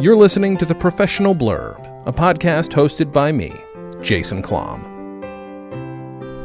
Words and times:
You're 0.00 0.16
listening 0.16 0.56
to 0.58 0.64
The 0.66 0.74
Professional 0.74 1.34
Blur, 1.34 1.76
a 2.06 2.12
podcast 2.12 2.70
hosted 2.70 3.12
by 3.12 3.30
me, 3.30 3.52
Jason 4.02 4.42
Klamm. 4.42 4.91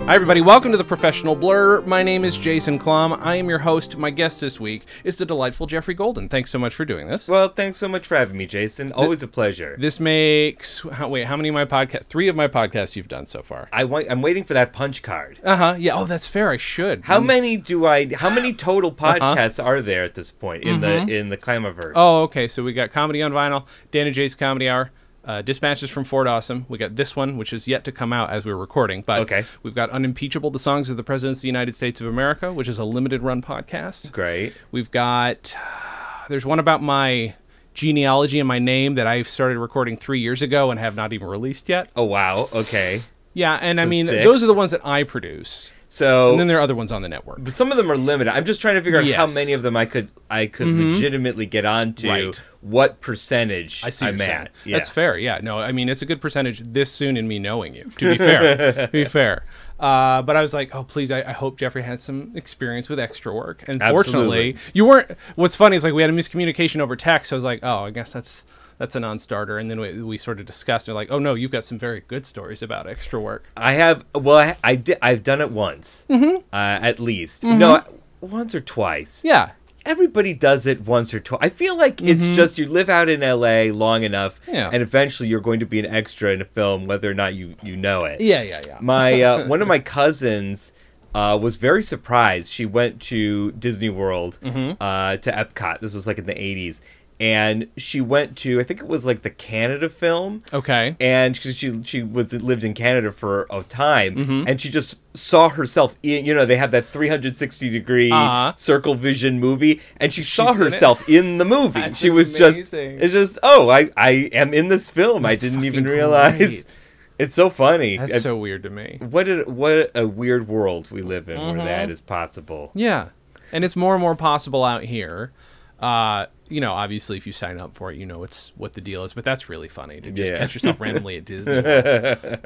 Hi, 0.08 0.16
everybody. 0.16 0.40
Welcome 0.40 0.72
to 0.72 0.78
The 0.78 0.86
Professional 0.86 1.36
Blur. 1.36 1.82
My 1.82 2.02
name 2.02 2.24
is 2.24 2.38
Jason 2.38 2.80
Klamm. 2.80 3.20
I 3.22 3.36
am 3.36 3.50
your 3.50 3.60
host. 3.60 3.98
My 3.98 4.10
guest 4.10 4.40
this 4.40 4.58
week 4.58 4.86
is 5.04 5.18
the 5.18 5.26
delightful 5.26 5.68
Geoffrey 5.68 5.96
Golden. 5.96 6.30
Thanks 6.30 6.50
so 6.50 6.58
much 6.58 6.74
for 6.74 6.86
doing 6.86 7.10
this. 7.10 7.28
Well, 7.28 7.50
thanks 7.50 7.76
so 7.76 7.90
much 7.90 8.08
for 8.08 8.16
having 8.16 8.38
me, 8.38 8.46
Jason. 8.46 8.94
Always 8.94 9.22
a 9.22 9.28
pleasure. 9.28 9.76
This 9.78 10.00
makes 10.00 10.80
how, 10.94 11.09
wait, 11.09 11.26
how 11.26 11.36
many 11.36 11.50
of 11.50 11.55
my 11.55 11.66
podcast? 11.66 12.05
Three 12.05 12.30
of 12.30 12.38
my 12.38 12.48
podcasts 12.48 12.96
you've 12.96 13.09
done 13.09 13.26
so 13.26 13.44
far. 13.44 13.68
I 13.73 13.84
wa- 13.84 14.04
I'm 14.09 14.22
waiting 14.22 14.46
for 14.46 14.54
that 14.54 14.72
punch 14.72 15.04
card. 15.04 15.41
Uh 15.44 15.58
huh. 15.58 15.76
Yeah. 15.78 15.96
Oh, 15.96 16.05
that's 16.05 16.26
fair. 16.26 16.52
I 16.52 16.58
should. 16.58 17.04
How 17.04 17.20
mm. 17.20 17.26
many 17.26 17.58
do 17.58 17.86
I? 17.86 18.08
How 18.14 18.30
many 18.30 18.54
total 18.54 18.92
uh-huh. 18.98 19.20
podcasts 19.20 19.62
are 19.62 19.82
there 19.82 20.05
at 20.05 20.16
this 20.16 20.32
point 20.32 20.64
in 20.64 20.80
the 20.80 20.88
mm-hmm. 20.88 21.10
in 21.10 21.28
the 21.28 21.38
Clamaverse? 21.38 21.92
Oh, 21.96 22.21
okay. 22.21 22.48
So 22.48 22.64
we 22.64 22.71
got 22.71 22.92
comedy 22.92 23.21
on 23.21 23.34
vinyl, 23.34 23.66
Dan 23.92 24.08
and 24.08 24.16
Jay's 24.16 24.36
Comedy 24.36 24.70
Hour, 24.70 24.89
uh, 25.27 25.41
Dispatches 25.44 25.90
from 25.91 26.04
Fort 26.05 26.26
Awesome. 26.26 26.66
We 26.70 26.77
got 26.77 26.95
this 26.95 27.16
one, 27.16 27.38
which 27.38 27.52
is 27.54 27.67
yet 27.67 27.84
to 27.84 27.91
come 27.91 28.12
out 28.13 28.30
as 28.31 28.45
we're 28.45 28.55
recording. 28.55 29.04
But 29.05 29.20
Okay. 29.22 29.45
we've 29.62 29.76
got 29.76 29.90
Unimpeachable: 29.91 30.50
The 30.52 30.58
Songs 30.59 30.90
of 30.90 30.98
the 30.98 31.03
Presidents 31.03 31.40
of 31.40 31.41
the 31.44 31.48
United 31.50 31.76
States 31.76 32.00
of 32.02 32.08
America, 32.08 32.52
which 32.53 32.67
is 32.67 32.80
a 32.80 32.86
limited 32.86 33.22
run 33.22 33.41
podcast. 33.41 34.12
great. 34.12 34.53
We've 34.72 34.90
got 34.90 35.53
there's 36.30 36.45
one 36.45 36.59
about 36.59 36.81
my 36.81 37.36
genealogy 37.73 38.40
and 38.40 38.48
my 38.48 38.58
name 38.59 38.95
that 38.95 39.05
I've 39.05 39.27
started 39.27 39.59
recording 39.59 39.98
three 39.98 40.20
years 40.20 40.41
ago 40.41 40.72
and 40.72 40.80
have 40.80 40.95
not 40.95 41.13
even 41.13 41.28
released 41.28 41.70
yet. 41.70 41.89
Oh 41.95 42.03
wow. 42.05 42.48
Okay. 42.53 43.02
Yeah, 43.34 43.59
and 43.62 43.80
I 43.80 43.86
mean 43.86 44.08
sick. 44.08 44.23
those 44.23 44.41
are 44.41 44.48
the 44.48 44.53
ones 44.55 44.72
that 44.72 44.84
I 44.84 45.03
produce, 45.03 45.72
So 45.90 46.32
and 46.32 46.40
then 46.40 46.48
there 46.48 46.58
are 46.58 46.62
other 46.62 46.76
ones 46.76 46.91
on 46.91 47.02
the 47.02 47.08
network. 47.08 47.44
but 47.44 47.54
some 47.54 47.72
of 47.72 47.77
them 47.77 47.90
are 47.90 47.95
limited. 47.95 48.32
I'm 48.34 48.44
just 48.44 48.59
trying 48.59 48.76
to 48.76 48.82
figure 48.82 49.00
out 49.00 49.08
how 49.12 49.28
many 49.28 49.54
of 49.54 49.62
them 49.62 49.78
I 49.78 49.86
could 49.86 50.09
I 50.30 50.48
could 50.48 50.68
legitimately 50.68 51.45
get 51.45 51.64
onto. 51.66 52.09
Right. 52.09 52.41
What 52.59 53.00
percentage 53.00 53.84
I 53.86 53.90
see 53.92 54.05
I'm 54.08 54.20
at? 54.20 54.52
Yeah. 54.66 54.76
That's 54.78 54.90
fair. 54.90 55.18
Yeah. 55.18 55.39
No, 55.42 55.59
I 55.59 55.72
mean 55.72 55.88
it's 55.88 56.02
a 56.02 56.06
good 56.06 56.20
percentage 56.20 56.59
this 56.59 56.92
soon 56.92 57.16
in 57.16 57.28
me 57.28 57.39
knowing 57.39 57.73
you. 57.73 57.86
To 58.00 58.11
be 58.11 58.17
fair, 58.17 58.58
to 58.88 58.92
be 58.92 59.06
fair. 59.20 59.45
Uh, 59.80 60.22
but 60.23 60.36
I 60.36 60.42
was 60.42 60.53
like, 60.53 60.76
oh 60.76 60.84
please, 60.84 61.09
I, 61.11 61.20
I 61.22 61.31
hope 61.31 61.58
Geoffrey 61.58 61.84
has 61.84 62.04
some 62.04 62.31
experience 62.36 62.89
with 62.89 63.00
extra 63.00 63.33
work. 63.33 63.64
And 63.67 63.81
fortunately, 63.81 64.58
you 64.73 64.86
weren't. 64.86 65.11
What's 65.36 65.56
funny 65.56 65.78
is 65.78 65.83
like 65.86 65.94
we 65.94 66.02
had 66.02 66.11
a 66.11 66.14
miscommunication 66.14 66.81
over 66.81 66.95
text. 66.98 67.30
So 67.30 67.36
I 67.36 67.38
was 67.38 67.44
like, 67.45 67.59
oh, 67.64 67.86
I 67.86 67.92
guess 67.92 68.11
that's 68.11 68.44
that's 68.78 68.95
a 68.95 69.00
non-starter. 69.00 69.58
And 69.58 69.70
then 69.70 69.80
we, 69.80 70.02
we 70.03 70.17
sort 70.17 70.39
of 70.39 70.45
discussed. 70.45 70.88
And 70.88 70.95
we're 70.95 71.02
like, 71.02 71.11
oh 71.11 71.20
no, 71.20 71.33
you've 71.33 71.52
got 71.52 71.64
some 71.64 71.78
very 71.80 72.02
good 72.08 72.25
stories 72.25 72.61
about 72.61 72.89
extra 72.89 73.20
work. 73.20 73.45
I 73.58 73.73
have. 73.73 74.06
Well, 74.14 74.38
I, 74.38 74.58
I 74.64 74.75
did. 74.75 74.97
I've 75.02 75.23
done 75.23 75.42
it 75.42 75.52
once. 75.52 76.06
Uh, 76.09 76.39
at 76.53 77.00
least. 77.00 77.44
No, 77.44 77.83
once 78.22 78.53
or 78.55 78.61
twice. 78.61 79.22
Yeah. 79.23 79.52
everybody 79.86 80.33
does 80.33 80.66
it 80.66 80.81
once 80.86 81.14
or 81.14 81.20
twice. 81.22 81.39
I 81.42 81.50
feel 81.50 81.78
like 81.78 82.02
it's 82.02 82.28
just 82.36 82.58
you 82.58 82.67
live 82.67 82.89
out 82.89 83.08
in 83.08 83.22
LA 83.22 83.72
long 83.73 84.03
enough, 84.03 84.39
Mm-hmm. 84.42 84.55
Yeah. 84.55 84.70
and 84.73 84.83
eventually 84.83 85.30
you're 85.30 85.39
going 85.42 85.61
to 85.61 85.66
be 85.66 85.80
an 85.80 85.86
extra 85.86 86.31
in 86.33 86.42
a 86.42 86.45
film, 86.45 86.88
whether 86.88 87.09
or 87.09 87.14
not 87.14 87.36
you 87.36 87.55
you 87.64 87.75
know 87.78 88.03
it. 88.05 88.20
Yeah. 88.20 88.42
Yeah. 88.42 88.61
Yeah. 88.67 88.78
My 88.81 89.22
uh, 89.22 89.48
one 89.53 89.61
of 89.61 89.67
my 89.67 89.80
cousins 89.80 90.73
uh, 91.16 91.38
was 91.42 91.55
very 91.58 91.81
surprised. 91.83 92.50
She 92.52 92.66
went 92.66 93.02
to 93.03 93.52
Disney 93.53 93.89
World 93.89 94.38
Mm-hmm. 94.44 94.81
uh, 94.83 95.17
to 95.17 95.31
Epcot. 95.31 95.80
This 95.80 95.94
was 95.94 96.05
like 96.05 96.17
in 96.17 96.25
the 96.25 96.33
'80s, 96.36 96.81
and 97.20 97.68
she 97.78 98.00
went 98.00 98.38
to 98.38 98.60
I 98.60 98.64
think 98.64 98.80
it 98.80 98.88
was 98.88 99.04
like 99.06 99.23
the 99.23 99.30
Canada 99.32 99.90
film 99.90 100.40
okay. 100.54 100.96
and 101.00 101.36
she 101.36 101.52
she, 101.52 101.82
she 101.84 102.04
was 102.04 102.32
lived 102.34 102.64
in 102.64 102.73
Canada 102.73 103.12
for 103.12 103.48
a 103.50 103.64
time, 103.64 104.16
Mm-hmm. 104.16 104.48
and 104.48 104.62
she 104.62 104.70
just 104.70 105.00
saw 105.18 105.50
herself 105.50 105.95
in. 106.04 106.26
You 106.26 106.36
know, 106.36 106.45
they 106.45 106.58
have 106.58 106.72
that 106.72 106.86
360 106.86 107.70
degree 107.70 108.12
Uh-huh. 108.12 108.54
circle 108.56 108.94
vision 108.95 109.40
movie, 109.40 109.82
and 109.98 110.14
she 110.14 110.23
saw 110.23 110.52
in 110.54 110.62
it? 110.62 110.64
herself 110.64 111.10
in 111.10 111.38
the 111.40 111.45
movie. 111.45 111.80
That's 111.82 111.98
she 111.98 112.10
was 112.12 112.34
just 112.38 112.73
it's 112.73 113.14
just 113.14 113.40
oh 113.44 113.70
I 113.70 113.90
I 113.98 114.30
am 114.34 114.54
in 114.54 114.68
this 114.68 114.90
film. 114.90 115.26
I 115.26 115.36
didn't 115.36 115.64
even 115.66 115.86
realize. 115.86 116.38
great. 116.38 116.66
It's 117.20 117.34
so 117.34 117.50
funny. 117.50 117.98
That's 117.98 118.22
so 118.22 118.38
weird 118.38 118.62
to 118.62 118.70
me. 118.70 119.00
what 119.02 119.27
a 119.27 119.42
what 119.45 119.89
a 119.95 120.06
weird 120.06 120.48
world 120.48 120.92
we 120.92 121.02
live 121.02 121.27
in 121.30 121.39
Mm-hmm. 121.39 121.58
where 121.58 121.66
that 121.66 121.89
is 121.89 122.00
possible. 122.00 122.70
Yeah, 122.76 123.08
and 123.52 123.64
it's 123.66 123.76
more 123.76 123.95
and 123.95 124.02
more 124.04 124.16
possible 124.16 124.64
out 124.64 124.83
here. 124.83 125.32
Uh, 125.80 126.26
you 126.49 126.61
know, 126.61 126.73
obviously, 126.73 127.17
if 127.17 127.27
you 127.27 127.33
sign 127.33 127.60
up 127.60 127.76
for 127.76 127.92
it, 127.92 127.98
you 127.98 128.06
know 128.06 128.24
it's 128.24 128.51
what 128.56 128.74
the 128.74 128.81
deal 128.81 129.04
is. 129.04 129.13
But 129.13 129.25
that's 129.25 129.50
really 129.50 129.68
funny 129.68 130.00
to 130.01 130.12
just 130.12 130.31
Yeah. 130.31 130.39
catch 130.39 130.54
yourself 130.54 130.80
randomly 130.81 131.18
at 131.18 131.25
Disney. 131.25 131.57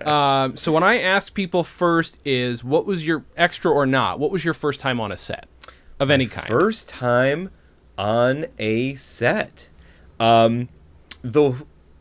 Um, 0.05 0.57
so 0.57 0.71
when 0.71 0.83
I 0.83 0.99
ask 0.99 1.33
people 1.33 1.63
first, 1.63 2.17
is 2.25 2.63
what 2.63 2.85
was 2.85 3.05
your 3.05 3.23
extra 3.37 3.71
or 3.71 3.85
not? 3.85 4.19
What 4.19 4.31
was 4.31 4.43
your 4.43 4.53
first 4.53 4.79
time 4.79 4.99
on 4.99 5.11
a 5.11 5.17
set 5.17 5.47
of 5.99 6.09
any 6.11 6.27
kind? 6.27 6.47
First 6.47 6.89
time 6.89 7.51
on 7.97 8.47
a 8.59 8.95
set. 8.95 9.69
Um, 10.19 10.69
the 11.21 11.53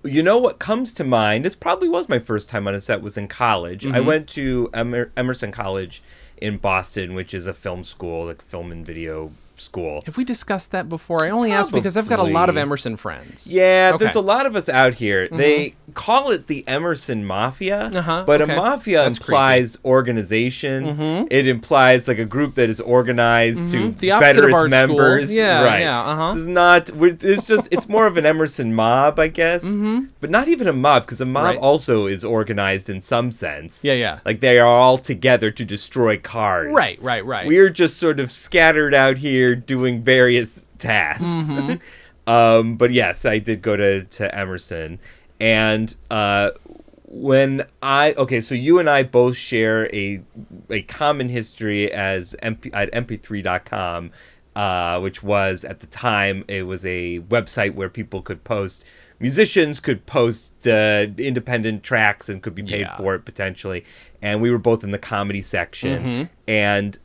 you 0.02 0.22
know 0.22 0.38
what 0.38 0.58
comes 0.58 0.94
to 0.94 1.04
mind? 1.04 1.44
This 1.44 1.54
probably 1.54 1.88
was 1.88 2.08
my 2.08 2.18
first 2.18 2.48
time 2.48 2.66
on 2.66 2.74
a 2.74 2.80
set. 2.80 3.02
Was 3.02 3.18
in 3.18 3.28
college. 3.28 3.84
Mm-hmm. 3.84 3.94
I 3.94 4.00
went 4.00 4.28
to 4.30 4.70
Emer- 4.74 5.12
Emerson 5.16 5.52
College 5.52 6.02
in 6.38 6.56
Boston, 6.56 7.12
which 7.14 7.34
is 7.34 7.46
a 7.46 7.52
film 7.52 7.84
school, 7.84 8.24
like 8.26 8.40
film 8.40 8.72
and 8.72 8.84
video 8.86 9.32
school. 9.60 10.02
Have 10.06 10.16
we 10.16 10.24
discussed 10.24 10.70
that 10.72 10.88
before? 10.88 11.24
I 11.24 11.30
only 11.30 11.52
asked 11.52 11.72
because 11.72 11.96
I've 11.96 12.08
got 12.08 12.18
a 12.18 12.24
lot 12.24 12.48
of 12.48 12.56
Emerson 12.56 12.96
friends. 12.96 13.46
Yeah, 13.50 13.92
Okay. 13.94 14.04
there's 14.04 14.16
a 14.16 14.20
lot 14.20 14.46
of 14.46 14.56
us 14.56 14.68
out 14.68 14.94
here. 14.94 15.28
They 15.28 15.74
call 15.94 16.30
it 16.30 16.46
the 16.46 16.66
Emerson 16.68 17.24
Mafia, 17.24 17.90
Uh-huh, 17.94 18.24
but 18.26 18.40
okay. 18.40 18.52
a 18.52 18.56
mafia 18.56 19.02
That's 19.04 19.18
implies 19.18 19.76
organization. 19.84 21.26
It 21.30 21.46
implies 21.48 22.06
like 22.08 22.18
a 22.18 22.24
group 22.24 22.54
that 22.54 22.68
is 22.70 22.80
organized 22.80 23.70
to 23.72 23.76
Mm-hmm. 23.80 23.98
The 24.00 24.08
better 24.10 24.48
its 24.48 24.54
art 24.54 24.70
school. 24.72 24.86
members. 24.96 25.32
Yeah, 25.32 25.64
right. 25.64 25.80
yeah, 25.80 26.00
uh-huh. 26.00 26.32
It's 26.36 26.46
not. 26.46 26.90
It's 27.22 27.46
just. 27.46 27.68
It's 27.70 27.88
more 27.88 28.06
of 28.06 28.16
an 28.16 28.26
Emerson 28.26 28.74
mob, 28.74 29.18
I 29.18 29.28
guess. 29.28 29.62
Mm-hmm. 29.62 30.06
But 30.20 30.30
not 30.30 30.48
even 30.48 30.66
a 30.68 30.72
mob, 30.72 31.02
because 31.06 31.20
a 31.20 31.26
mob 31.26 31.40
Right. 31.44 31.58
also 31.58 32.06
is 32.06 32.24
organized 32.24 32.90
in 32.90 33.00
some 33.00 33.32
sense. 33.32 33.80
Yeah, 33.82 33.94
yeah. 33.94 34.18
Like 34.24 34.40
they 34.40 34.58
are 34.58 34.66
all 34.66 34.98
together 34.98 35.50
to 35.50 35.64
destroy 35.64 36.18
cars. 36.18 36.72
Right, 36.74 37.00
right, 37.02 37.24
right. 37.24 37.46
We're 37.46 37.70
just 37.70 37.96
sort 37.98 38.20
of 38.20 38.30
scattered 38.30 38.94
out 38.94 39.18
here 39.18 39.49
doing 39.54 40.02
various 40.02 40.64
tasks. 40.78 41.44
Mm-hmm. 41.44 41.76
um, 42.30 42.76
but 42.76 42.92
yes, 42.92 43.24
I 43.24 43.38
did 43.38 43.62
go 43.62 43.76
to, 43.76 44.04
to 44.04 44.34
Emerson. 44.34 44.98
And 45.40 45.94
uh, 46.10 46.50
when 47.04 47.64
I 47.82 48.12
okay, 48.18 48.40
so 48.40 48.54
you 48.54 48.78
and 48.78 48.88
I 48.90 49.02
both 49.02 49.36
share 49.36 49.92
a 49.94 50.22
a 50.68 50.82
common 50.82 51.28
history 51.28 51.90
as 51.90 52.36
MP, 52.42 52.70
at 52.74 52.92
mp3.com, 52.92 54.10
uh, 54.54 55.00
which 55.00 55.22
was 55.22 55.64
at 55.64 55.80
the 55.80 55.86
time 55.86 56.44
it 56.46 56.66
was 56.66 56.84
a 56.84 57.20
website 57.20 57.74
where 57.74 57.88
people 57.88 58.20
could 58.22 58.44
post 58.44 58.84
musicians 59.18 59.80
could 59.80 60.06
post 60.06 60.66
uh, 60.66 61.06
independent 61.18 61.82
tracks 61.82 62.28
and 62.28 62.42
could 62.42 62.54
be 62.54 62.62
paid 62.62 62.80
Yeah. 62.80 62.96
for 62.96 63.14
it 63.14 63.24
potentially. 63.24 63.84
And 64.22 64.40
we 64.42 64.50
were 64.50 64.58
both 64.58 64.84
in 64.84 64.90
the 64.92 64.98
comedy 64.98 65.42
section, 65.42 66.02
Mm-hmm. 66.02 66.22
and 66.48 66.98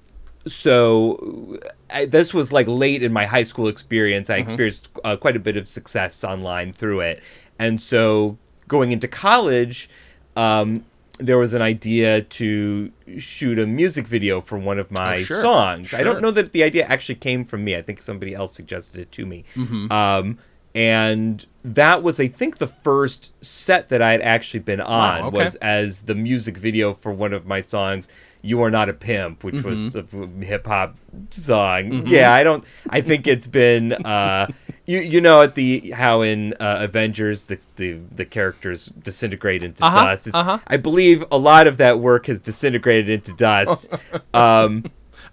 so 0.47 1.57
I, 1.89 2.05
this 2.05 2.33
was 2.33 2.51
like 2.51 2.67
late 2.67 3.03
in 3.03 3.13
my 3.13 3.25
high 3.25 3.43
school 3.43 3.67
experience. 3.67 4.29
Mm-hmm. 4.29 4.39
I 4.39 4.41
experienced 4.41 4.89
uh, 5.03 5.17
quite 5.17 5.35
a 5.35 5.39
bit 5.39 5.57
of 5.57 5.67
success 5.67 6.23
online 6.23 6.73
through 6.73 7.01
it, 7.01 7.23
and 7.59 7.81
so 7.81 8.37
going 8.67 8.91
into 8.91 9.07
college, 9.07 9.89
um, 10.35 10.85
there 11.17 11.37
was 11.37 11.53
an 11.53 11.61
idea 11.61 12.21
to 12.21 12.91
shoot 13.17 13.57
a 13.59 13.65
music 13.65 14.07
video 14.07 14.41
for 14.41 14.57
one 14.57 14.79
of 14.79 14.91
my 14.91 15.15
Oh, 15.15 15.19
sure. 15.19 15.41
songs. 15.41 15.93
I 15.93 16.03
don't 16.03 16.21
know 16.21 16.31
that 16.31 16.51
the 16.51 16.63
idea 16.63 16.85
actually 16.85 17.15
came 17.15 17.45
from 17.45 17.63
me. 17.63 17.75
I 17.75 17.81
think 17.81 18.01
somebody 18.01 18.33
else 18.33 18.53
suggested 18.53 18.99
it 18.99 19.11
to 19.13 19.25
me. 19.25 19.45
Mm-hmm. 19.55 19.91
Um, 19.91 20.37
and 20.73 21.45
that 21.63 22.03
was, 22.03 22.19
I 22.19 22.27
think, 22.27 22.57
the 22.57 22.67
first 22.67 23.31
set 23.41 23.87
that 23.89 24.01
I 24.01 24.11
had 24.11 24.21
actually 24.21 24.59
been 24.59 24.81
on 24.81 25.25
okay. 25.25 25.37
was 25.37 25.55
as 25.55 26.01
the 26.03 26.15
music 26.15 26.57
video 26.57 26.93
for 26.93 27.13
one 27.13 27.31
of 27.31 27.45
my 27.45 27.61
songs. 27.61 28.09
You 28.45 28.61
are 28.61 28.69
not 28.71 28.89
a 28.89 28.93
pimp, 28.93 29.43
which 29.43 29.61
was 29.63 29.95
a 29.95 30.03
hip 30.41 30.67
hop 30.67 30.95
song. 31.31 32.05
Yeah, 32.07 32.31
I 32.31 32.43
don't. 32.43 32.63
I 32.89 33.01
think 33.01 33.25
it's 33.27 33.47
been. 33.47 33.93
Uh, 33.93 34.47
you 34.85 34.99
you 34.99 35.19
know 35.19 35.41
at 35.41 35.55
the 35.55 35.91
how 35.91 36.21
in 36.21 36.53
uh, 36.59 36.77
Avengers 36.81 37.43
the, 37.43 37.57
the 37.77 37.93
the 38.15 38.23
characters 38.25 38.85
disintegrate 38.85 39.63
into 39.63 39.83
Uh-huh, 39.83 40.05
dust. 40.05 40.27
Uh-huh. 40.33 40.59
I 40.67 40.77
believe 40.77 41.23
a 41.31 41.37
lot 41.39 41.65
of 41.67 41.77
that 41.77 41.99
work 41.99 42.27
has 42.27 42.39
disintegrated 42.39 43.09
into 43.09 43.33
dust. 43.33 43.89
um, 44.33 44.83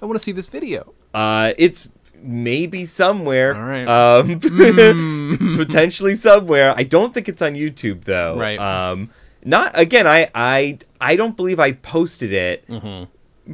I 0.00 0.06
want 0.06 0.14
to 0.18 0.24
see 0.24 0.32
this 0.32 0.48
video. 0.48 0.94
uh, 1.14 1.52
it's 1.58 1.88
maybe 2.24 2.84
somewhere. 2.86 3.54
All 3.54 3.64
right. 3.64 3.86
Um, 3.88 4.38
potentially 5.56 6.14
somewhere. 6.14 6.72
I 6.76 6.84
don't 6.84 7.12
think 7.12 7.28
it's 7.28 7.42
on 7.42 7.54
YouTube 7.54 8.04
though. 8.04 8.38
Right. 8.38 8.58
Um, 8.58 9.10
not 9.44 9.78
again. 9.78 10.06
I 10.06 10.28
I 10.34 10.78
I 11.00 11.16
don't 11.16 11.36
believe 11.36 11.58
I 11.60 11.72
posted 11.72 12.32
it. 12.32 12.66
Mm-hmm. 12.68 13.04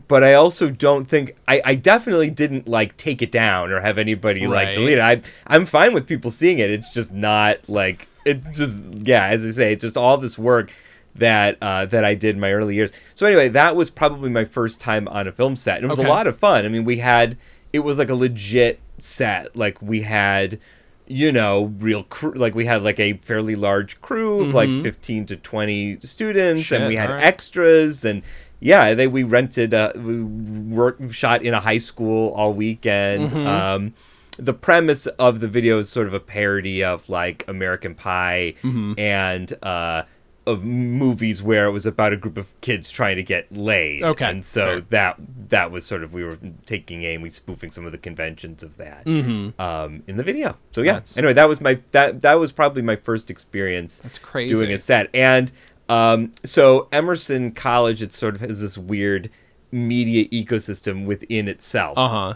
But 0.06 0.22
I 0.22 0.34
also 0.34 0.68
don't 0.70 1.06
think 1.06 1.34
I, 1.48 1.62
I 1.64 1.74
definitely 1.74 2.28
didn't 2.28 2.68
like 2.68 2.96
take 2.98 3.22
it 3.22 3.32
down 3.32 3.70
or 3.72 3.80
have 3.80 3.96
anybody 3.96 4.46
Right. 4.46 4.66
like 4.66 4.74
delete 4.74 4.98
it. 4.98 5.00
I 5.00 5.22
I'm 5.46 5.64
fine 5.64 5.94
with 5.94 6.06
people 6.06 6.30
seeing 6.30 6.58
it. 6.58 6.70
It's 6.70 6.92
just 6.92 7.12
not 7.12 7.68
like 7.68 8.06
it 8.26 8.42
just 8.52 8.78
yeah, 8.92 9.26
as 9.28 9.44
I 9.44 9.50
say, 9.52 9.72
it's 9.72 9.82
just 9.82 9.96
all 9.96 10.18
this 10.18 10.38
work 10.38 10.70
that 11.14 11.56
uh, 11.62 11.86
that 11.86 12.04
I 12.04 12.14
did 12.14 12.34
in 12.34 12.40
my 12.40 12.52
early 12.52 12.74
years. 12.74 12.92
So 13.14 13.26
anyway, 13.26 13.48
that 13.48 13.76
was 13.76 13.88
probably 13.88 14.28
my 14.28 14.44
first 14.44 14.78
time 14.78 15.08
on 15.08 15.26
a 15.26 15.32
film 15.32 15.56
set. 15.56 15.76
And 15.76 15.84
it 15.86 15.88
was 15.88 15.98
Okay. 15.98 16.06
a 16.06 16.10
lot 16.12 16.26
of 16.26 16.38
fun. 16.38 16.66
I 16.66 16.68
mean, 16.68 16.84
we 16.84 16.98
had 16.98 17.38
it 17.72 17.78
was 17.80 17.96
like 17.98 18.10
a 18.10 18.14
legit 18.14 18.80
set. 18.98 19.56
Like 19.56 19.80
we 19.80 20.02
had 20.02 20.58
you 21.08 21.32
know, 21.32 21.72
real 21.78 22.04
crew. 22.04 22.32
Like 22.34 22.54
we 22.54 22.66
had 22.66 22.82
like 22.82 23.00
a 23.00 23.14
fairly 23.24 23.56
large 23.56 24.00
crew 24.00 24.42
of 24.42 24.54
like 24.54 24.68
fifteen 24.82 25.26
to 25.26 25.36
twenty 25.36 25.98
students, 26.00 26.62
Shit, 26.62 26.80
and 26.80 26.88
we 26.88 26.96
had 26.96 27.10
alright. 27.10 27.24
extras, 27.24 28.04
and 28.04 28.22
yeah, 28.60 28.94
they 28.94 29.06
we 29.06 29.22
rented. 29.22 29.72
Uh, 29.74 29.92
we 29.96 30.22
worked 30.22 31.12
shot 31.12 31.42
in 31.42 31.54
a 31.54 31.60
high 31.60 31.78
school 31.78 32.30
all 32.32 32.52
weekend. 32.52 33.32
Um, 33.32 33.94
the 34.36 34.54
premise 34.54 35.06
of 35.06 35.40
the 35.40 35.48
video 35.48 35.78
is 35.78 35.88
sort 35.88 36.06
of 36.06 36.14
a 36.14 36.20
parody 36.20 36.84
of 36.84 37.08
like 37.08 37.44
American 37.48 37.94
Pie 37.96 38.54
and 38.96 39.52
uh, 39.64 40.02
of 40.48 40.64
movies 40.64 41.42
where 41.42 41.66
it 41.66 41.70
was 41.70 41.86
about 41.86 42.12
a 42.12 42.16
group 42.16 42.36
of 42.36 42.48
kids 42.60 42.90
trying 42.90 43.16
to 43.16 43.22
get 43.22 43.50
laid. 43.52 44.02
Okay, 44.02 44.24
and 44.30 44.44
so 44.44 44.66
fair. 44.66 44.80
that 44.80 45.16
that 45.50 45.70
was 45.70 45.84
sort 45.86 46.02
of 46.02 46.12
we 46.12 46.24
were 46.24 46.38
taking 46.66 47.02
aim, 47.04 47.20
we 47.22 47.30
spoofing 47.30 47.70
some 47.70 47.86
of 47.86 47.92
the 47.92 47.98
conventions 47.98 48.62
of 48.62 48.76
that 48.78 49.06
um, 49.06 50.02
in 50.06 50.16
the 50.16 50.22
video. 50.24 50.56
So 50.72 50.82
yeah. 50.82 50.94
That's- 50.94 51.16
anyway, 51.16 51.34
that 51.34 51.48
was 51.48 51.60
my 51.60 51.80
that 51.92 52.22
that 52.22 52.34
was 52.34 52.50
probably 52.52 52.82
my 52.82 52.96
first 52.96 53.30
experience 53.30 53.98
That's 53.98 54.18
crazy. 54.18 54.52
doing 54.54 54.72
a 54.72 54.78
set. 54.78 55.08
And 55.14 55.52
um, 55.88 56.32
so 56.44 56.88
Emerson 56.92 57.52
College, 57.52 58.02
it 58.02 58.12
sort 58.12 58.34
of 58.34 58.40
has 58.40 58.60
this 58.60 58.76
weird 58.76 59.30
media 59.70 60.26
ecosystem 60.30 61.04
within 61.06 61.46
itself 61.48 61.96
Uh 61.98 62.08
huh. 62.08 62.34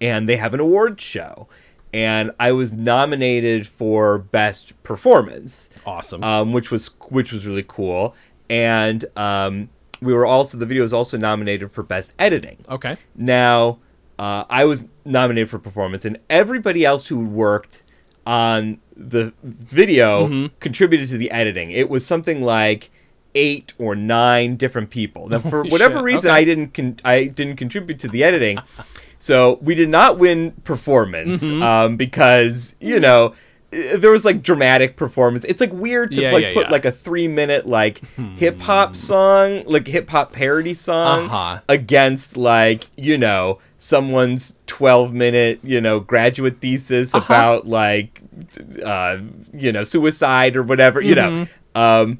and 0.00 0.28
they 0.28 0.36
have 0.36 0.54
an 0.54 0.60
awards 0.60 1.02
show. 1.02 1.48
And 1.92 2.30
I 2.40 2.52
was 2.52 2.72
nominated 2.72 3.66
for 3.66 4.18
best 4.18 4.82
performance, 4.82 5.68
Awesome. 5.86 6.24
um, 6.24 6.52
which 6.52 6.70
was 6.70 6.88
which 7.10 7.32
was 7.32 7.46
really 7.46 7.64
cool. 7.66 8.14
And 8.48 9.04
um, 9.16 9.68
we 10.00 10.12
were 10.14 10.24
also 10.26 10.56
the 10.58 10.66
video 10.66 10.82
was 10.84 10.92
also 10.92 11.16
nominated 11.18 11.72
for 11.72 11.82
best 11.82 12.14
editing. 12.18 12.58
okay. 12.68 12.96
Now, 13.14 13.78
uh, 14.18 14.44
I 14.48 14.64
was 14.64 14.86
nominated 15.04 15.50
for 15.50 15.58
performance, 15.58 16.04
and 16.04 16.18
everybody 16.30 16.84
else 16.84 17.08
who 17.08 17.24
worked 17.26 17.82
on 18.26 18.78
the 18.96 19.32
video 19.42 20.26
Mm-hmm. 20.28 20.54
contributed 20.60 21.08
to 21.08 21.18
the 21.18 21.30
editing. 21.30 21.70
It 21.72 21.88
was 21.90 22.06
something 22.06 22.40
like 22.42 22.90
eight 23.34 23.72
or 23.78 23.94
nine 23.96 24.56
different 24.56 24.90
people. 24.90 25.28
Now, 25.28 25.38
for 25.40 25.64
whatever 25.64 26.02
reason, 26.02 26.30
okay. 26.30 26.38
I 26.40 26.44
didn't 26.44 26.74
con- 26.74 26.96
I 27.04 27.26
didn't 27.26 27.56
contribute 27.56 27.98
to 28.00 28.08
the 28.08 28.22
editing, 28.22 28.58
so 29.22 29.58
we 29.62 29.74
did 29.76 29.88
not 29.88 30.18
win 30.18 30.50
performance 30.64 31.42
Mm-hmm. 31.44 31.62
um, 31.62 31.96
because 31.96 32.74
you 32.80 32.98
know. 33.00 33.34
There 33.74 34.10
was 34.10 34.22
like 34.22 34.42
dramatic 34.42 34.96
performance. 34.96 35.44
It's 35.44 35.58
like 35.58 35.72
weird 35.72 36.12
to 36.12 36.20
Yeah, 36.20 36.32
like 36.32 36.42
yeah, 36.42 36.52
put 36.52 36.60
yeah. 36.60 36.66
Hmm. 36.66 36.72
like 36.72 36.84
a 36.84 36.92
three 36.92 37.26
minute 37.26 37.66
like 37.66 38.02
hip 38.36 38.60
hop 38.60 38.94
song, 38.94 39.62
like 39.64 39.86
hip 39.86 40.10
hop 40.10 40.30
parody 40.30 40.74
song 40.74 41.24
Uh-huh. 41.24 41.60
against 41.70 42.36
like 42.36 42.86
you 42.98 43.16
know 43.16 43.60
someone's 43.78 44.56
12 44.66 45.14
minute 45.14 45.60
you 45.64 45.80
know 45.80 46.00
graduate 46.00 46.60
thesis 46.60 47.14
Uh-huh. 47.14 47.24
about 47.24 47.66
like 47.66 48.20
uh 48.84 49.16
you 49.54 49.72
know 49.72 49.84
suicide 49.84 50.54
or 50.54 50.62
whatever 50.62 51.00
you 51.00 51.14
know 51.14 51.30
Mm-hmm. 51.30 51.78
um 51.80 52.18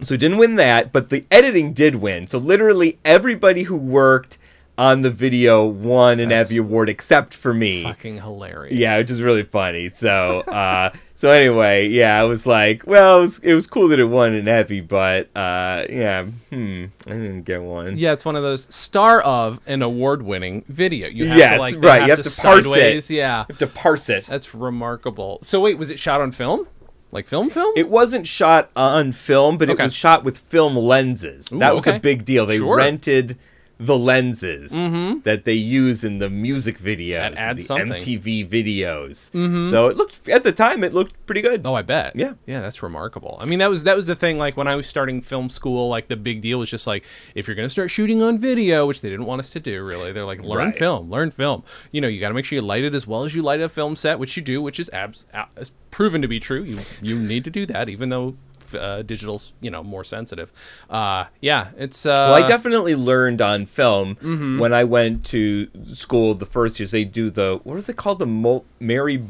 so 0.00 0.16
didn't 0.16 0.38
win 0.38 0.54
that 0.54 0.92
but 0.92 1.10
the 1.10 1.26
editing 1.30 1.74
did 1.74 1.96
win 1.96 2.26
so 2.26 2.38
literally 2.38 2.98
everybody 3.04 3.64
who 3.64 3.76
worked 3.76 4.38
on 4.80 5.02
the 5.02 5.10
video 5.10 5.64
won 5.66 6.18
an 6.20 6.30
That's 6.30 6.50
EVVY 6.50 6.58
award 6.60 6.88
except 6.88 7.34
for 7.34 7.52
me 7.52 7.82
Fucking 7.84 8.16
hilarious. 8.22 8.74
yeah, 8.76 8.96
which 8.98 9.10
is 9.10 9.20
really 9.20 9.42
funny. 9.42 9.90
So, 9.90 10.40
uh, 10.40 10.90
so 11.16 11.30
anyway, 11.30 11.88
yeah, 11.88 12.18
I 12.18 12.24
was 12.24 12.46
like, 12.46 12.86
well, 12.86 13.18
it 13.18 13.20
was, 13.20 13.38
it 13.40 13.54
was 13.54 13.66
cool 13.66 13.88
that 13.88 13.98
it 14.00 14.06
won 14.06 14.32
an 14.32 14.46
EVVY, 14.46 14.88
but 14.88 15.28
uh, 15.36 15.84
yeah, 15.90 16.24
hmm, 16.24 16.86
I 17.06 17.10
didn't 17.10 17.42
get 17.42 17.60
one. 17.60 17.98
Yeah, 17.98 18.12
it's 18.12 18.24
one 18.24 18.36
of 18.36 18.42
those 18.42 18.74
star 18.74 19.20
of 19.20 19.60
an 19.66 19.82
award-winning 19.82 20.64
video. 20.68 21.08
You 21.08 21.26
have 21.26 21.36
Yes, 21.36 21.54
to 21.56 21.60
like 21.60 21.74
right, 21.84 22.02
you 22.02 22.08
have 22.14 22.22
to 22.22 22.40
parse 22.42 22.66
it. 22.66 23.10
Yeah, 23.10 23.40
You 23.40 23.46
have 23.54 23.58
to 23.58 23.66
parse 23.66 24.08
it. 24.08 24.24
that's 24.26 24.54
remarkable. 24.54 25.40
So 25.42 25.60
wait, 25.60 25.76
was 25.76 25.90
it 25.90 25.98
shot 25.98 26.20
on 26.22 26.32
film? 26.32 26.66
Like 27.12 27.26
film, 27.26 27.50
film? 27.50 27.74
It 27.76 27.88
wasn't 27.90 28.26
shot 28.26 28.70
on 28.76 29.12
film, 29.12 29.58
but 29.58 29.68
Okay. 29.68 29.82
it 29.82 29.86
was 29.86 29.94
shot 29.94 30.22
with 30.24 30.38
film 30.38 30.76
lenses. 30.76 31.52
Ooh, 31.52 31.58
that 31.58 31.74
was 31.74 31.86
okay. 31.86 31.96
a 31.96 32.00
big 32.00 32.24
deal. 32.24 32.46
They 32.46 32.58
Sure. 32.58 32.76
Rented 32.76 33.36
the 33.80 33.96
lenses 33.96 34.72
mm-hmm. 34.72 35.20
that 35.20 35.46
they 35.46 35.54
use 35.54 36.04
in 36.04 36.18
the 36.18 36.28
music 36.28 36.78
videos, 36.78 37.34
the 37.56 37.62
something. 37.62 37.88
MTV 37.88 38.46
videos. 38.46 39.30
Mm-hmm. 39.30 39.70
So 39.70 39.88
it 39.88 39.96
looked 39.96 40.28
at 40.28 40.44
the 40.44 40.52
time 40.52 40.84
it 40.84 40.92
looked 40.92 41.14
pretty 41.24 41.40
good. 41.40 41.64
Oh, 41.64 41.74
I 41.74 41.80
bet. 41.82 42.14
Yeah. 42.14 42.34
yeah, 42.46 42.60
that's 42.60 42.82
remarkable. 42.82 43.38
I 43.40 43.46
mean, 43.46 43.58
that 43.60 43.70
was 43.70 43.84
that 43.84 43.96
was 43.96 44.06
the 44.06 44.14
thing. 44.14 44.36
Like 44.36 44.56
when 44.56 44.68
I 44.68 44.76
was 44.76 44.86
starting 44.86 45.22
film 45.22 45.48
school, 45.48 45.88
like 45.88 46.08
the 46.08 46.16
big 46.16 46.42
deal 46.42 46.58
was 46.58 46.68
just 46.70 46.86
like 46.86 47.04
if 47.34 47.48
you're 47.48 47.54
gonna 47.54 47.70
start 47.70 47.90
shooting 47.90 48.22
on 48.22 48.38
video, 48.38 48.86
which 48.86 49.00
they 49.00 49.08
didn't 49.08 49.26
want 49.26 49.40
us 49.40 49.48
to 49.50 49.60
do. 49.60 49.82
Really, 49.82 50.12
they're 50.12 50.26
like 50.26 50.42
learn 50.42 50.58
Right. 50.66 50.76
film, 50.76 51.10
learn 51.10 51.30
film. 51.30 51.62
You 51.90 52.02
know, 52.02 52.08
you 52.08 52.20
got 52.20 52.28
to 52.28 52.34
make 52.34 52.44
sure 52.44 52.56
you 52.56 52.62
light 52.62 52.84
it 52.84 52.94
as 52.94 53.06
well 53.06 53.24
as 53.24 53.34
you 53.34 53.42
light 53.42 53.60
a 53.62 53.68
film 53.70 53.96
set, 53.96 54.18
which 54.18 54.36
you 54.36 54.42
do, 54.42 54.60
which 54.60 54.78
is 54.78 54.90
abs- 54.92 55.24
a- 55.32 55.46
is 55.56 55.72
proven 55.90 56.20
to 56.20 56.28
be 56.28 56.38
true. 56.38 56.62
You 56.62 56.78
you 57.00 57.18
need 57.18 57.44
to 57.44 57.50
do 57.50 57.64
that, 57.66 57.88
even 57.88 58.10
though 58.10 58.36
uh, 58.74 59.02
digital's 59.02 59.52
you 59.60 59.70
know 59.70 59.82
more 59.82 60.04
sensitive. 60.04 60.52
Uh, 60.88 61.24
yeah, 61.40 61.68
it's. 61.76 62.06
Uh, 62.06 62.32
Well, 62.32 62.44
I 62.44 62.46
definitely 62.46 62.94
learned 62.94 63.40
on 63.40 63.66
film 63.66 64.16
Mm-hmm. 64.16 64.58
when 64.58 64.72
I 64.72 64.84
went 64.84 65.24
to 65.26 65.68
school 65.84 66.34
the 66.34 66.46
first 66.46 66.78
years. 66.80 66.90
They 66.90 67.04
do 67.04 67.30
the 67.30 67.60
what 67.64 67.76
is 67.78 67.88
it 67.88 67.96
called? 67.96 68.18
The 68.18 68.26
Mo- 68.26 68.64
Mary 68.78 69.22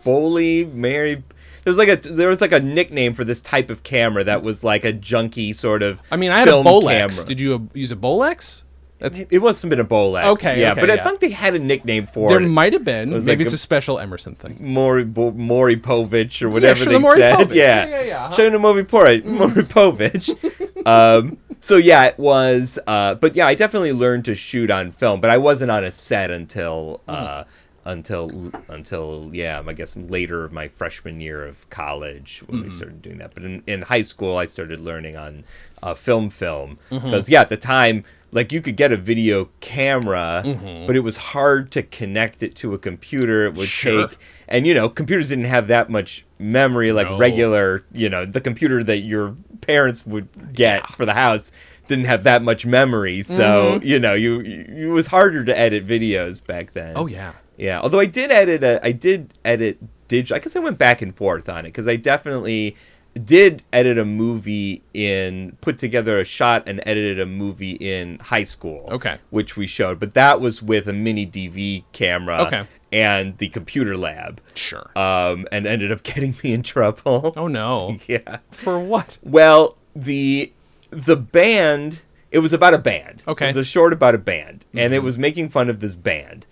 Foley 0.00 0.64
Mary. 0.64 1.22
There's 1.64 1.78
like 1.78 1.88
a 1.88 1.96
there 1.96 2.28
was 2.28 2.40
like 2.42 2.52
a 2.52 2.60
nickname 2.60 3.14
for 3.14 3.24
this 3.24 3.40
type 3.40 3.70
of 3.70 3.82
camera 3.82 4.22
that 4.24 4.42
was 4.42 4.62
like 4.64 4.84
a 4.84 4.92
junky 4.92 5.54
sort 5.54 5.82
of. 5.82 6.00
I 6.10 6.16
mean, 6.16 6.30
I 6.30 6.38
had 6.40 6.48
a 6.48 6.52
Bolex. 6.52 7.16
camera. 7.16 7.24
Did 7.26 7.40
you 7.40 7.70
use 7.72 7.90
a 7.90 7.96
Bolex? 7.96 8.62
That's 9.04 9.20
It 9.30 9.38
wasn't 9.38 9.70
been 9.70 9.80
a 9.80 9.84
Bolex. 9.84 10.24
Okay, 10.32 10.60
yeah, 10.60 10.72
okay, 10.72 10.80
but 10.80 10.90
I 10.90 10.94
yeah. 10.94 11.04
think 11.04 11.20
they 11.20 11.30
had 11.30 11.54
a 11.54 11.58
nickname 11.58 12.06
for 12.06 12.28
there 12.28 12.38
it. 12.38 12.40
There 12.40 12.48
might 12.48 12.72
have 12.72 12.84
been. 12.84 13.10
was 13.12 13.24
Maybe 13.24 13.44
like 13.44 13.46
it's 13.46 13.54
a- 13.54 13.56
a 13.56 13.58
special 13.58 13.98
Emerson 13.98 14.34
thing. 14.34 14.56
Maury 14.60 15.04
Bo- 15.04 15.32
Maury 15.32 15.76
Povich 15.76 16.42
or 16.42 16.48
whatever 16.48 16.82
sure, 16.84 16.92
they 16.92 16.98
the 16.98 17.14
said. 17.16 17.48
Povich. 17.48 17.54
Yeah, 17.54 17.84
Yeah, 17.84 17.90
yeah, 17.90 18.02
yeah, 18.02 18.24
uh-huh. 18.26 18.34
Show 18.36 18.50
the 18.50 18.58
movie 18.58 18.82
Povich. 18.82 19.24
Maury 19.24 19.62
Povich. 19.62 20.86
um, 20.86 21.38
so 21.60 21.76
yeah, 21.76 22.04
it 22.06 22.18
was. 22.18 22.78
Uh, 22.86 23.14
but 23.14 23.36
yeah, 23.36 23.46
I 23.46 23.54
definitely 23.54 23.92
learned 23.92 24.24
to 24.26 24.34
shoot 24.34 24.70
on 24.70 24.90
film, 24.90 25.20
but 25.20 25.30
I 25.30 25.36
wasn't 25.38 25.70
on 25.70 25.84
a 25.84 25.90
set 25.90 26.30
until. 26.30 27.00
Uh, 27.06 27.44
until 27.86 28.50
until 28.68 29.28
yeah 29.34 29.62
I 29.66 29.72
guess 29.74 29.94
later 29.94 30.42
of 30.46 30.52
my 30.52 30.68
freshman 30.68 31.20
year 31.20 31.44
of 31.46 31.68
college 31.68 32.42
when 32.46 32.62
we 32.62 32.70
started 32.70 33.02
doing 33.02 33.18
that. 33.18 33.34
But 33.34 33.42
in, 33.44 33.62
in 33.66 33.82
high 33.82 34.00
school 34.00 34.38
I 34.38 34.46
started 34.46 34.80
learning 34.80 35.16
on 35.16 35.44
uh, 35.82 35.92
film 35.92 36.30
film 36.30 36.78
because 36.88 37.28
yeah 37.28 37.42
at 37.42 37.50
the 37.50 37.58
time 37.58 38.02
like 38.34 38.52
you 38.52 38.60
could 38.60 38.76
get 38.76 38.92
a 38.92 38.96
video 38.96 39.48
camera 39.60 40.42
mm-hmm. 40.44 40.86
but 40.86 40.96
it 40.96 41.00
was 41.00 41.16
hard 41.16 41.70
to 41.70 41.82
connect 41.82 42.42
it 42.42 42.54
to 42.56 42.74
a 42.74 42.78
computer. 42.78 43.46
It 43.46 43.54
would 43.54 43.68
Sure. 43.68 44.08
take 44.08 44.18
and 44.48 44.66
you 44.66 44.74
know 44.74 44.88
computers 44.90 45.30
didn't 45.30 45.44
have 45.44 45.68
that 45.68 45.88
much 45.88 46.26
memory 46.38 46.92
like 46.92 47.08
No. 47.08 47.16
regular 47.16 47.84
you 47.92 48.10
know 48.10 48.26
the 48.26 48.40
computer 48.40 48.84
that 48.84 48.98
your 48.98 49.36
parents 49.62 50.04
would 50.04 50.52
get 50.52 50.86
for 50.88 51.06
the 51.06 51.14
house 51.14 51.50
didn't 51.86 52.06
have 52.06 52.24
that 52.24 52.42
much 52.42 52.66
memory 52.66 53.22
so 53.22 53.78
mm-hmm. 53.78 53.86
you 53.86 53.98
know 53.98 54.14
you, 54.14 54.40
you 54.40 54.90
it 54.90 54.92
was 54.92 55.06
harder 55.06 55.44
to 55.44 55.58
edit 55.58 55.86
videos 55.86 56.44
back 56.44 56.72
then 56.72 56.94
Oh 56.96 57.06
yeah. 57.06 57.32
yeah, 57.56 57.80
although 57.80 58.00
I 58.00 58.06
did 58.06 58.30
edit 58.30 58.64
a, 58.64 58.84
I 58.84 58.92
did 58.92 59.32
edit 59.44 59.78
digital. 60.08 60.36
I 60.36 60.40
guess 60.40 60.56
I 60.56 60.58
went 60.58 60.78
back 60.78 61.02
and 61.02 61.14
forth 61.16 61.48
on 61.48 61.60
it 61.60 61.68
because 61.68 61.86
I 61.88 61.96
definitely 61.96 62.76
did 63.22 63.62
edit 63.72 63.98
a 63.98 64.04
movie 64.04 64.82
in, 64.92 65.56
put 65.60 65.78
together 65.78 66.18
a 66.18 66.24
shot 66.24 66.64
and 66.68 66.82
edited 66.86 67.20
a 67.20 67.26
movie 67.26 67.72
in 67.72 68.18
high 68.18 68.42
school. 68.42 68.88
Okay. 68.90 69.18
which 69.30 69.56
we 69.56 69.66
showed, 69.66 69.98
but 70.00 70.14
that 70.14 70.40
was 70.40 70.62
with 70.62 70.88
a 70.88 70.92
mini 70.92 71.26
DV 71.26 71.84
camera. 71.92 72.38
Okay. 72.42 72.64
and 72.92 73.38
the 73.38 73.48
computer 73.48 73.96
lab. 73.96 74.40
Sure. 74.54 74.90
Um, 74.96 75.46
and 75.52 75.66
ended 75.66 75.92
up 75.92 76.02
getting 76.04 76.34
me 76.42 76.52
in 76.52 76.62
trouble. 76.62 77.32
oh 77.36 77.48
no. 77.48 77.98
Yeah. 78.06 78.38
For 78.50 78.78
what? 78.78 79.18
Well, 79.22 79.76
the 79.96 80.52
the 80.90 81.16
band 81.16 82.02
it 82.34 82.40
was 82.40 82.52
about 82.52 82.74
a 82.74 82.78
band. 82.78 83.22
Okay. 83.28 83.46
It 83.46 83.48
was 83.50 83.56
a 83.56 83.64
short 83.64 83.92
about 83.92 84.14
a 84.14 84.18
band, 84.18 84.66
and 84.74 84.92
it 84.92 85.02
was 85.02 85.16
making 85.16 85.48
fun 85.50 85.70
of 85.70 85.80
this 85.80 85.94
band, 85.94 86.46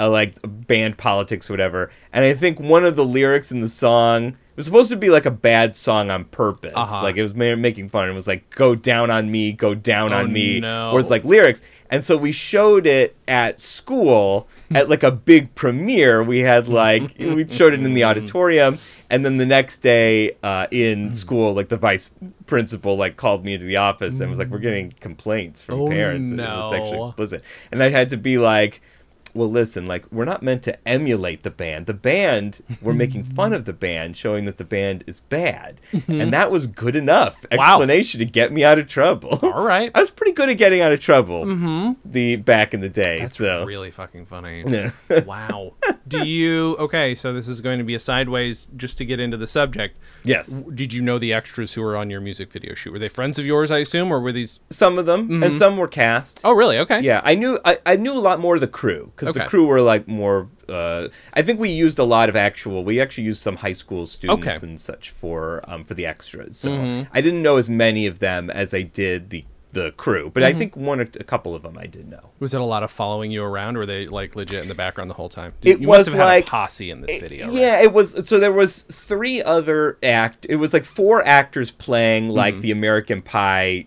uh, 0.00 0.10
like 0.10 0.36
band 0.42 0.96
politics, 0.98 1.48
whatever. 1.50 1.90
And 2.12 2.24
I 2.24 2.34
think 2.34 2.58
one 2.58 2.84
of 2.84 2.96
the 2.96 3.04
lyrics 3.04 3.52
in 3.52 3.60
the 3.60 3.68
song 3.68 4.28
it 4.28 4.60
was 4.60 4.64
supposed 4.64 4.88
to 4.88 4.96
be 4.96 5.10
like 5.10 5.26
a 5.26 5.30
bad 5.30 5.76
song 5.76 6.10
on 6.10 6.24
purpose. 6.24 6.72
Uh-huh. 6.74 7.02
Like 7.02 7.18
it 7.18 7.22
was 7.22 7.34
ma- 7.34 7.56
making 7.56 7.90
fun. 7.90 8.08
It 8.08 8.14
was 8.14 8.26
like 8.26 8.48
"Go 8.48 8.74
down 8.74 9.10
on 9.10 9.30
me, 9.30 9.52
go 9.52 9.74
down 9.74 10.14
Oh, 10.14 10.20
on 10.20 10.32
me," 10.32 10.60
no. 10.60 10.94
was 10.94 11.10
like 11.10 11.24
lyrics. 11.24 11.60
And 11.90 12.02
so 12.02 12.16
we 12.16 12.32
showed 12.32 12.86
it 12.86 13.14
at 13.28 13.60
school 13.60 14.48
at 14.74 14.88
like 14.88 15.02
a 15.02 15.10
big 15.12 15.54
premiere. 15.54 16.22
We 16.22 16.38
had 16.38 16.68
like 16.70 17.12
we 17.18 17.46
showed 17.48 17.74
it 17.74 17.82
in 17.82 17.92
the 17.92 18.04
auditorium, 18.04 18.78
and 19.10 19.24
then 19.24 19.36
the 19.36 19.46
next 19.46 19.78
day 19.78 20.32
uh, 20.42 20.66
in 20.70 21.14
school, 21.14 21.52
like 21.54 21.68
the 21.68 21.76
vice 21.76 22.10
principal 22.46 22.96
like 22.96 23.16
called 23.16 23.44
me 23.44 23.54
into 23.54 23.66
the 23.66 23.76
office 23.76 24.20
and 24.20 24.30
was 24.30 24.38
like, 24.38 24.48
"We're 24.48 24.58
getting 24.58 24.92
complaints 25.00 25.62
from 25.62 25.80
Oh, 25.82 25.86
parents. 25.88 26.30
That 26.30 26.50
it 26.52 26.56
was 26.56 26.70
sexually 26.70 27.06
explicit," 27.06 27.44
and 27.70 27.82
I 27.82 27.90
had 27.90 28.10
to 28.10 28.16
be 28.16 28.38
like. 28.38 28.80
Well, 29.36 29.50
listen, 29.50 29.86
like 29.86 30.04
we're 30.10 30.24
not 30.24 30.42
meant 30.42 30.62
to 30.64 30.88
emulate 30.88 31.42
the 31.42 31.50
band. 31.50 31.86
The 31.86 31.94
band, 31.94 32.60
we're 32.80 32.94
making 32.94 33.24
fun 33.38 33.52
of 33.52 33.64
the 33.64 33.72
band, 33.72 34.16
showing 34.16 34.44
that 34.46 34.58
the 34.58 34.64
band 34.64 35.04
is 35.06 35.20
bad, 35.20 35.80
mm-hmm. 35.92 36.20
and 36.20 36.32
that 36.32 36.50
was 36.50 36.66
good 36.66 36.96
enough 36.96 37.44
Wow. 37.52 37.74
explanation 37.76 38.18
to 38.20 38.26
get 38.26 38.52
me 38.52 38.64
out 38.64 38.78
of 38.78 38.86
trouble. 38.88 39.38
All 39.42 39.62
right. 39.62 39.90
I 39.94 40.00
was 40.00 40.10
pretty 40.10 40.32
good 40.32 40.48
at 40.48 40.58
getting 40.58 40.80
out 40.80 40.92
of 40.92 41.00
trouble. 41.00 41.44
Mm-hmm. 41.44 41.92
The 42.04 42.36
back 42.36 42.74
in 42.74 42.80
the 42.80 42.88
day. 42.88 43.20
That's 43.20 43.36
so 43.36 43.64
really 43.64 43.90
fucking 43.90 44.26
funny. 44.26 44.64
Yeah. 44.76 44.90
wow. 45.24 45.74
Do 46.08 46.26
you 46.26 46.76
okay? 46.76 47.14
So 47.14 47.32
this 47.32 47.48
is 47.48 47.60
going 47.60 47.78
to 47.78 47.84
be 47.84 47.94
a 47.94 48.00
sideways, 48.00 48.66
just 48.76 48.98
to 48.98 49.04
get 49.04 49.20
into 49.20 49.36
the 49.36 49.46
subject. 49.46 49.98
yes, 50.24 50.48
Did 50.48 50.92
you 50.92 51.02
know 51.02 51.18
the 51.18 51.32
extras 51.32 51.74
who 51.74 51.82
were 51.82 51.96
on 51.96 52.10
your 52.10 52.20
music 52.20 52.50
video 52.50 52.74
shoot? 52.74 52.92
Were 52.92 52.98
they 52.98 53.08
friends 53.08 53.38
of 53.38 53.46
yours? 53.46 53.70
I 53.70 53.78
assume, 53.78 54.12
or 54.12 54.20
were 54.20 54.32
these? 54.32 54.60
some 54.70 54.98
of 54.98 55.06
them, 55.06 55.30
and 55.30 55.42
mm-hmm. 55.42 55.56
some 55.56 55.76
were 55.76 55.88
cast. 55.88 56.40
Oh, 56.44 56.52
really? 56.52 56.78
Okay. 56.78 57.00
Yeah, 57.00 57.20
I 57.24 57.34
knew 57.34 57.58
I, 57.64 57.78
I 57.86 57.96
knew 57.96 58.12
a 58.12 58.20
lot 58.20 58.40
more 58.40 58.54
of 58.54 58.60
the 58.60 58.68
crew 58.68 59.12
because 59.14 59.25
Okay. 59.30 59.40
the 59.40 59.48
crew 59.48 59.66
were 59.66 59.80
like 59.80 60.06
more. 60.08 60.48
Uh, 60.68 61.08
I 61.34 61.42
think 61.42 61.60
we 61.60 61.70
used 61.70 61.98
a 61.98 62.04
lot 62.04 62.28
of 62.28 62.36
actual. 62.36 62.84
We 62.84 63.00
actually 63.00 63.24
used 63.24 63.42
some 63.42 63.56
high 63.56 63.72
school 63.74 64.06
students 64.06 64.46
Okay. 64.46 64.66
and 64.66 64.80
such 64.80 65.10
for 65.10 65.62
um, 65.68 65.84
for 65.84 65.94
the 65.94 66.06
extras. 66.06 66.56
So 66.56 66.70
Mm-hmm. 66.70 67.10
I 67.12 67.20
didn't 67.20 67.42
know 67.42 67.56
as 67.56 67.68
many 67.70 68.06
of 68.06 68.18
them 68.18 68.50
as 68.50 68.72
I 68.74 68.82
did 68.82 69.30
the 69.30 69.44
the 69.72 69.90
crew, 69.92 70.30
but 70.32 70.42
I 70.42 70.50
Mm-hmm. 70.50 70.58
think 70.58 70.76
one 70.76 71.00
or 71.00 71.08
a 71.20 71.24
couple 71.24 71.54
of 71.54 71.62
them 71.62 71.76
I 71.78 71.86
did 71.86 72.08
know. 72.08 72.30
Was 72.40 72.54
it 72.54 72.60
a 72.62 72.64
lot 72.64 72.82
of 72.82 72.90
following 72.90 73.30
you 73.30 73.44
around? 73.44 73.76
Or 73.76 73.80
were 73.80 73.86
they 73.86 74.06
like 74.06 74.34
legit 74.34 74.62
in 74.62 74.68
the 74.68 74.74
background 74.74 75.10
the 75.10 75.14
whole 75.14 75.28
time? 75.28 75.52
It 75.62 75.80
you 75.80 75.86
must 75.88 75.98
was 75.98 76.06
have 76.08 76.14
had 76.14 76.24
like- 76.24 76.44
a 76.46 76.50
posse 76.50 76.90
in 76.90 77.02
this 77.02 77.20
video. 77.20 77.46
right? 77.48 77.54
Yeah, 77.54 77.80
it 77.82 77.92
was. 77.92 78.12
So 78.26 78.38
there 78.38 78.52
was 78.52 78.82
three 78.90 79.42
other 79.42 79.98
act. 80.02 80.46
It 80.48 80.56
was 80.56 80.72
like 80.72 80.84
four 80.84 81.22
actors 81.26 81.70
playing 81.70 82.28
like 82.30 82.60
the 82.60 82.70
American 82.70 83.20
Pie 83.20 83.86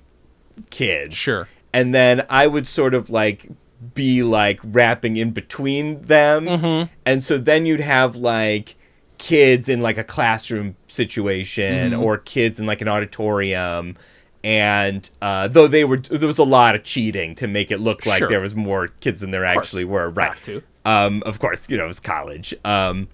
kids. 0.70 1.06
Mm-hmm. 1.08 1.14
Sure. 1.14 1.48
And 1.74 1.94
then 1.96 2.24
I 2.30 2.46
would 2.48 2.68
sort 2.68 2.94
of 2.94 3.10
like 3.10 3.48
be 3.94 4.24
like 4.24 4.60
rapping 4.64 5.18
in 5.18 5.32
between 5.32 6.02
them, 6.04 6.46
Mm-hmm. 6.46 6.92
and 7.06 7.24
so 7.24 7.38
then 7.38 7.66
you'd 7.66 7.80
have 7.80 8.16
like 8.16 8.76
kids 9.18 9.68
in 9.70 9.82
like 9.82 9.98
a 9.98 10.04
classroom 10.04 10.76
situation 10.88 11.92
Mm-hmm. 11.92 12.02
or 12.04 12.18
kids 12.18 12.60
in 12.60 12.66
like 12.66 12.82
an 12.82 12.88
auditorium. 12.88 13.96
And 14.44 15.10
uh, 15.22 15.50
though 15.50 15.68
they 15.68 15.84
were, 15.84 15.98
there 15.98 16.28
was 16.28 16.38
a 16.38 16.44
lot 16.46 16.74
of 16.76 16.84
cheating 16.84 17.36
to 17.36 17.48
make 17.48 17.72
it 17.72 17.80
look 17.82 18.06
like 18.06 18.20
Sure. 18.20 18.30
there 18.30 18.40
was 18.40 18.56
more 18.56 18.88
kids 18.88 19.20
than 19.20 19.32
there 19.32 19.44
actually 19.44 19.84
were. 19.84 20.10
Right. 20.10 20.30
Have 20.30 20.44
to. 20.44 20.64
Um, 20.86 21.22
of 21.26 21.40
course, 21.40 21.70
you 21.70 21.76
know, 21.78 21.84
it 21.84 21.88
was 21.88 22.00
college. 22.00 22.54
Um, 22.64 23.10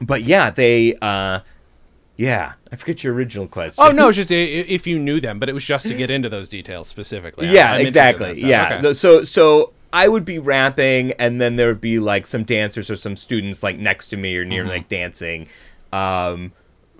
but 0.00 0.22
yeah, 0.22 0.48
they, 0.50 0.94
uh, 1.02 1.40
yeah, 2.20 2.52
I 2.70 2.76
forget 2.76 3.02
your 3.02 3.14
original 3.14 3.46
question. 3.48 3.82
Oh 3.82 3.90
no, 3.90 4.08
it's 4.08 4.16
just 4.22 4.30
if 4.30 4.86
you 4.86 4.98
knew 4.98 5.20
them, 5.20 5.38
but 5.38 5.48
it 5.48 5.54
was 5.54 5.64
just 5.64 5.88
to 5.88 5.94
get 5.94 6.10
into 6.10 6.28
those 6.28 6.48
details 6.50 6.86
specifically. 6.86 7.48
Yeah, 7.48 7.72
I'm 7.72 7.80
exactly. 7.86 8.34
Yeah. 8.40 8.78
Okay. 8.78 8.92
So, 8.92 9.24
so 9.24 9.72
I 9.92 10.06
would 10.06 10.26
be 10.26 10.38
rapping, 10.38 11.12
and 11.12 11.40
then 11.40 11.56
there 11.56 11.68
would 11.68 11.80
be 11.80 11.98
like 11.98 12.26
some 12.26 12.44
dancers 12.44 12.90
or 12.90 12.96
some 12.96 13.16
students 13.16 13.62
like 13.62 13.78
next 13.78 14.08
to 14.08 14.16
me 14.18 14.36
or 14.36 14.44
near 14.44 14.62
Mm-hmm. 14.64 14.70
like 14.70 14.88
dancing. 14.88 15.48
Um, 15.92 16.52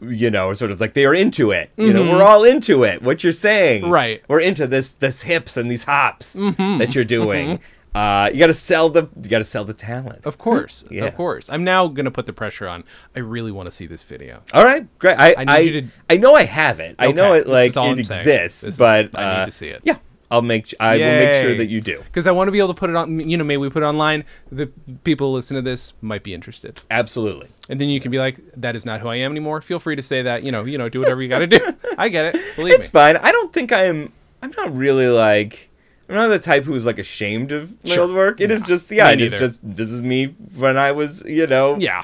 you 0.03 0.31
know, 0.31 0.55
sort 0.55 0.71
of 0.71 0.81
like 0.81 0.95
they 0.95 1.05
are 1.05 1.15
into 1.15 1.51
it. 1.51 1.71
You 1.77 1.93
know, 1.93 2.03
we're 2.03 2.23
all 2.23 2.43
into 2.43 2.85
it. 2.85 3.03
What 3.03 3.23
you're 3.23 3.35
saying, 3.35 3.87
Right. 3.91 4.23
We're 4.29 4.41
into 4.41 4.67
this, 4.67 4.95
this 4.95 5.21
hips 5.21 5.59
and 5.59 5.71
these 5.71 5.85
hops 5.85 6.35
Mm-hmm. 6.37 6.79
that 6.79 6.95
you're 6.95 7.05
doing. 7.05 7.61
Uh, 7.95 8.31
you 8.33 8.39
got 8.39 8.47
to 8.47 8.55
sell 8.55 8.89
the, 8.89 9.09
you 9.21 9.29
got 9.29 9.39
to 9.39 9.45
sell 9.45 9.65
the 9.65 9.75
talent. 9.75 10.25
Of 10.25 10.39
course, 10.39 10.85
Yeah. 10.91 11.07
of 11.07 11.17
course. 11.17 11.49
I'm 11.51 11.65
now 11.65 11.89
gonna 11.89 12.11
put 12.13 12.27
the 12.27 12.33
pressure 12.33 12.69
on. 12.69 12.85
I 13.17 13.19
really 13.21 13.51
want 13.51 13.67
to 13.67 13.73
see 13.73 13.87
this 13.87 14.05
video. 14.05 14.43
All 14.53 14.63
right, 14.65 14.87
great. 15.01 15.19
I 15.19 15.31
I 15.33 15.45
I, 15.49 15.61
need 15.63 15.75
you 15.75 15.81
to- 15.83 15.89
I 16.09 16.17
know 16.17 16.35
I 16.35 16.45
have 16.45 16.79
it. 16.79 16.95
I 17.01 17.11
know 17.11 17.33
it 17.33 17.49
like 17.49 17.73
it 17.77 17.99
exists, 17.99 18.63
is- 18.63 18.77
but 18.79 19.11
I 19.17 19.25
need 19.25 19.41
uh, 19.43 19.45
to 19.47 19.51
see 19.51 19.69
it. 19.69 19.81
Yeah, 19.83 19.97
I'll 20.31 20.41
make 20.43 20.73
I 20.79 20.99
will 20.99 21.05
make 21.17 21.35
sure 21.43 21.57
that 21.57 21.67
you 21.69 21.81
do. 21.81 21.99
Because 22.05 22.29
I 22.29 22.31
want 22.31 22.47
to 22.47 22.53
be 22.53 22.59
able 22.59 22.69
to 22.69 22.75
put 22.79 22.91
it 22.91 22.97
on. 22.97 23.19
You 23.29 23.37
know, 23.37 23.43
maybe 23.43 23.57
we 23.59 23.71
put 23.71 23.83
it 23.83 23.87
online. 23.87 24.25
The 24.53 24.67
people 25.03 25.31
who 25.31 25.35
listen 25.35 25.57
to 25.57 25.63
this 25.63 25.93
might 26.01 26.23
be 26.23 26.33
interested, 26.33 26.81
Absolutely. 26.93 27.49
and 27.69 27.81
then 27.81 27.89
you 27.89 28.01
can 28.01 28.13
be 28.13 28.19
like, 28.19 28.39
"That 28.57 28.77
is 28.77 28.87
not 28.87 29.01
who 29.01 29.09
I 29.09 29.17
am 29.17 29.33
anymore." 29.33 29.61
Feel 29.63 29.81
free 29.81 29.97
to 29.97 30.03
say 30.03 30.23
that. 30.23 30.45
You 30.45 30.53
know, 30.53 30.65
you 30.65 30.79
know, 30.79 30.89
do 30.89 31.01
whatever 31.01 31.21
you 31.23 31.29
got 31.29 31.41
to 31.41 31.49
do. 31.49 31.59
I 31.99 32.09
get 32.09 32.37
it. 32.37 32.57
Believe 32.57 32.75
It's 32.75 32.93
me. 32.95 33.01
fine. 33.01 33.17
I 33.17 33.33
don't 33.33 33.53
think 33.53 33.73
I'm. 33.73 34.13
I'm 34.43 34.53
not 34.57 34.75
really 34.77 35.09
like. 35.09 35.70
I'm 36.11 36.17
not 36.17 36.29
the 36.29 36.39
type 36.39 36.65
who's 36.65 36.85
like 36.85 36.99
ashamed 36.99 37.53
of 37.53 37.71
my 37.85 37.95
Sure. 37.95 38.03
old 38.05 38.15
work. 38.15 38.41
It 38.41 38.51
is 38.51 38.61
No, 38.61 38.67
just 38.67 38.91
yeah. 38.91 39.07
me 39.07 39.13
It 39.15 39.21
is 39.21 39.33
just 39.33 39.61
this 39.63 39.91
is 39.91 40.01
me 40.01 40.35
when 40.57 40.77
I 40.77 40.93
was 40.93 41.23
you 41.27 41.47
know 41.47 41.77
Yeah. 41.79 42.03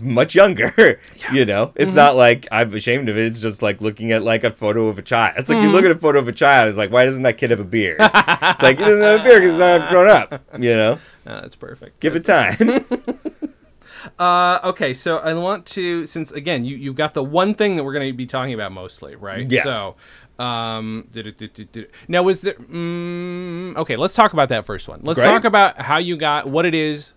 much 0.00 0.34
younger. 0.34 1.00
You 1.32 1.44
know, 1.46 1.72
it's 1.76 1.88
Mm-hmm. 1.88 1.96
not 1.96 2.16
like 2.16 2.46
I'm 2.52 2.74
ashamed 2.74 3.08
of 3.08 3.16
it. 3.16 3.24
It's 3.26 3.40
just 3.40 3.62
like 3.62 3.80
looking 3.80 4.12
at 4.12 4.22
like 4.22 4.44
a 4.44 4.50
photo 4.50 4.88
of 4.88 4.98
a 4.98 5.02
child. 5.02 5.34
It's 5.38 5.48
like 5.48 5.58
Mm-hmm. 5.58 5.66
you 5.68 5.72
look 5.72 5.84
at 5.84 5.90
a 5.90 5.98
photo 5.98 6.18
of 6.18 6.28
a 6.28 6.32
child. 6.32 6.68
It's 6.68 6.76
like 6.76 6.90
why 6.90 7.04
doesn't 7.06 7.22
that 7.22 7.38
kid 7.38 7.50
have 7.50 7.60
a 7.60 7.64
beard? 7.64 7.96
it's 8.00 8.62
like 8.62 8.78
he 8.78 8.84
doesn't 8.84 9.02
have 9.02 9.20
a 9.20 9.24
beard 9.24 9.42
because 9.42 9.52
he's 9.52 9.58
not 9.58 9.88
grown 9.90 10.08
up. 10.08 10.42
You 10.58 10.74
know, 10.76 10.98
Uh, 11.26 11.40
that's 11.40 11.56
perfect. 11.56 12.00
give 12.00 12.14
it 12.16 12.24
time. 12.26 12.84
Uh, 14.18 14.58
okay, 14.62 14.92
so 14.92 15.16
I 15.18 15.32
want 15.32 15.64
to 15.66 16.04
since 16.04 16.30
again 16.30 16.66
you 16.66 16.76
you've 16.76 16.94
got 16.96 17.14
the 17.14 17.24
one 17.24 17.54
thing 17.54 17.76
that 17.76 17.84
we're 17.84 17.94
going 17.94 18.06
to 18.06 18.12
be 18.12 18.26
talking 18.26 18.52
about 18.52 18.70
mostly, 18.72 19.16
right? 19.16 19.50
Yes. 19.50 19.64
So, 19.64 19.96
um, 20.38 21.06
did 21.12 21.26
it, 21.26 21.38
did 21.38 21.58
it, 21.58 21.72
did 21.72 21.84
it- 21.84 21.90
now 22.08 22.22
was 22.22 22.40
there? 22.42 22.54
Mm, 22.54 23.76
okay, 23.76 23.96
let's 23.96 24.14
talk 24.14 24.32
about 24.32 24.48
that 24.48 24.66
first 24.66 24.88
one. 24.88 25.00
Let's 25.02 25.18
Great. 25.20 25.26
talk 25.26 25.44
about 25.44 25.80
how 25.80 25.98
you 25.98 26.16
got 26.16 26.48
what 26.48 26.64
it 26.66 26.74
is, 26.74 27.14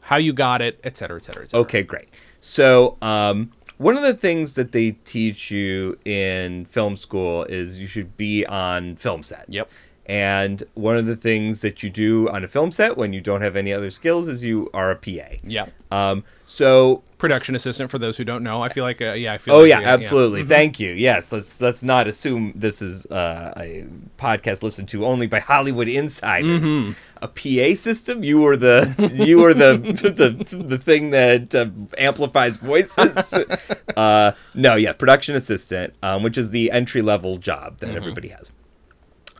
how 0.00 0.16
you 0.16 0.32
got 0.32 0.62
it, 0.62 0.80
et 0.84 0.96
cetera, 0.96 1.18
et 1.18 1.24
cetera, 1.24 1.42
et 1.44 1.50
cetera. 1.50 1.60
Okay, 1.60 1.82
great. 1.82 2.08
So, 2.40 2.96
um, 3.02 3.52
one 3.78 3.96
of 3.96 4.02
the 4.02 4.14
things 4.14 4.54
that 4.54 4.72
they 4.72 4.92
teach 4.92 5.50
you 5.50 5.98
in 6.04 6.64
film 6.66 6.96
school 6.96 7.44
is 7.44 7.78
you 7.78 7.86
should 7.86 8.16
be 8.16 8.46
on 8.46 8.96
film 8.96 9.22
sets. 9.22 9.48
Yep. 9.48 9.68
And 10.06 10.62
one 10.74 10.96
of 10.96 11.06
the 11.06 11.16
things 11.16 11.60
that 11.62 11.82
you 11.82 11.90
do 11.90 12.28
on 12.28 12.44
a 12.44 12.48
film 12.48 12.70
set 12.70 12.96
when 12.96 13.12
you 13.12 13.20
don't 13.20 13.40
have 13.42 13.56
any 13.56 13.72
other 13.72 13.90
skills 13.90 14.28
is 14.28 14.44
you 14.44 14.70
are 14.72 14.92
a 14.92 14.96
PA. 14.96 15.36
Yeah. 15.42 15.66
Um, 15.90 16.24
so 16.46 17.02
Production 17.18 17.54
assistant 17.56 17.90
for 17.90 17.98
those 17.98 18.16
who 18.16 18.24
don't 18.24 18.42
know. 18.42 18.62
I 18.62 18.68
feel 18.68 18.84
like 18.84 19.00
uh, 19.00 19.14
yeah, 19.14 19.32
I 19.32 19.38
feel. 19.38 19.54
Oh 19.54 19.60
like, 19.60 19.70
yeah, 19.70 19.80
absolutely. 19.80 20.44
Thank 20.44 20.78
you. 20.78 20.92
Yes, 20.92 21.32
let's 21.32 21.60
let's 21.62 21.82
not 21.82 22.06
assume 22.06 22.52
this 22.54 22.82
is 22.82 23.06
uh, 23.06 23.54
a 23.56 23.86
podcast 24.18 24.62
listened 24.62 24.88
to 24.90 25.06
only 25.06 25.26
by 25.26 25.40
Hollywood 25.40 25.88
insiders. 25.88 26.94
A 27.22 27.28
PA 27.28 27.74
system? 27.74 28.22
You 28.22 28.42
were 28.42 28.58
the 28.58 29.12
you 29.26 29.38
were 29.38 29.54
the 29.54 29.78
the 29.78 30.56
the 30.56 30.78
thing 30.78 31.10
that 31.10 31.54
uh, 31.54 31.70
amplifies 31.96 32.58
voices. 32.58 33.34
uh, 33.96 34.32
no, 34.54 34.74
yeah, 34.76 34.92
production 34.92 35.34
assistant, 35.36 35.94
um, 36.02 36.22
which 36.22 36.36
is 36.36 36.50
the 36.50 36.70
entry 36.70 37.00
level 37.00 37.38
job 37.38 37.78
that 37.78 37.96
everybody 37.96 38.28
has. 38.28 38.52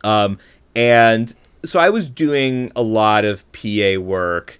Um, 0.03 0.39
and 0.75 1.33
so 1.63 1.79
I 1.79 1.89
was 1.89 2.09
doing 2.09 2.71
a 2.75 2.81
lot 2.81 3.23
of 3.23 3.49
PA 3.51 3.99
work 3.99 4.57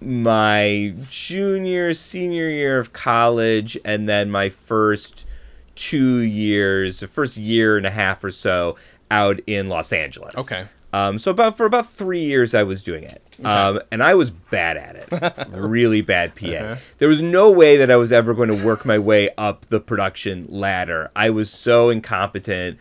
my 0.00 0.94
junior, 1.08 1.94
senior 1.94 2.48
year 2.48 2.78
of 2.78 2.92
college, 2.92 3.78
and 3.84 4.08
then 4.08 4.30
my 4.30 4.48
first 4.48 5.26
two 5.74 6.18
years, 6.18 7.00
the 7.00 7.06
first 7.06 7.36
year 7.36 7.76
and 7.76 7.86
a 7.86 7.90
half 7.90 8.22
or 8.22 8.30
so 8.30 8.76
out 9.10 9.40
in 9.46 9.68
Los 9.68 9.92
Angeles. 9.92 10.34
Okay. 10.36 10.66
Um, 10.92 11.18
so 11.18 11.30
about 11.30 11.56
for 11.56 11.66
about 11.66 11.88
three 11.88 12.24
years, 12.24 12.52
I 12.52 12.64
was 12.64 12.82
doing 12.82 13.04
it, 13.04 13.22
um, 13.44 13.80
and 13.92 14.02
I 14.02 14.14
was 14.14 14.30
bad 14.30 14.76
at 14.76 14.96
it, 14.96 15.48
really 15.56 16.00
bad 16.00 16.34
PA. 16.34 16.48
Uh-huh. 16.48 16.76
There 16.98 17.08
was 17.08 17.22
no 17.22 17.48
way 17.48 17.76
that 17.76 17.92
I 17.92 17.96
was 17.96 18.10
ever 18.10 18.34
going 18.34 18.48
to 18.48 18.64
work 18.64 18.84
my 18.84 18.98
way 18.98 19.30
up 19.38 19.66
the 19.66 19.78
production 19.78 20.46
ladder. 20.48 21.12
I 21.14 21.30
was 21.30 21.48
so 21.48 21.90
incompetent 21.90 22.78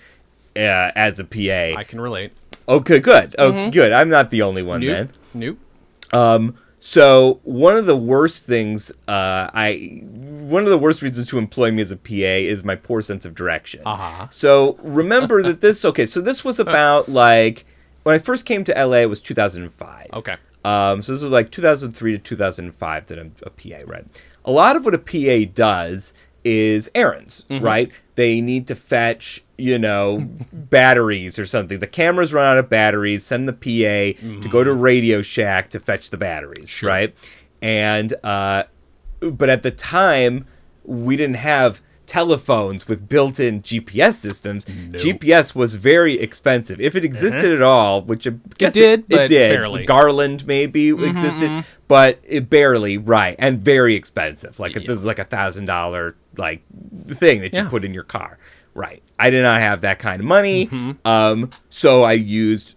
uh, 0.56 0.92
as 0.96 1.20
a 1.20 1.24
PA. 1.24 1.80
I 1.80 1.84
can 1.88 2.02
relate. 2.02 2.32
Okay, 2.68 3.00
good. 3.00 3.36
Oh, 3.38 3.70
good. 3.70 3.92
I'm 3.92 4.10
not 4.10 4.32
the 4.32 4.42
only 4.42 4.64
one 4.64 4.82
then. 4.82 5.12
Nope. 5.34 5.58
Nope. 6.12 6.20
Um, 6.20 6.56
so 6.80 7.40
one 7.44 7.78
of 7.78 7.86
the 7.86 7.96
worst 7.96 8.46
things, 8.46 8.92
uh, 9.08 9.50
I 9.54 10.02
one 10.04 10.64
of 10.64 10.70
the 10.70 10.78
worst 10.78 11.02
reasons 11.02 11.28
to 11.28 11.38
employ 11.38 11.72
me 11.72 11.82
as 11.82 11.92
a 11.92 11.98
PA 11.98 12.14
is 12.14 12.64
my 12.64 12.76
poor 12.76 13.02
sense 13.02 13.26
of 13.26 13.36
direction. 13.36 13.82
Uh-huh. 13.86 14.28
So 14.32 14.78
remember 14.82 15.44
that 15.44 15.62
this. 15.62 15.86
Okay, 15.90 16.06
so 16.06 16.22
this 16.22 16.44
was 16.44 16.60
about 16.60 17.10
like 17.10 17.66
when 18.04 18.14
I 18.14 18.20
first 18.20 18.46
came 18.46 18.64
to 18.66 18.74
LA. 18.74 18.98
It 18.98 19.10
was 19.10 19.22
2005. 19.22 20.08
Okay. 20.14 20.36
Um, 20.64 21.02
so 21.02 21.14
this 21.14 21.22
was 21.22 21.32
like 21.32 21.52
2003 21.52 22.12
to 22.12 22.18
2005 22.18 23.08
that 23.08 23.20
I'm 23.20 23.34
a 23.44 23.50
PA, 23.50 23.78
right? 23.86 24.06
A 24.46 24.52
lot 24.52 24.76
of 24.76 24.86
what 24.86 24.94
a 24.94 24.98
PA 24.98 25.50
does 25.54 26.14
is 26.44 26.90
errands, 26.96 27.46
Mm-hmm. 27.50 27.64
right? 27.66 27.92
They 28.16 28.42
need 28.42 28.68
to 28.68 28.76
fetch, 28.76 29.44
you 29.58 29.80
know, 29.80 30.28
batteries 30.54 31.40
or 31.40 31.46
something. 31.46 31.80
The 31.80 31.88
cameras 31.88 32.34
run 32.34 32.46
out 32.46 32.58
of 32.58 32.70
batteries, 32.70 33.26
send 33.26 33.48
the 33.48 33.54
PA 33.54 34.20
to 34.42 34.50
go 34.50 34.64
to 34.64 34.74
Radio 34.74 35.22
Shack 35.22 35.70
to 35.72 35.80
fetch 35.80 36.10
the 36.10 36.18
batteries, 36.18 36.66
Mm-hmm. 36.70 36.78
Sure. 36.80 36.90
right? 36.90 37.16
And 37.62 38.14
uh 38.24 38.64
but 39.22 39.50
at 39.50 39.64
the 39.64 39.72
time 39.72 40.46
we 40.84 41.18
didn't 41.18 41.36
have 41.38 41.82
telephones 42.06 42.88
with 42.88 43.08
built-in 43.08 43.62
GPS 43.62 44.16
systems. 44.16 44.66
GPS 44.66 45.54
was 45.54 45.76
very 45.76 46.20
expensive. 46.20 46.82
If 46.82 46.96
it 46.96 47.06
existed 47.06 47.52
at 47.54 47.62
all, 47.62 48.02
which 48.02 48.26
I 48.26 48.32
guess 48.58 48.76
Uh-huh. 48.76 48.80
did, 48.86 49.00
it, 49.02 49.10
but 49.10 49.28
did. 49.30 49.52
barely. 49.56 49.86
Garmin 49.86 50.44
maybe 50.48 50.90
existed, 50.90 51.64
but 51.88 52.20
it 52.24 52.50
barely 52.50 52.98
right 52.98 53.36
and 53.38 53.60
very 53.60 53.94
expensive. 53.94 54.60
Like 54.60 54.74
Yeah. 54.74 54.80
this 54.88 54.98
is 55.00 55.06
like 55.06 55.20
a 55.20 55.24
thousand 55.24 55.66
dollar 55.66 56.16
like 56.40 56.64
the 56.72 57.16
thing 57.16 57.42
that 57.42 57.54
you 57.54 57.66
put 57.66 57.86
in 57.86 57.94
your 57.94 58.04
car. 58.04 58.40
Right. 58.74 59.04
I 59.20 59.30
did 59.30 59.44
not 59.44 59.60
have 59.60 59.82
that 59.82 60.00
kind 60.00 60.20
of 60.20 60.26
money. 60.26 60.68
Mm-hmm. 60.68 61.08
Um, 61.08 61.50
so 61.70 62.04
I 62.04 62.14
used 62.14 62.76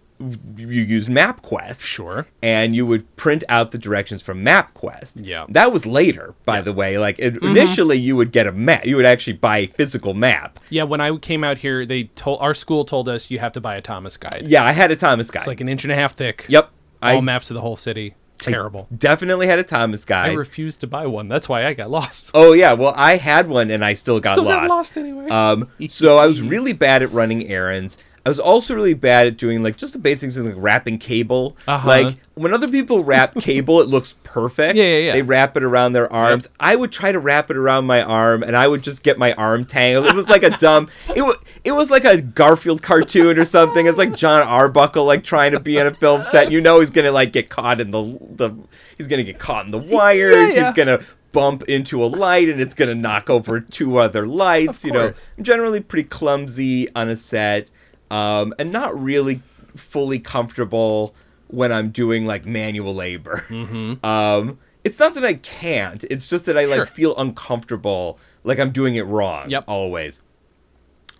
you 0.55 0.67
use 0.67 1.07
MapQuest. 1.07 1.81
Sure. 1.81 2.27
And 2.41 2.75
you 2.75 2.85
would 2.85 3.15
print 3.15 3.43
out 3.49 3.71
the 3.71 3.77
directions 3.77 4.21
from 4.21 4.43
MapQuest. 4.43 5.21
Yeah. 5.25 5.43
Mm-hmm. 5.43 5.53
That 5.53 5.73
was 5.73 5.85
later, 5.85 6.33
by 6.45 6.61
the 6.61 6.73
way. 6.73 6.97
Like 6.97 7.19
it, 7.19 7.37
initially, 7.43 7.97
you 7.97 8.15
would 8.15 8.31
get 8.31 8.47
a 8.47 8.51
map. 8.51 8.85
You 8.85 8.95
would 8.97 9.05
actually 9.05 9.33
buy 9.33 9.59
a 9.59 9.67
physical 9.67 10.13
map. 10.13 10.59
Yeah, 10.69 10.83
when 10.83 11.01
I 11.01 11.15
came 11.17 11.43
out 11.43 11.57
here, 11.57 11.85
they 11.85 12.05
told 12.05 12.39
our 12.41 12.53
school 12.53 12.85
told 12.85 13.09
us 13.09 13.31
you 13.31 13.39
have 13.39 13.53
to 13.53 13.61
buy 13.61 13.75
a 13.75 13.81
Thomas 13.81 14.17
guide. 14.17 14.43
Yeah, 14.45 14.63
I 14.63 14.71
had 14.71 14.91
a 14.91 14.95
Thomas 14.95 15.29
guide. 15.31 15.41
It's 15.41 15.47
like 15.47 15.61
an 15.61 15.69
inch 15.69 15.83
and 15.83 15.91
a 15.91 15.95
half 15.95 16.15
thick. 16.15 16.45
yep. 16.47 16.71
All 17.01 17.17
I 17.17 17.21
maps 17.21 17.49
of 17.49 17.55
the 17.55 17.61
whole 17.61 17.75
city. 17.75 18.15
Terrible. 18.37 18.87
definitely 18.95 19.47
had 19.47 19.59
a 19.59 19.63
Thomas 19.63 20.03
guy. 20.05 20.27
I 20.27 20.33
refused 20.33 20.81
to 20.81 20.87
buy 20.87 21.05
one. 21.07 21.29
That's 21.29 21.47
why 21.47 21.65
I 21.65 21.73
got 21.73 21.89
lost. 21.89 22.31
oh 22.33 22.53
yeah, 22.53 22.73
well 22.73 22.93
I 22.95 23.17
had 23.17 23.47
one 23.47 23.71
and 23.71 23.83
I 23.85 23.93
still 23.93 24.19
got 24.19 24.33
Still 24.33 24.45
lost. 24.45 24.61
got 24.67 24.69
lost 24.69 24.97
anyway. 24.97 25.29
Um, 25.29 25.69
so 25.89 26.17
I 26.17 26.27
was 26.27 26.41
really 26.41 26.73
bad 26.73 27.03
at 27.03 27.11
running 27.11 27.47
errands. 27.47 27.97
I 28.25 28.29
was 28.29 28.39
also 28.39 28.73
really 28.73 28.93
bad 28.93 29.27
at 29.27 29.35
doing 29.37 29.63
like 29.63 29.75
just 29.75 29.91
the 29.91 29.99
basics 29.99 30.37
of 30.37 30.45
like 30.45 30.55
wrapping 30.57 30.97
cable. 30.97 31.57
Uh-huh. 31.67 31.85
Like 31.85 32.15
when 32.35 32.53
other 32.53 32.69
people 32.69 33.03
wrap 33.03 33.35
cable, 33.41 33.81
it 33.81 33.89
looks 33.89 34.15
perfect. 34.23 34.75
Yeah, 34.77 34.85
yeah, 34.85 34.97
yeah. 34.97 35.13
They 35.13 35.21
wrap 35.21 35.57
it 35.57 35.63
around 35.63 35.91
their 35.91 36.11
arms. 36.11 36.47
I 36.57 36.77
would 36.77 36.91
try 36.91 37.11
to 37.11 37.19
wrap 37.19 37.51
it 37.51 37.57
around 37.57 37.85
my 37.85 38.01
arm, 38.01 38.41
and 38.41 38.55
I 38.55 38.67
would 38.67 38.81
just 38.81 39.03
get 39.03 39.17
my 39.17 39.33
arm 39.33 39.65
tangled. 39.65 40.05
It 40.05 40.15
was 40.15 40.29
like 40.29 40.43
a 40.43 40.51
dumb. 40.51 40.89
It 41.13 41.21
was 41.21 41.35
it 41.65 41.73
was 41.73 41.91
like 41.91 42.05
a 42.05 42.21
Garfield 42.21 42.81
cartoon 42.81 43.37
or 43.37 43.45
something. 43.45 43.87
It's 43.87 43.97
like 43.97 44.15
Jon 44.15 44.41
Arbuckle 44.41 45.03
like 45.03 45.25
trying 45.25 45.51
to 45.51 45.59
be 45.59 45.77
in 45.77 45.85
a 45.85 45.93
film 45.93 46.23
set. 46.23 46.49
You 46.49 46.61
know 46.61 46.79
he's 46.79 46.91
gonna 46.91 47.11
like 47.11 47.33
get 47.33 47.49
caught 47.49 47.81
in 47.81 47.91
the 47.91 48.17
the. 48.21 48.51
He's 48.97 49.07
gonna 49.07 49.23
get 49.23 49.37
caught 49.39 49.65
in 49.65 49.71
the 49.71 49.79
wires. 49.79 50.55
yeah. 50.55 50.65
He's 50.65 50.73
gonna 50.73 51.01
bump 51.33 51.63
into 51.63 52.01
a 52.03 52.05
light 52.05 52.47
and 52.47 52.61
it's 52.61 52.75
gonna 52.75 52.95
knock 52.95 53.29
over 53.29 53.59
two 53.59 53.97
other 53.97 54.25
lights. 54.25 54.83
Of 54.83 54.87
You 54.87 54.93
know. 54.93 55.13
I'm 55.37 55.43
generally 55.43 55.81
pretty 55.81 56.07
clumsy 56.07 56.87
on 56.95 57.09
a 57.09 57.15
set, 57.17 57.69
um, 58.13 58.53
and 58.59 58.71
not 58.71 58.99
really 58.99 59.41
fully 59.75 60.19
comfortable 60.19 61.15
when 61.47 61.71
I'm 61.71 61.89
doing 61.89 62.25
like 62.25 62.45
manual 62.45 62.93
labor. 62.93 63.43
Mm-hmm. 63.47 64.05
Um, 64.05 64.59
it's 64.83 64.99
not 64.99 65.13
that 65.15 65.23
I 65.25 65.35
can't. 65.35 66.03
It's 66.05 66.29
just 66.29 66.45
that 66.45 66.57
I 66.57 66.65
like 66.65 66.75
Sure. 66.75 66.85
feel 66.85 67.17
uncomfortable, 67.17 68.19
like 68.43 68.59
I'm 68.59 68.71
doing 68.71 68.95
it 68.95 69.05
wrong. 69.07 69.49
Yep. 69.49 69.63
Always. 69.67 70.21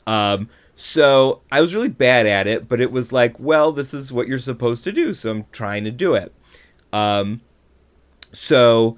Um, 0.05 0.49
so 0.75 1.41
I 1.51 1.61
was 1.61 1.73
really 1.73 1.89
bad 1.89 2.25
at 2.25 2.45
it, 2.47 2.67
but 2.67 2.81
it 2.81 2.91
was 2.91 3.11
like, 3.13 3.39
well, 3.39 3.71
this 3.71 3.93
is 3.93 4.11
what 4.11 4.27
you're 4.27 4.37
supposed 4.39 4.83
to 4.83 4.91
do, 4.91 5.13
so 5.13 5.31
I'm 5.31 5.45
trying 5.51 5.83
to 5.85 5.91
do 5.91 6.13
it. 6.13 6.33
Um, 6.91 7.41
so 8.31 8.97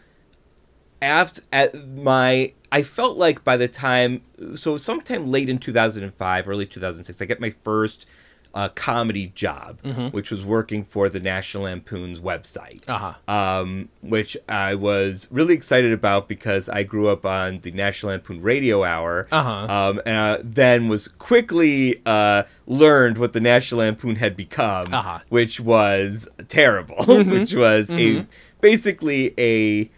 after 1.02 1.42
at 1.52 1.88
my 1.90 2.54
I 2.78 2.84
felt 2.84 3.16
like 3.18 3.44
by 3.44 3.56
the 3.58 3.68
time 3.70 4.22
so 4.56 4.78
sometime 4.78 5.24
late 5.36 5.50
in 5.50 5.58
2005 5.60 6.48
early 6.50 6.66
2006 6.66 7.22
I 7.22 7.26
get 7.26 7.40
my 7.40 7.52
first 7.64 8.06
uh, 8.54 8.70
comedy 8.70 9.28
job 9.36 9.80
which 10.12 10.32
was 10.32 10.46
working 10.46 10.84
for 10.86 11.10
the 11.10 11.20
National 11.20 11.64
Lampoon's 11.64 12.20
website 12.32 12.84
Uh-huh. 12.88 13.14
um, 13.38 13.90
which 14.02 14.36
I 14.50 14.76
was 14.76 15.28
really 15.32 15.54
excited 15.54 15.92
about 15.92 16.28
because 16.30 16.70
I 16.70 16.84
grew 16.84 17.08
up 17.10 17.26
on 17.26 17.60
the 17.66 17.72
National 17.72 18.12
Lampoon 18.14 18.42
Radio 18.42 18.84
Hour 18.84 19.28
Uh-huh. 19.32 19.52
um, 19.78 20.02
and 20.06 20.18
uh, 20.18 20.42
then 20.44 20.88
was 20.90 21.08
quickly 21.10 22.02
uh, 22.06 22.44
learned 22.66 23.18
what 23.18 23.32
the 23.34 23.42
National 23.42 23.80
Lampoon 23.82 24.16
had 24.18 24.36
become 24.38 24.94
Uh-huh. 24.94 25.20
which 25.30 25.60
was 25.60 26.28
terrible 26.48 27.04
which 27.36 27.54
was 27.54 27.90
a 27.92 28.26
basically 28.62 29.34
a 29.38 29.90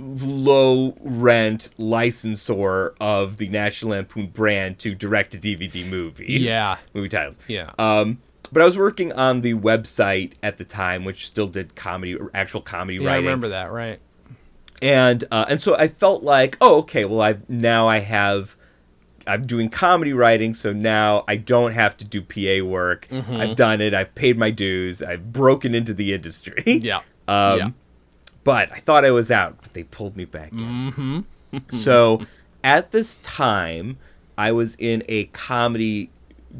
low 0.00 0.96
rent 1.00 1.70
licensor 1.78 2.94
of 3.00 3.36
the 3.36 3.48
National 3.48 3.92
Lampoon 3.92 4.26
brand 4.28 4.78
to 4.80 4.94
direct 4.94 5.32
to 5.32 5.38
DVD 5.38 5.88
movies. 5.88 6.40
Yeah. 6.42 6.78
Movie 6.94 7.08
titles. 7.08 7.38
Yeah. 7.48 7.70
Um, 7.78 8.18
but 8.52 8.62
I 8.62 8.64
was 8.64 8.76
working 8.76 9.12
on 9.12 9.42
the 9.42 9.54
website 9.54 10.32
at 10.42 10.58
the 10.58 10.64
time, 10.64 11.04
which 11.04 11.26
still 11.26 11.46
did 11.46 11.74
comedy, 11.76 12.16
actual 12.34 12.60
comedy 12.60 12.98
yeah, 12.98 13.02
I 13.02 13.06
writing 13.06 13.24
remember 13.26 13.48
that. 13.50 13.70
Right. 13.70 14.00
and 14.82 15.22
uh, 15.30 15.44
and 15.48 15.62
so 15.62 15.76
I 15.76 15.88
felt 15.88 16.22
like, 16.22 16.56
oh, 16.60 16.78
okay, 16.78 17.04
well, 17.04 17.20
I 17.22 17.36
now 17.48 17.86
I 17.88 17.98
have, 17.98 18.56
I'm 19.26 19.46
doing 19.46 19.68
comedy 19.68 20.12
writing, 20.12 20.52
so 20.54 20.72
now 20.72 21.24
I 21.28 21.36
don't 21.36 21.72
have 21.72 21.96
to 21.98 22.04
do 22.04 22.22
PA 22.22 22.64
work. 22.66 23.06
Mm-hmm. 23.08 23.36
I've 23.36 23.56
done 23.56 23.80
it. 23.80 23.94
I've 23.94 24.14
paid 24.14 24.36
my 24.36 24.50
dues. 24.50 25.00
I've 25.00 25.32
broken 25.32 25.74
into 25.74 25.94
the 25.94 26.12
industry. 26.12 26.64
Yeah. 26.66 27.02
Um, 27.28 27.58
yeah. 27.58 27.70
But 28.50 28.72
I 28.72 28.80
thought 28.80 29.04
I 29.04 29.10
was 29.10 29.30
out, 29.30 29.56
but 29.62 29.72
they 29.72 29.84
pulled 29.84 30.16
me 30.16 30.24
back 30.24 30.52
in. 30.52 30.58
Mm-hmm. 30.58 31.58
so 31.70 32.22
at 32.62 32.90
this 32.90 33.16
time, 33.18 33.98
I 34.36 34.52
was 34.52 34.74
in 34.76 35.02
a 35.08 35.24
comedy 35.26 36.10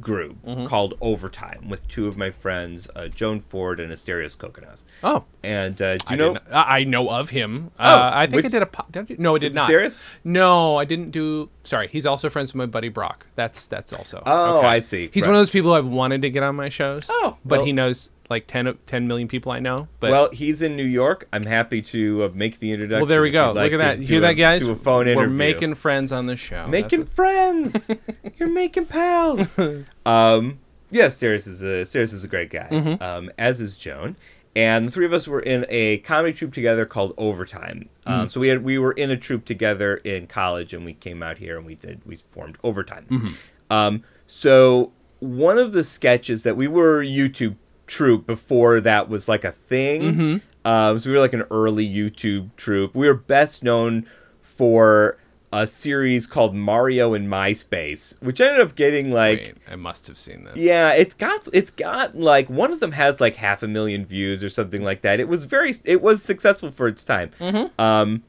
group 0.00 0.36
Mm-hmm. 0.46 0.66
called 0.66 0.94
Overtime 1.00 1.68
with 1.68 1.86
two 1.88 2.06
of 2.06 2.16
my 2.16 2.30
friends, 2.30 2.88
uh, 2.94 3.08
Joan 3.08 3.40
Ford 3.40 3.80
and 3.80 3.92
Asterios 3.92 4.36
Kokkinos. 4.36 4.84
Oh. 5.02 5.24
And 5.42 5.80
uh, 5.82 5.96
do 5.96 6.04
I 6.06 6.12
you 6.12 6.16
know? 6.16 6.38
I 6.52 6.78
I 6.80 6.84
know 6.84 7.08
of 7.10 7.30
him. 7.30 7.72
uh, 7.78 8.10
I 8.14 8.26
think 8.26 8.36
which- 8.36 8.44
I 8.46 8.48
did 8.48 8.62
a. 8.62 8.66
po- 8.66 8.86
Did 8.90 9.00
I 9.00 9.02
do- 9.06 9.16
no, 9.18 9.34
I 9.34 9.38
did 9.38 9.52
not. 9.52 9.68
Asterios? 9.68 9.98
No, 10.22 10.76
I 10.76 10.84
didn't 10.84 11.10
do. 11.10 11.50
Sorry, 11.64 11.88
he's 11.88 12.06
also 12.06 12.28
friends 12.30 12.52
with 12.52 12.58
my 12.58 12.66
buddy 12.66 12.88
Brock. 12.88 13.26
That's 13.34 13.66
that's 13.66 13.92
also. 13.92 14.22
Oh, 14.26 14.60
I 14.62 14.78
see. 14.78 15.10
He's 15.12 15.24
Right. 15.24 15.30
one 15.30 15.34
of 15.36 15.40
those 15.40 15.50
people 15.50 15.72
I've 15.74 15.86
wanted 15.86 16.22
to 16.22 16.30
get 16.30 16.44
on 16.44 16.54
my 16.54 16.68
shows. 16.68 17.06
Oh, 17.10 17.36
but 17.44 17.58
well- 17.58 17.66
he 17.66 17.72
knows 17.72 18.10
like 18.30 18.46
10, 18.46 18.78
10 18.86 19.08
million 19.08 19.28
people 19.28 19.50
I 19.52 19.58
know. 19.58 19.88
But 19.98 20.10
well, 20.12 20.28
he's 20.32 20.62
in 20.62 20.76
New 20.76 20.84
York. 20.84 21.26
I'm 21.32 21.44
happy 21.44 21.82
to 21.82 22.24
uh, 22.24 22.28
make 22.32 22.60
the 22.60 22.70
introduction. 22.72 23.00
well, 23.00 23.06
there 23.08 23.22
we 23.22 23.30
go. 23.30 23.52
like 23.52 23.72
Look 23.72 23.80
at 23.80 23.98
that. 23.98 24.08
Hear 24.08 24.18
a- 24.18 24.20
that, 24.22 24.32
guys? 24.34 24.62
Do 24.62 24.70
a 24.70 24.76
phone 24.76 25.06
We're 25.06 25.12
interview. 25.12 25.36
making 25.36 25.74
friends 25.74 26.12
on 26.12 26.26
the 26.26 26.36
show. 26.36 26.66
making 26.68 27.00
That's 27.00 27.14
friends. 27.14 27.90
You're 28.38 28.48
making 28.48 28.86
pals. 28.86 29.58
um, 30.06 30.58
yeah, 30.90 31.06
Steris 31.06 31.46
is 31.46 31.62
a 31.62 31.82
Steris 31.82 32.12
is 32.12 32.24
a 32.24 32.28
great 32.28 32.50
guy. 32.50 32.68
Mm-hmm. 32.70 33.02
Um, 33.02 33.30
as 33.38 33.60
is 33.60 33.76
Joan. 33.76 34.16
And 34.56 34.88
the 34.88 34.90
three 34.90 35.06
of 35.06 35.12
us 35.12 35.28
were 35.28 35.38
in 35.40 35.64
a 35.68 35.98
comedy 35.98 36.32
troupe 36.34 36.52
together 36.52 36.84
called 36.84 37.14
Overtime. 37.16 37.88
Um, 38.06 38.26
Mm. 38.26 38.30
So 38.32 38.40
we 38.40 38.48
had 38.48 38.64
we 38.64 38.78
were 38.78 38.92
in 38.92 39.10
a 39.10 39.16
troupe 39.16 39.44
together 39.44 39.96
in 39.98 40.26
college, 40.26 40.74
and 40.74 40.84
we 40.84 40.94
came 40.94 41.22
out 41.22 41.38
here 41.38 41.56
and 41.56 41.64
we 41.64 41.76
did 41.76 42.00
we 42.04 42.16
formed 42.16 42.58
Overtime. 42.64 43.06
Mm-hmm. 43.08 43.72
Um, 43.72 44.02
so 44.26 44.92
one 45.20 45.58
of 45.58 45.70
the 45.72 45.84
sketches 45.84 46.42
that 46.42 46.56
we 46.56 46.66
were 46.66 47.04
YouTube 47.04 47.54
troupe 47.90 48.26
before 48.26 48.80
that 48.80 49.08
was 49.08 49.28
like 49.28 49.44
a 49.44 49.52
thing. 49.52 50.02
Mm-hmm. 50.02 50.66
Um, 50.66 50.98
so 50.98 51.10
we 51.10 51.16
were 51.16 51.20
like 51.20 51.32
an 51.32 51.44
early 51.50 51.88
YouTube 51.88 52.50
troupe. 52.56 52.94
We 52.94 53.06
were 53.06 53.14
best 53.14 53.62
known 53.62 54.06
for 54.40 55.18
a 55.52 55.66
series 55.66 56.26
called 56.28 56.54
Mario 56.54 57.12
in 57.12 57.26
MySpace, 57.26 58.20
which 58.22 58.40
ended 58.40 58.60
up 58.60 58.76
getting 58.76 59.10
like 59.10 59.38
Wait, 59.38 59.54
I 59.68 59.76
must 59.76 60.06
have 60.06 60.16
seen 60.16 60.44
this. 60.44 60.56
yeah, 60.56 60.92
it's 60.92 61.14
got 61.14 61.48
it's 61.52 61.70
got 61.72 62.16
like 62.16 62.48
one 62.48 62.72
of 62.72 62.78
them 62.78 62.92
has 62.92 63.20
like 63.20 63.34
half 63.36 63.62
a 63.62 63.68
million 63.68 64.06
views 64.06 64.44
or 64.44 64.48
something 64.48 64.82
like 64.84 65.00
that. 65.02 65.18
It 65.18 65.26
was 65.26 65.44
very 65.46 65.74
it 65.84 66.00
was 66.00 66.22
successful 66.22 66.70
for 66.70 66.86
its 66.86 67.02
time. 67.02 67.30
Um, 67.78 68.22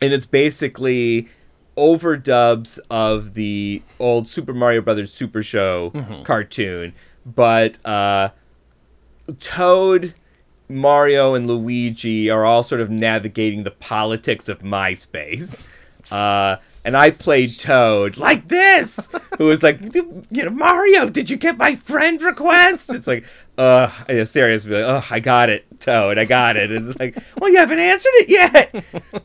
and 0.00 0.12
it's 0.12 0.26
basically 0.26 1.28
overdubs 1.76 2.78
of 2.90 3.34
the 3.34 3.82
old 3.98 4.28
Super 4.28 4.54
Mario 4.54 4.80
Brothers 4.80 5.12
Super 5.12 5.42
Show 5.42 5.90
cartoon, 6.24 6.94
but 7.26 7.84
uh, 7.84 8.30
Toad, 9.40 10.14
Mario, 10.68 11.34
and 11.34 11.46
Luigi 11.46 12.30
are 12.30 12.44
all 12.44 12.62
sort 12.62 12.80
of 12.80 12.90
navigating 12.90 13.64
the 13.64 13.70
politics 13.70 14.48
of 14.48 14.60
MySpace. 14.60 15.62
Uh, 16.10 16.56
and 16.84 16.96
I 16.96 17.10
played 17.10 17.58
Toad 17.58 18.16
like 18.16 18.48
this, 18.48 19.08
who 19.36 19.44
was 19.44 19.62
like, 19.62 19.80
you 19.94 20.22
know, 20.30 20.50
Mario, 20.50 21.08
did 21.08 21.28
you 21.28 21.36
get 21.36 21.58
my 21.58 21.74
friend 21.74 22.20
request? 22.22 22.92
It's 22.92 23.06
like, 23.06 23.24
uh, 23.58 23.90
yeah, 24.08 24.24
serious, 24.24 24.64
be 24.64 24.80
like, 24.80 24.84
oh, 24.84 25.04
I 25.14 25.20
got 25.20 25.50
it, 25.50 25.66
Toad, 25.80 26.16
I 26.16 26.24
got 26.24 26.56
it. 26.56 26.70
It's 26.70 26.98
like, 26.98 27.18
well, 27.38 27.50
you 27.50 27.58
haven't 27.58 27.80
answered 27.80 28.12
it 28.14 28.30
yet. 28.30 28.74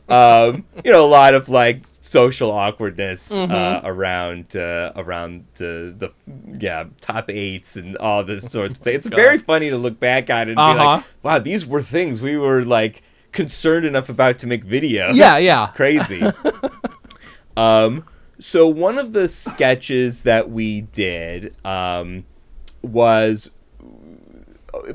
um, 0.10 0.64
you 0.84 0.90
know, 0.92 1.06
a 1.06 1.08
lot 1.08 1.34
of 1.34 1.48
like 1.48 1.84
social 1.86 2.50
awkwardness 2.50 3.30
uh, 3.32 3.80
around 3.84 4.56
uh, 4.56 4.92
around 4.96 5.44
the 5.54 5.94
the 5.96 6.12
yeah 6.58 6.84
top 7.00 7.30
eights 7.30 7.76
and 7.76 7.96
all 7.98 8.24
this 8.24 8.50
sorts 8.50 8.78
of 8.78 8.84
things. 8.84 9.06
It's 9.06 9.06
very 9.14 9.38
funny 9.38 9.70
to 9.70 9.78
look 9.78 9.98
back 10.00 10.28
at 10.30 10.48
it 10.48 10.52
and 10.52 10.56
be 10.56 10.62
Uh-huh. 10.62 10.84
like, 10.96 11.04
wow, 11.22 11.38
these 11.38 11.64
were 11.64 11.82
things 11.82 12.20
we 12.20 12.36
were 12.36 12.64
like 12.64 13.02
concerned 13.32 13.86
enough 13.86 14.08
about 14.08 14.38
to 14.38 14.46
make 14.46 14.64
videos. 14.66 15.14
Yeah, 15.14 15.38
yeah. 15.38 15.64
It's 15.64 15.72
crazy. 15.72 16.22
um, 17.56 18.04
so 18.38 18.66
one 18.68 18.98
of 18.98 19.12
the 19.12 19.28
sketches 19.28 20.24
that 20.24 20.50
we 20.50 20.82
did 20.82 21.54
um, 21.64 22.24
was 22.82 23.50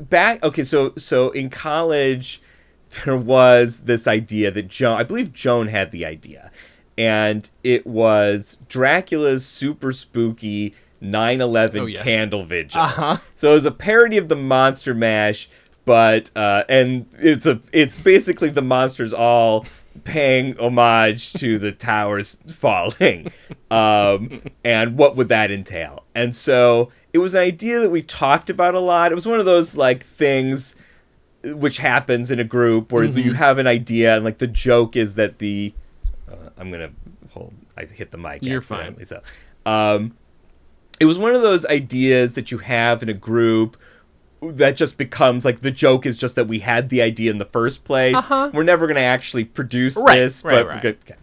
back. 0.00 0.42
Okay, 0.42 0.64
so 0.64 0.92
so 0.96 1.30
in 1.30 1.50
college, 1.50 2.40
there 3.04 3.16
was 3.16 3.80
this 3.80 4.06
idea 4.06 4.50
that 4.50 4.68
Joan. 4.68 4.98
I 4.98 5.02
believe 5.02 5.32
Joan 5.32 5.68
had 5.68 5.90
the 5.90 6.04
idea, 6.04 6.50
and 6.98 7.48
it 7.64 7.86
was 7.86 8.58
Dracula's 8.68 9.44
super 9.44 9.92
spooky 9.92 10.74
9/11 11.02 11.80
Oh, 11.80 11.86
yes. 11.86 12.02
candle 12.02 12.44
vigil. 12.44 12.80
Uh-huh. 12.80 13.16
So 13.36 13.52
it 13.52 13.54
was 13.54 13.64
a 13.64 13.70
parody 13.70 14.18
of 14.18 14.28
the 14.28 14.36
Monster 14.36 14.94
Mash, 14.94 15.48
but 15.84 16.30
uh, 16.36 16.64
and 16.68 17.06
it's 17.18 17.46
a 17.46 17.60
it's 17.72 17.98
basically 17.98 18.50
the 18.50 18.62
monsters 18.62 19.12
all 19.12 19.66
paying 20.04 20.56
homage 20.58 21.32
to 21.34 21.58
the 21.58 21.72
towers 21.72 22.38
falling, 22.54 23.32
um, 23.70 24.42
and 24.64 24.96
what 24.96 25.16
would 25.16 25.28
that 25.28 25.50
entail? 25.50 26.04
And 26.14 26.34
so 26.34 26.90
it 27.12 27.18
was 27.18 27.34
an 27.34 27.40
idea 27.40 27.80
that 27.80 27.90
we 27.90 28.02
talked 28.02 28.50
about 28.50 28.74
a 28.74 28.80
lot. 28.80 29.10
It 29.12 29.14
was 29.14 29.26
one 29.26 29.38
of 29.40 29.46
those 29.46 29.76
like 29.76 30.04
things 30.04 30.76
which 31.44 31.78
happens 31.78 32.30
in 32.30 32.38
a 32.38 32.44
group 32.44 32.92
where 32.92 33.06
Mm-hmm. 33.08 33.18
you 33.18 33.32
have 33.32 33.58
an 33.58 33.66
idea 33.66 34.14
and 34.16 34.24
like 34.24 34.38
the 34.38 34.46
joke 34.46 34.94
is 34.96 35.14
that 35.14 35.38
the 35.38 35.72
uh, 36.30 36.34
I'm 36.58 36.70
gonna 36.70 36.90
hold. 37.30 37.52
I 37.76 37.84
hit 37.86 38.10
the 38.10 38.18
mic. 38.18 38.42
You're 38.42 38.58
accidentally, 38.58 39.06
So, 39.06 39.22
um, 39.64 40.14
it 41.00 41.06
was 41.06 41.18
one 41.18 41.34
of 41.34 41.40
those 41.42 41.64
ideas 41.66 42.34
that 42.34 42.50
you 42.50 42.58
have 42.58 43.02
in 43.02 43.08
a 43.08 43.14
group 43.14 43.76
that 44.42 44.76
just 44.76 44.96
becomes 44.98 45.44
like 45.44 45.60
the 45.60 45.70
joke 45.70 46.04
is 46.06 46.16
just 46.18 46.34
that 46.34 46.46
we 46.46 46.58
had 46.60 46.90
the 46.90 47.00
idea 47.02 47.30
in 47.30 47.38
the 47.38 47.44
first 47.46 47.84
place. 47.84 48.14
Uh-huh. 48.16 48.50
We're 48.52 48.62
never 48.62 48.86
gonna 48.86 49.00
actually 49.00 49.44
produce 49.44 49.96
Right, 49.96 50.16
this, 50.16 50.44
right, 50.44 50.52
but 50.62 50.66
right. 50.66 50.84
Okay. 50.84 51.14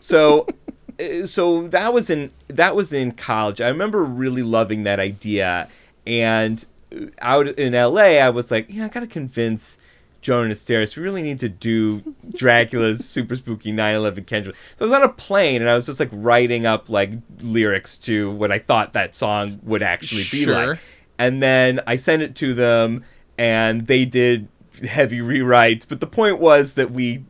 So. 0.00 0.46
uh, 1.00 1.26
So 1.26 1.68
that 1.68 1.94
was 1.94 2.10
in 2.10 2.30
that 2.60 2.76
was 2.76 2.92
in 2.92 3.12
college. 3.12 3.58
I 3.60 3.68
remember 3.68 4.04
really 4.04 4.42
loving 4.42 4.82
that 4.82 5.00
idea, 5.00 5.68
and 6.06 6.64
uh, 6.94 7.06
out 7.22 7.46
in 7.48 7.72
LA, 7.72 8.18
I 8.20 8.28
was 8.28 8.50
like, 8.50 8.66
yeah, 8.68 8.84
I 8.84 8.88
gotta 8.88 9.06
convince 9.06 9.78
Joan 10.20 10.44
and 10.44 10.52
Asterios, 10.54 10.96
we 10.96 11.02
really 11.02 11.22
need 11.22 11.38
to 11.38 11.48
do 11.48 12.14
Dracula's 12.30 13.08
super 13.08 13.36
spooky 13.36 13.72
9/11 13.72 14.26
Kendrick. 14.26 14.56
So 14.76 14.84
I 14.84 14.88
was 14.88 14.92
on 14.92 15.02
a 15.02 15.08
plane 15.08 15.62
and 15.62 15.70
I 15.70 15.74
was 15.74 15.86
just 15.86 15.98
like 15.98 16.10
writing 16.12 16.66
up 16.66 16.90
like 16.90 17.12
lyrics 17.40 17.96
to 18.00 18.30
what 18.30 18.52
I 18.52 18.58
thought 18.58 18.92
that 18.92 19.14
song 19.14 19.60
would 19.62 19.82
actually 19.82 20.24
be 20.30 20.44
Sure. 20.44 20.66
like, 20.72 20.78
and 21.18 21.42
then 21.42 21.80
I 21.86 21.96
sent 21.96 22.20
it 22.22 22.34
to 22.36 22.52
them, 22.52 23.04
and 23.38 23.86
they 23.86 24.04
did 24.04 24.48
heavy 24.86 25.20
rewrites. 25.20 25.88
But 25.88 26.00
the 26.00 26.06
point 26.06 26.38
was 26.38 26.74
that 26.74 26.90
we, 26.90 27.24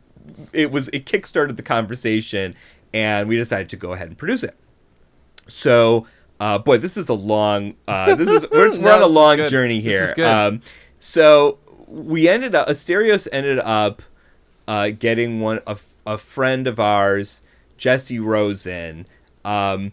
it 0.51 0.71
was 0.71 0.89
it 0.89 1.05
kickstarted 1.05 1.55
the 1.55 1.63
conversation, 1.63 2.55
and 2.93 3.29
we 3.29 3.37
decided 3.37 3.69
to 3.69 3.77
go 3.77 3.93
ahead 3.93 4.07
and 4.07 4.17
produce 4.17 4.43
it. 4.43 4.55
So, 5.51 6.07
uh, 6.39 6.57
boy, 6.59 6.77
this 6.77 6.97
is 6.97 7.09
a 7.09 7.13
long. 7.13 7.75
Uh, 7.87 8.15
this 8.15 8.29
is 8.29 8.49
we're, 8.51 8.79
we're 8.79 8.93
on 8.93 9.01
a 9.01 9.07
long 9.07 9.45
journey 9.47 9.81
here. 9.81 10.13
Um, 10.23 10.61
so 10.99 11.57
we 11.87 12.27
ended 12.27 12.55
up. 12.55 12.67
Asterios 12.67 13.27
ended 13.31 13.59
up 13.59 14.01
uh, 14.67 14.89
getting 14.97 15.39
one 15.39 15.59
a, 15.67 15.77
a 16.05 16.17
friend 16.17 16.67
of 16.67 16.79
ours, 16.79 17.41
Jesse 17.77 18.19
Rosen, 18.19 19.05
um, 19.45 19.91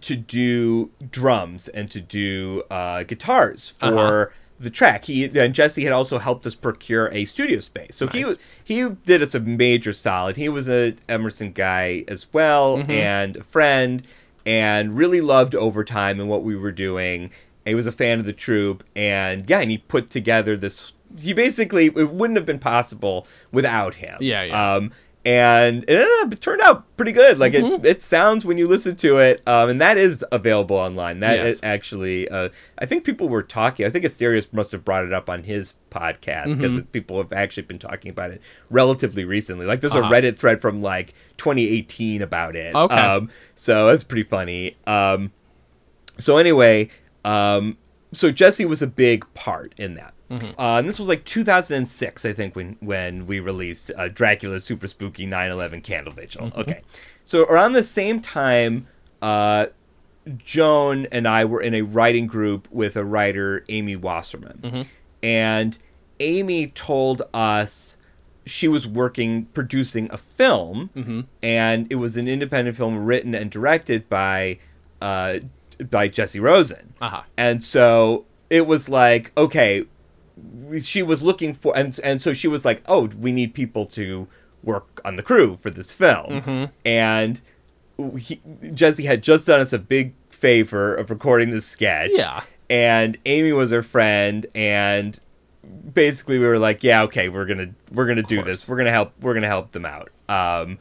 to 0.00 0.16
do 0.16 0.90
drums 1.10 1.68
and 1.68 1.90
to 1.90 2.00
do 2.00 2.62
uh, 2.70 3.02
guitars 3.02 3.70
for 3.70 3.86
Uh-huh. 3.86 4.26
the 4.60 4.70
track. 4.70 5.06
He 5.06 5.24
and 5.24 5.54
Jesse 5.54 5.82
had 5.84 5.92
also 5.92 6.18
helped 6.18 6.46
us 6.46 6.54
procure 6.54 7.08
a 7.12 7.24
studio 7.24 7.60
space. 7.60 7.96
So 7.96 8.06
he 8.06 8.22
Nice. 8.22 8.36
he 8.62 8.88
did 9.04 9.22
us 9.22 9.34
a 9.34 9.40
major 9.40 9.92
solid. 9.92 10.36
He 10.36 10.48
was 10.48 10.68
a 10.68 10.94
Emerson 11.08 11.52
guy 11.52 12.04
as 12.08 12.26
well 12.32 12.78
Mm-hmm. 12.78 12.90
and 12.90 13.36
a 13.38 13.42
friend 13.42 14.02
and 14.46 14.96
really 14.96 15.20
loved 15.20 15.54
overtime 15.54 16.20
and 16.20 16.28
what 16.28 16.42
we 16.42 16.56
were 16.56 16.72
doing. 16.72 17.30
He 17.64 17.74
was 17.74 17.86
a 17.86 17.92
fan 17.92 18.18
of 18.18 18.24
the 18.24 18.32
troupe 18.32 18.84
and 18.96 19.48
yeah, 19.48 19.60
and 19.60 19.70
he 19.70 19.78
put 19.78 20.10
together 20.10 20.56
this 20.56 20.92
he 21.18 21.32
basically 21.32 21.86
it 21.86 22.10
wouldn't 22.10 22.36
have 22.36 22.46
been 22.46 22.58
possible 22.58 23.26
without 23.52 23.96
him. 23.96 24.16
Yeah, 24.20 24.42
yeah. 24.44 24.74
Um 24.74 24.92
and 25.24 25.82
it, 25.84 25.90
ended 25.90 26.08
up, 26.22 26.32
it 26.32 26.40
turned 26.40 26.62
out 26.62 26.84
pretty 26.96 27.12
good. 27.12 27.38
Like 27.38 27.52
Mm-hmm. 27.52 27.84
it, 27.84 27.96
it 27.96 28.02
sounds 28.02 28.44
when 28.44 28.56
you 28.56 28.66
listen 28.66 28.96
to 28.96 29.18
it, 29.18 29.42
um, 29.46 29.68
and 29.68 29.80
that 29.80 29.98
is 29.98 30.24
available 30.32 30.76
online. 30.76 31.20
That 31.20 31.36
Yes. 31.38 31.56
is 31.56 31.60
actually, 31.62 32.28
uh, 32.28 32.48
I 32.78 32.86
think 32.86 33.04
people 33.04 33.28
were 33.28 33.42
talking. 33.42 33.84
I 33.84 33.90
think 33.90 34.04
Asterios 34.04 34.50
must 34.52 34.72
have 34.72 34.84
brought 34.84 35.04
it 35.04 35.12
up 35.12 35.28
on 35.28 35.42
his 35.44 35.74
podcast 35.90 36.56
because 36.56 36.72
Mm-hmm. 36.78 36.86
people 36.92 37.18
have 37.18 37.32
actually 37.32 37.64
been 37.64 37.78
talking 37.78 38.10
about 38.10 38.30
it 38.30 38.40
relatively 38.70 39.24
recently. 39.24 39.66
Like 39.66 39.80
there's 39.82 39.94
Uh-huh. 39.94 40.08
a 40.08 40.10
Reddit 40.10 40.38
thread 40.38 40.60
from 40.62 40.80
like 40.80 41.12
2018 41.36 42.22
about 42.22 42.56
it. 42.56 42.74
Okay. 42.74 42.94
Um, 42.94 43.30
so 43.54 43.88
that's 43.88 44.04
pretty 44.04 44.22
funny. 44.24 44.76
Um, 44.86 45.32
so 46.18 46.38
anyway, 46.38 46.88
um, 47.24 47.76
so 48.12 48.30
Jesse 48.30 48.64
was 48.64 48.80
a 48.82 48.86
big 48.86 49.24
part 49.34 49.74
in 49.78 49.94
that. 49.94 50.14
Mm-hmm. 50.30 50.60
Uh, 50.60 50.78
and 50.78 50.88
this 50.88 50.98
was 50.98 51.08
like 51.08 51.24
2006, 51.24 52.24
I 52.24 52.32
think, 52.32 52.54
when 52.56 52.76
when 52.80 53.26
we 53.26 53.40
released 53.40 53.90
uh, 53.96 54.08
Dracula's 54.08 54.64
super 54.64 54.86
spooky 54.86 55.26
9/11 55.26 55.82
Candle 55.82 56.12
Vigil. 56.12 56.46
Mm-hmm. 56.46 56.60
Okay, 56.60 56.80
so 57.24 57.44
around 57.44 57.72
the 57.72 57.82
same 57.82 58.20
time, 58.20 58.86
uh, 59.20 59.66
Joan 60.38 61.06
and 61.06 61.26
I 61.26 61.44
were 61.44 61.60
in 61.60 61.74
a 61.74 61.82
writing 61.82 62.26
group 62.26 62.68
with 62.70 62.96
a 62.96 63.04
writer, 63.04 63.64
Amy 63.68 63.96
Wasserman, 63.96 64.60
Mm-hmm. 64.62 64.82
and 65.22 65.78
Amy 66.20 66.66
told 66.68 67.22
us 67.32 67.96
she 68.46 68.68
was 68.68 68.86
working 68.86 69.46
producing 69.46 70.08
a 70.12 70.18
film, 70.18 70.90
Mm-hmm. 70.94 71.20
and 71.42 71.86
it 71.90 71.96
was 71.96 72.16
an 72.16 72.28
independent 72.28 72.76
film 72.76 73.04
written 73.04 73.34
and 73.34 73.50
directed 73.50 74.08
by 74.08 74.58
uh, 75.00 75.38
by 75.90 76.08
Jesse 76.08 76.38
Rosen. 76.40 76.92
Uh-huh. 77.00 77.22
And 77.38 77.64
so 77.64 78.26
it 78.50 78.66
was 78.66 78.88
like, 78.88 79.32
okay, 79.36 79.86
she 80.82 81.02
was 81.02 81.22
looking 81.22 81.54
for, 81.54 81.76
and 81.76 81.98
and 82.04 82.20
so 82.22 82.32
she 82.32 82.48
was 82.48 82.64
like, 82.64 82.82
oh, 82.86 83.06
we 83.18 83.32
need 83.32 83.54
people 83.54 83.86
to 83.86 84.28
work 84.62 85.00
on 85.04 85.16
the 85.16 85.22
crew 85.22 85.58
for 85.62 85.70
this 85.70 85.94
film, 85.94 86.26
Mm-hmm. 86.42 86.64
and 86.84 87.40
he, 88.18 88.40
Jesse 88.74 89.04
had 89.04 89.22
just 89.22 89.46
done 89.46 89.60
us 89.60 89.72
a 89.72 89.78
big 89.78 90.14
favor 90.30 90.94
of 90.94 91.10
recording 91.10 91.50
this 91.50 91.66
sketch, 91.66 92.10
Yeah. 92.14 92.42
and 92.68 93.16
Amy 93.26 93.52
was 93.52 93.70
her 93.70 93.82
friend, 93.82 94.46
and 94.54 95.18
basically 95.94 96.38
we 96.38 96.46
were 96.46 96.58
like, 96.58 96.82
yeah, 96.82 97.02
okay, 97.04 97.28
we're 97.28 97.46
gonna 97.46 97.70
we're 97.92 98.06
gonna 98.06 98.22
do 98.22 98.36
course. 98.36 98.46
this, 98.46 98.68
we're 98.68 98.76
gonna 98.76 98.90
help, 98.90 99.12
we're 99.20 99.34
gonna 99.34 99.46
help 99.48 99.72
them 99.72 99.84
out. 99.86 100.10
Um, 100.28 100.78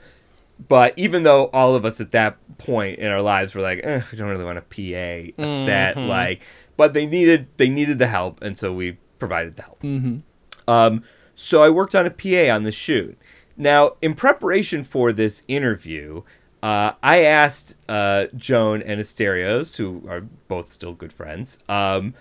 but 0.68 0.94
even 0.98 1.24
though 1.24 1.46
all 1.54 1.76
of 1.76 1.86
us 1.86 2.02
at 2.02 2.12
that 2.12 2.38
point 2.58 3.00
in 3.00 3.08
our 3.10 3.22
lives 3.22 3.56
were 3.56 3.62
like, 3.62 3.80
eh, 3.84 4.02
we 4.12 4.18
don't 4.18 4.28
really 4.30 4.44
want 4.44 4.58
to 4.58 4.62
PA 4.62 5.42
a 5.44 5.66
set, 5.66 5.96
Mhm. 5.96 6.08
like, 6.08 6.42
but 6.78 6.94
they 6.94 7.06
needed 7.06 7.48
they 7.58 7.70
needed 7.70 7.98
the 7.98 8.08
help, 8.08 8.42
and 8.44 8.58
so 8.58 8.74
we 8.74 8.98
provided 9.20 9.56
the 9.56 9.64
help. 9.64 9.82
Mm-hmm. 9.84 10.18
Um, 10.70 11.04
so 11.36 11.62
I 11.64 11.70
worked 11.70 11.96
on 11.96 12.06
a 12.06 12.12
PA 12.12 12.54
on 12.54 12.64
the 12.64 12.72
shoot. 12.72 13.18
Now, 13.58 13.94
in 14.02 14.14
preparation 14.16 14.84
for 14.84 15.12
this 15.12 15.44
interview, 15.48 16.24
uh, 16.64 16.94
I 17.04 17.24
asked 17.24 17.76
uh, 17.88 18.28
Joan 18.36 18.82
and 18.82 19.00
Asterios, 19.02 19.78
who 19.78 20.04
are 20.10 20.22
both 20.22 20.72
still 20.72 20.94
good 20.94 21.12
friends, 21.14 21.58
um, 21.68 22.14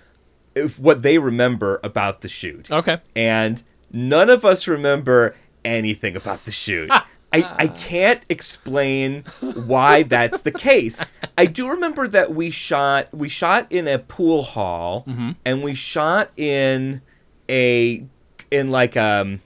if 0.55 0.79
what 0.79 1.03
they 1.03 1.19
remember 1.19 1.81
about 1.85 2.21
the 2.23 2.29
shoot 2.29 2.71
Okay. 2.71 2.99
and 3.15 3.63
none 3.93 4.29
of 4.31 4.45
us 4.45 4.67
remember 4.67 5.37
anything 5.65 6.17
about 6.17 6.45
the 6.45 6.51
shoot. 6.53 6.91
I, 7.33 7.55
I 7.59 7.69
can't 7.69 8.25
explain 8.29 9.25
why 9.41 10.03
that's 10.15 10.43
the 10.43 10.53
case. 10.53 11.01
I 11.37 11.47
do 11.47 11.69
remember 11.71 12.09
that 12.09 12.35
we 12.35 12.51
shot 12.51 13.09
we 13.13 13.29
shot 13.29 13.67
in 13.71 13.87
a 13.87 13.99
pool 13.99 14.43
hall 14.43 15.05
and 15.45 15.63
we 15.63 15.75
shot 15.75 16.31
in 16.37 17.03
a 17.49 18.05
in 18.51 18.71
like 18.71 18.97
um 18.97 19.41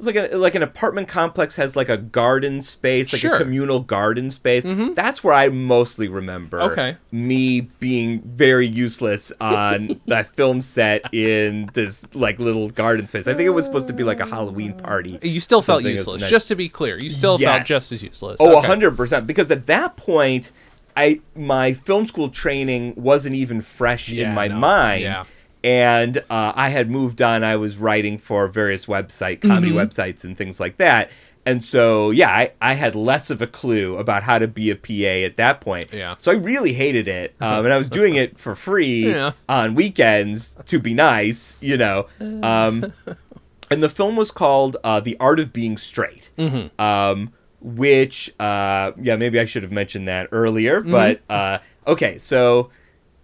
it 0.00 0.06
was 0.06 0.14
like 0.14 0.32
a, 0.32 0.36
like 0.36 0.54
an 0.54 0.62
apartment 0.62 1.08
complex 1.08 1.56
has 1.56 1.76
like 1.76 1.88
a 1.90 1.98
garden 1.98 2.62
space, 2.62 3.12
like 3.12 3.20
Sure. 3.20 3.34
a 3.34 3.38
communal 3.38 3.80
garden 3.80 4.30
space. 4.30 4.64
Mm-hmm. 4.64 4.94
That's 4.94 5.22
where 5.22 5.34
I 5.34 5.50
mostly 5.50 6.08
remember 6.08 6.60
Okay. 6.62 6.96
me 7.12 7.60
being 7.80 8.22
very 8.22 8.66
useless 8.66 9.30
on 9.40 10.00
that 10.06 10.34
film 10.34 10.62
set 10.62 11.12
in 11.12 11.68
this 11.74 12.06
like 12.14 12.38
little 12.38 12.70
garden 12.70 13.06
space. 13.08 13.26
I 13.26 13.32
think 13.34 13.46
it 13.46 13.50
was 13.50 13.66
supposed 13.66 13.88
to 13.88 13.92
be 13.92 14.04
like 14.04 14.20
a 14.20 14.26
Halloween 14.26 14.72
party. 14.72 15.18
You 15.22 15.40
still 15.40 15.60
felt 15.60 15.82
useless. 15.84 16.28
Just 16.30 16.48
to 16.48 16.56
be 16.56 16.68
clear, 16.70 16.98
you 16.98 17.10
still 17.10 17.36
felt 17.36 17.66
just 17.66 17.92
as 17.92 18.02
useless. 18.02 18.38
Oh, 18.40 18.58
Okay. 18.58 18.66
hundred 18.66 18.96
percent. 18.96 19.26
Because 19.26 19.50
at 19.50 19.66
that 19.66 19.96
point, 19.98 20.50
I 20.96 21.20
my 21.36 21.74
film 21.74 22.06
school 22.06 22.30
training 22.30 22.94
wasn't 22.96 23.34
even 23.34 23.60
fresh 23.60 24.08
Yeah, 24.08 24.28
in 24.30 24.34
my 24.34 24.48
no. 24.48 24.54
mind. 24.56 25.02
Yeah. 25.02 25.24
And 25.62 26.18
uh, 26.30 26.52
I 26.56 26.70
had 26.70 26.90
moved 26.90 27.20
on. 27.20 27.44
I 27.44 27.56
was 27.56 27.76
writing 27.78 28.16
for 28.18 28.48
various 28.48 28.86
website 28.86 29.40
comedy 29.42 29.68
Mm-hmm. 29.72 29.78
websites 29.78 30.24
and 30.24 30.36
things 30.36 30.58
like 30.60 30.76
that. 30.78 31.10
And 31.46 31.64
so, 31.64 32.10
yeah, 32.10 32.28
I, 32.30 32.52
I 32.60 32.74
had 32.74 32.94
less 32.94 33.30
of 33.30 33.40
a 33.40 33.46
clue 33.46 33.96
about 33.96 34.22
how 34.24 34.38
to 34.38 34.46
be 34.46 34.70
a 34.70 34.76
PA 34.76 35.24
at 35.26 35.36
that 35.38 35.60
point. 35.62 35.92
Yeah. 35.92 36.14
So 36.18 36.32
I 36.32 36.34
really 36.34 36.74
hated 36.74 37.08
it. 37.08 37.34
Um, 37.40 37.64
and 37.64 37.72
I 37.72 37.78
was 37.78 37.88
doing 37.88 38.14
it 38.14 38.38
for 38.38 38.54
free 38.54 39.10
Yeah. 39.10 39.32
on 39.48 39.74
weekends 39.74 40.56
to 40.66 40.78
be 40.78 40.92
nice, 40.94 41.56
you 41.60 41.76
know. 41.78 42.06
Um, 42.20 42.92
and 43.70 43.82
the 43.82 43.88
film 43.88 44.16
was 44.16 44.30
called 44.30 44.76
uh, 44.84 45.00
The 45.00 45.16
Art 45.18 45.40
of 45.40 45.52
Being 45.52 45.76
Straight, 45.78 46.30
Mm-hmm. 46.38 46.80
um, 46.80 47.32
which, 47.62 48.30
uh, 48.40 48.92
yeah, 49.00 49.16
maybe 49.16 49.38
I 49.40 49.44
should 49.46 49.62
have 49.62 49.72
mentioned 49.72 50.08
that 50.08 50.28
earlier. 50.32 50.80
Mm-hmm. 50.82 50.90
But 50.90 51.20
uh, 51.30 51.58
okay, 51.86 52.18
so 52.18 52.70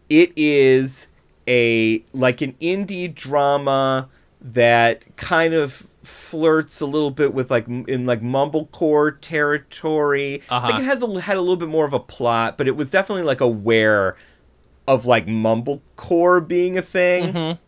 it 0.09 0.33
is 0.37 1.07
a 1.49 2.05
like 2.13 2.41
an 2.43 2.53
indie 2.55 3.13
drama 3.13 4.09
that 4.41 5.05
kind 5.17 5.55
of 5.55 5.73
flirts 5.73 6.81
a 6.81 6.87
little 6.87 7.11
bit 7.11 7.35
with 7.35 7.51
like 7.51 7.67
in 7.67 8.07
like 8.07 8.21
mumblecore 8.23 9.17
territory. 9.21 10.43
Uh-huh. 10.49 10.69
Like 10.69 10.81
it 10.81 10.85
has 10.85 11.03
a, 11.03 11.21
had 11.21 11.37
a 11.37 11.41
little 11.41 11.57
bit 11.57 11.69
more 11.69 11.85
of 11.85 11.93
a 11.93 12.01
plot, 12.01 12.57
but 12.59 12.69
it 12.69 12.77
was 12.77 12.91
definitely 12.91 13.25
like 13.25 13.41
aware 13.41 14.17
of 14.87 15.05
like 15.07 15.27
mumblecore 15.27 16.47
being 16.47 16.77
a 16.79 16.83
thing. 16.83 17.33
Mm-hmm. 17.33 17.61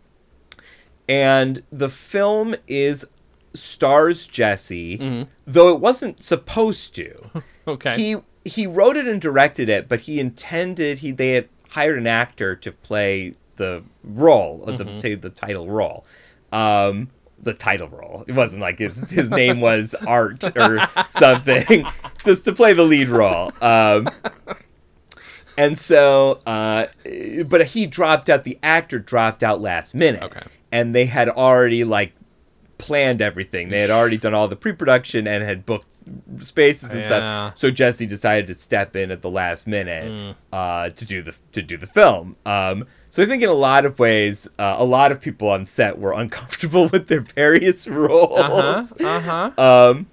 And 1.09 1.63
the 1.73 1.89
film 1.89 2.55
is 2.67 3.07
stars 3.55 4.27
Jesse, 4.27 4.99
Mm-hmm. 4.99 5.31
though 5.47 5.73
it 5.73 5.81
wasn't 5.81 6.23
supposed 6.23 6.95
to. 6.97 7.43
Okay. 7.69 7.97
He 7.97 8.17
he 8.51 8.67
wrote 8.67 8.97
it 8.97 9.07
and 9.07 9.21
directed 9.21 9.69
it, 9.69 9.89
but 9.91 10.01
he 10.01 10.19
intended 10.21 11.01
he 11.01 11.11
they 11.11 11.33
had 11.33 11.51
hired 11.73 11.99
an 11.99 12.07
actor 12.07 12.57
to 12.57 12.73
play 12.73 13.35
the 13.59 13.85
role 14.03 14.65
of 14.65 14.79
the 14.79 14.85
Mm-hmm. 14.85 14.99
t- 15.01 15.15
the 15.15 15.31
title 15.31 15.69
role. 15.69 16.07
Um, 16.53 17.11
the 17.41 17.55
title 17.55 17.89
role. 17.89 18.25
It 18.27 18.33
wasn't 18.35 18.63
like 18.63 18.79
his 18.81 19.11
his 19.11 19.31
name 19.31 19.61
was 19.61 19.95
Art 20.07 20.43
or 20.57 20.81
something, 21.11 21.87
just 22.25 22.45
to 22.47 22.53
play 22.53 22.73
the 22.73 22.83
lead 22.85 23.09
role. 23.09 23.53
Um, 23.61 24.09
and 25.57 25.79
so, 25.79 26.41
uh, 26.47 26.87
but 27.47 27.67
he 27.67 27.87
dropped 27.87 28.29
out. 28.29 28.45
The 28.45 28.59
actor 28.63 28.99
dropped 28.99 29.43
out 29.43 29.61
last 29.61 29.95
minute. 29.95 30.23
Okay. 30.23 30.43
And 30.73 30.95
they 30.95 31.07
had 31.07 31.29
already 31.29 31.85
like 31.85 32.13
planned 32.79 33.21
everything. 33.21 33.69
They 33.71 33.81
had 33.81 33.91
already 33.91 34.17
done 34.17 34.35
all 34.35 34.49
the 34.49 34.57
pre-production 34.57 35.27
and 35.27 35.43
had 35.45 35.67
booked 35.67 35.93
spaces 36.41 36.91
and 36.93 37.01
Yeah. 37.01 37.07
stuff. 37.07 37.59
So 37.59 37.71
Jesse 37.71 38.07
decided 38.07 38.47
to 38.47 38.55
step 38.55 38.95
in 38.97 39.11
at 39.11 39.21
the 39.23 39.31
last 39.31 39.67
minute 39.67 40.11
Mm. 40.11 40.35
uh, 40.53 40.91
to 40.91 41.05
do 41.05 41.23
the 41.23 41.35
to 41.53 41.61
do 41.63 41.77
the 41.77 41.87
film. 41.89 42.37
Um, 42.47 42.87
so 43.11 43.23
I 43.23 43.27
think 43.27 43.43
in 43.43 43.49
a 43.49 43.53
lot 43.55 43.85
of 43.85 43.99
ways, 43.99 44.47
uh, 44.59 44.77
a 44.79 44.85
lot 44.85 45.11
of 45.13 45.21
people 45.21 45.49
on 45.49 45.67
set 45.67 45.99
were 45.99 46.13
uncomfortable 46.23 46.89
with 46.89 47.09
their 47.09 47.21
various 47.21 47.89
roles. 48.05 48.39
Uh 48.39 48.95
huh. 48.99 49.07
Uh 49.07 49.21
huh. 49.59 49.63
Um, 49.91 50.07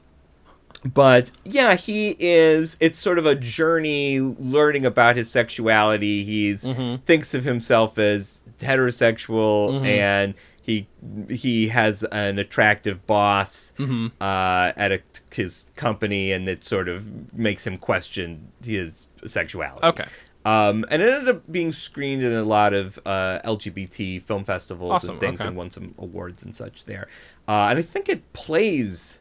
but 0.94 1.32
yeah, 1.44 1.76
he 1.76 2.16
is. 2.20 2.78
It's 2.80 3.00
sort 3.00 3.18
of 3.20 3.26
a 3.26 3.36
journey 3.36 4.20
learning 4.20 4.86
about 4.86 5.16
his 5.18 5.30
sexuality. 5.32 6.24
He's 6.24 6.64
Mm-hmm. 6.64 7.04
thinks 7.06 7.34
of 7.34 7.44
himself 7.44 7.98
as 7.98 8.42
heterosexual, 8.60 9.84
and 9.86 10.34
he 10.66 10.88
he 11.30 11.68
has 11.68 12.02
an 12.12 12.40
attractive 12.40 13.06
boss 13.06 13.72
Mm-hmm. 13.78 14.08
uh, 14.20 14.72
at 14.76 14.92
a, 14.92 15.00
his 15.32 15.68
company, 15.76 16.32
and 16.32 16.50
it 16.50 16.64
sort 16.64 16.90
of 16.90 17.34
makes 17.38 17.68
him 17.68 17.78
question 17.78 18.52
his 18.64 19.10
sexuality. 19.28 19.86
Okay. 19.86 20.06
Um, 20.44 20.84
and 20.90 21.02
it 21.04 21.12
ended 21.14 21.36
up 21.36 21.52
being 21.52 21.72
screened 21.72 22.24
in 22.24 22.32
a 22.34 22.44
lot 22.44 22.74
of 22.74 23.00
uh, 23.06 23.40
LGBT 23.46 24.22
film 24.24 24.44
festivals 24.44 24.92
Awesome, 24.92 25.12
and 25.12 25.20
things, 25.20 25.42
okay. 25.42 25.48
and 25.50 25.58
won 25.58 25.70
some 25.70 25.94
awards 26.00 26.44
and 26.44 26.54
such 26.56 26.86
there. 26.86 27.08
Uh, 27.48 27.68
and 27.70 27.80
I 27.80 27.82
think 27.84 28.10
it 28.10 28.32
plays, 28.34 29.20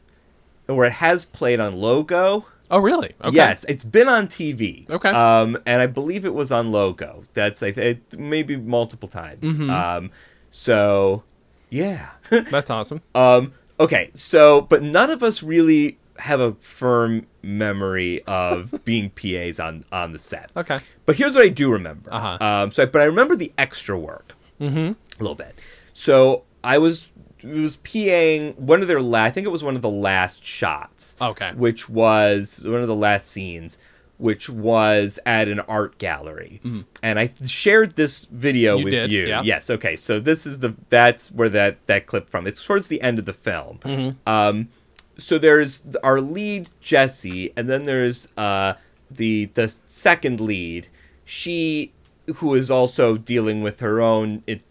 or 0.67 0.85
it 0.85 0.93
has 0.93 1.25
played 1.25 1.59
on 1.59 1.75
Logo. 1.75 2.45
Oh, 2.71 2.79
really? 2.79 3.11
Okay. 3.23 3.35
Yes, 3.35 3.63
it's 3.69 3.83
been 3.83 4.07
on 4.09 4.27
TV. 4.27 4.89
Okay. 4.89 5.09
Um, 5.09 5.57
and 5.67 5.81
I 5.81 5.85
believe 5.87 6.25
it 6.25 6.33
was 6.33 6.51
on 6.51 6.71
Logo. 6.71 7.25
That's 7.35 7.61
like 7.61 7.77
it, 7.77 8.17
maybe 8.19 8.55
multiple 8.55 9.07
times. 9.09 9.59
Mm-hmm. 9.59 9.69
Um, 9.69 10.11
so 10.51 11.23
yeah. 11.69 12.09
That's 12.29 12.69
awesome. 12.69 13.01
Um, 13.13 13.53
okay, 13.79 14.11
so 14.13 14.61
but 14.61 14.81
none 14.83 15.09
of 15.09 15.23
us 15.23 15.43
really 15.43 15.97
have 16.19 16.39
a 16.39 16.53
firm 16.55 17.27
memory 17.41 18.23
of 18.25 18.73
being 18.85 19.09
PAs 19.11 19.59
on 19.59 19.83
on 19.91 20.13
the 20.13 20.19
set. 20.19 20.49
Okay. 20.55 20.79
But 21.05 21.17
here's 21.17 21.35
what 21.35 21.43
I 21.45 21.49
do 21.49 21.71
remember. 21.71 22.11
Uh-huh. 22.13 22.37
Um, 22.43 22.71
so, 22.71 22.85
but 22.85 23.01
I 23.01 23.05
remember 23.05 23.35
the 23.35 23.51
extra 23.57 23.97
work 23.97 24.33
Mm-hmm. 24.61 24.77
a 24.77 25.23
little 25.23 25.35
bit. 25.35 25.59
So 25.93 26.43
I 26.63 26.77
was 26.77 27.11
it 27.41 27.47
was 27.49 27.77
PAing 27.77 28.57
one 28.57 28.81
of 28.81 28.87
their 28.87 29.01
last, 29.01 29.27
I 29.27 29.31
think 29.31 29.45
it 29.45 29.51
was 29.51 29.63
one 29.63 29.75
of 29.75 29.81
the 29.81 29.89
last 29.89 30.43
shots. 30.43 31.15
Okay. 31.21 31.51
Which 31.55 31.89
was 31.89 32.63
one 32.65 32.81
of 32.81 32.87
the 32.87 32.95
last 32.95 33.27
scenes, 33.29 33.77
which 34.17 34.49
was 34.49 35.19
at 35.25 35.47
an 35.47 35.59
art 35.61 35.97
gallery, 35.97 36.61
and 37.03 37.19
I 37.19 37.31
shared 37.45 37.95
this 37.95 38.25
video 38.25 38.77
Mm-hmm. 38.77 38.79
You 38.79 38.83
with 38.85 38.93
did, 38.93 39.11
you. 39.11 39.25
yeah. 39.27 39.41
Yes. 39.43 39.69
Okay. 39.69 39.95
So 39.95 40.19
this 40.19 40.45
is 40.45 40.59
the 40.59 40.75
that's 40.89 41.29
where 41.31 41.49
that 41.49 41.85
that 41.87 42.05
clip 42.07 42.29
from. 42.29 42.47
It's 42.47 42.63
towards 42.65 42.87
the 42.87 43.01
end 43.01 43.19
of 43.19 43.25
the 43.25 43.33
film. 43.33 43.79
Mm-hmm. 43.79 44.29
Um, 44.29 44.69
so 45.17 45.37
there's 45.37 45.83
our 46.03 46.21
lead 46.21 46.69
Jesse, 46.81 47.51
and 47.57 47.69
then 47.69 47.85
there's 47.85 48.27
uh 48.37 48.73
the 49.11 49.45
the 49.53 49.67
second 49.85 50.39
lead. 50.41 50.87
She 51.25 51.91
who 52.37 52.55
is 52.55 52.71
also 52.71 53.17
dealing 53.17 53.61
with 53.61 53.79
her 53.81 54.01
own 54.01 54.43
it, 54.47 54.61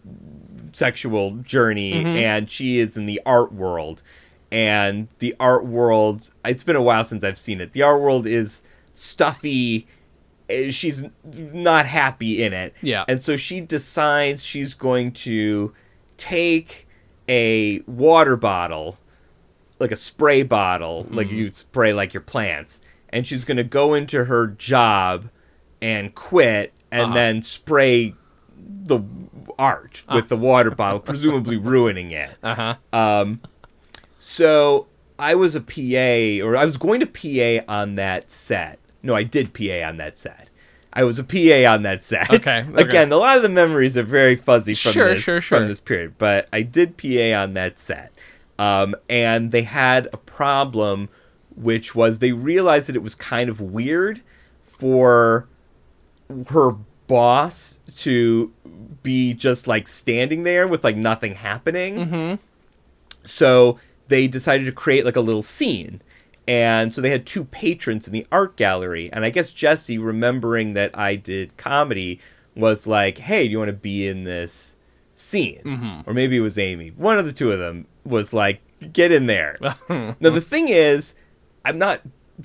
sexual 0.73 1.31
journey, 1.37 1.93
and 1.93 2.49
she 2.49 2.79
is 2.79 2.97
in 2.97 3.05
the 3.05 3.21
art 3.25 3.53
world. 3.53 4.01
And 4.51 5.09
the 5.19 5.35
art 5.39 5.65
world, 5.65 6.29
it's 6.45 6.63
been 6.63 6.75
a 6.75 6.81
while 6.81 7.03
since 7.03 7.23
I've 7.23 7.37
seen 7.37 7.59
it. 7.59 7.73
The 7.73 7.81
art 7.81 7.99
world 8.01 8.25
is 8.27 8.61
stuffy. 8.95 9.87
She's 10.69 11.03
not 11.33 11.85
happy 11.85 12.43
in 12.43 12.53
it. 12.53 12.75
Yeah. 12.81 13.05
And 13.07 13.23
so 13.23 13.35
she 13.37 13.59
decides 13.61 14.43
she's 14.43 14.73
going 14.75 15.11
to 15.13 15.73
take 16.17 16.87
a 17.27 17.79
water 17.87 18.35
bottle, 18.35 18.97
like 19.79 19.91
a 19.91 19.95
spray 19.95 20.43
bottle, 20.43 21.07
like 21.09 21.31
you 21.31 21.51
spray 21.51 21.93
like 21.93 22.13
your 22.13 22.21
plants, 22.21 22.79
and 23.09 23.25
she's 23.25 23.43
going 23.43 23.57
to 23.57 23.63
go 23.63 23.93
into 23.95 24.25
her 24.25 24.47
job 24.47 25.29
and 25.81 26.13
quit 26.15 26.73
and 26.91 27.05
Uh-huh. 27.05 27.13
then 27.15 27.41
spray 27.41 28.13
the 28.57 28.99
art 29.57 30.03
with 30.13 30.29
the 30.29 30.37
water 30.37 30.69
bottle, 30.71 30.99
presumably 30.99 31.57
ruining 31.73 32.11
it. 32.11 32.37
Uh 32.43 32.55
huh. 32.55 32.75
Um, 32.93 33.41
so 34.19 34.87
I 35.17 35.33
was 35.35 35.55
a 35.55 35.61
PA, 35.61 36.45
or 36.45 36.55
I 36.55 36.65
was 36.65 36.77
going 36.77 36.99
to 37.01 37.07
PA 37.07 37.65
on 37.71 37.95
that 37.95 38.29
set. 38.29 38.79
No, 39.05 39.15
I 39.15 39.23
did 39.23 39.53
PA 39.53 39.87
on 39.87 39.97
that 39.97 40.17
set. 40.17 40.49
I 40.91 41.03
was 41.03 41.19
a 41.19 41.23
PA 41.23 41.71
on 41.73 41.83
that 41.83 42.01
set. 42.01 42.29
Okay, 42.31 42.65
okay. 42.69 42.81
Again, 42.81 43.11
a 43.11 43.17
lot 43.17 43.37
of 43.37 43.43
the 43.43 43.49
memories 43.49 43.97
are 43.97 44.03
very 44.03 44.35
fuzzy 44.35 44.73
from 44.73 44.93
Sure, 44.93 45.13
this 45.13 45.23
sure, 45.23 45.41
sure. 45.41 45.59
from 45.59 45.67
this 45.67 45.79
period, 45.79 46.17
but 46.17 46.47
I 46.53 46.61
did 46.61 46.97
PA 46.97 47.41
on 47.41 47.53
that 47.53 47.77
set. 47.79 48.11
Um, 48.57 48.95
and 49.09 49.51
they 49.51 49.63
had 49.63 50.07
a 50.13 50.17
problem, 50.17 51.09
which 51.55 51.93
was 51.93 52.19
they 52.19 52.31
realized 52.31 52.87
that 52.87 52.95
it 52.95 53.03
was 53.03 53.13
kind 53.15 53.49
of 53.49 53.59
weird 53.59 54.21
for 54.63 55.47
her 56.47 56.71
boss 57.07 57.79
to 57.97 58.51
be 59.03 59.33
just 59.33 59.67
like 59.67 59.87
standing 59.87 60.43
there 60.43 60.67
with 60.67 60.83
like 60.83 60.95
nothing 60.95 61.33
happening. 61.33 61.95
Mm-hmm. 61.95 62.35
So 63.25 63.79
they 64.07 64.27
decided 64.27 64.65
to 64.65 64.71
create 64.71 65.05
like 65.05 65.15
a 65.15 65.21
little 65.21 65.41
scene. 65.41 66.01
And 66.47 66.93
so 66.93 67.01
they 67.01 67.09
had 67.09 67.25
two 67.25 67.43
patrons 67.45 68.05
in 68.07 68.13
the 68.13 68.27
art 68.31 68.55
gallery. 68.55 69.09
And 69.11 69.25
I 69.25 69.29
guess 69.31 69.51
Jesse, 69.51 69.97
remembering 69.97 70.73
that 70.73 70.91
I 70.97 71.15
did 71.15 71.57
comedy, 71.57 72.19
was 72.55 72.85
like, 72.87 73.17
hey, 73.17 73.45
do 73.47 73.51
you 73.51 73.57
want 73.57 73.69
to 73.69 73.73
be 73.73 74.07
in 74.07 74.23
this 74.23 74.75
scene? 75.15 75.61
Mhm. 75.65 76.07
Or 76.07 76.13
maybe 76.13 76.37
it 76.37 76.41
was 76.41 76.57
Amy. 76.57 76.89
One 76.89 77.17
of 77.17 77.25
the 77.25 77.33
two 77.33 77.51
of 77.51 77.59
them 77.59 77.87
was 78.03 78.33
like, 78.33 78.61
get 78.93 79.11
in 79.11 79.25
there. 79.25 79.57
now, 79.89 80.15
the 80.19 80.41
thing 80.41 80.67
is, 80.69 81.15
I'm 81.63 81.77
not 81.79 82.01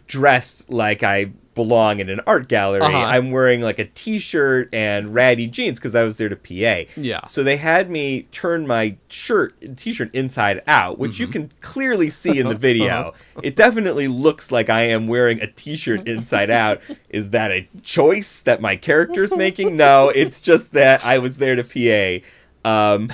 dressed 0.06 0.70
like 0.70 1.02
I 1.02 1.32
belong 1.60 2.00
in 2.00 2.08
an 2.08 2.20
art 2.26 2.48
gallery. 2.48 2.80
Uh-huh. 2.80 2.96
I'm 2.96 3.30
wearing 3.30 3.60
like 3.60 3.78
a 3.78 3.84
t 3.84 4.18
shirt 4.18 4.72
and 4.72 5.12
ratty 5.12 5.46
jeans 5.46 5.78
because 5.78 5.94
I 5.94 6.04
was 6.04 6.16
there 6.16 6.30
to 6.30 6.36
PA. 6.36 6.90
Yeah. 6.96 7.26
So 7.26 7.42
they 7.42 7.58
had 7.58 7.90
me 7.90 8.22
turn 8.32 8.66
my 8.66 8.96
shirt, 9.08 9.76
t-shirt 9.76 10.14
inside 10.14 10.62
out, 10.66 10.98
which 10.98 11.18
you 11.18 11.26
can 11.26 11.50
clearly 11.60 12.08
see 12.08 12.38
in 12.38 12.48
the 12.48 12.54
video. 12.68 13.12
It 13.42 13.56
definitely 13.56 14.08
looks 14.08 14.50
like 14.50 14.70
I 14.70 14.82
am 14.84 15.06
wearing 15.06 15.38
a 15.42 15.46
t-shirt 15.46 16.08
inside 16.08 16.50
out. 16.50 16.80
Is 17.10 17.28
that 17.30 17.50
a 17.50 17.68
choice 17.82 18.40
that 18.42 18.62
my 18.62 18.76
character's 18.76 19.36
making? 19.36 19.76
No, 19.76 20.08
it's 20.08 20.40
just 20.40 20.72
that 20.72 21.04
I 21.04 21.18
was 21.18 21.36
there 21.36 21.56
to 21.56 22.22
PA. 22.24 22.26
Um, 22.66 23.12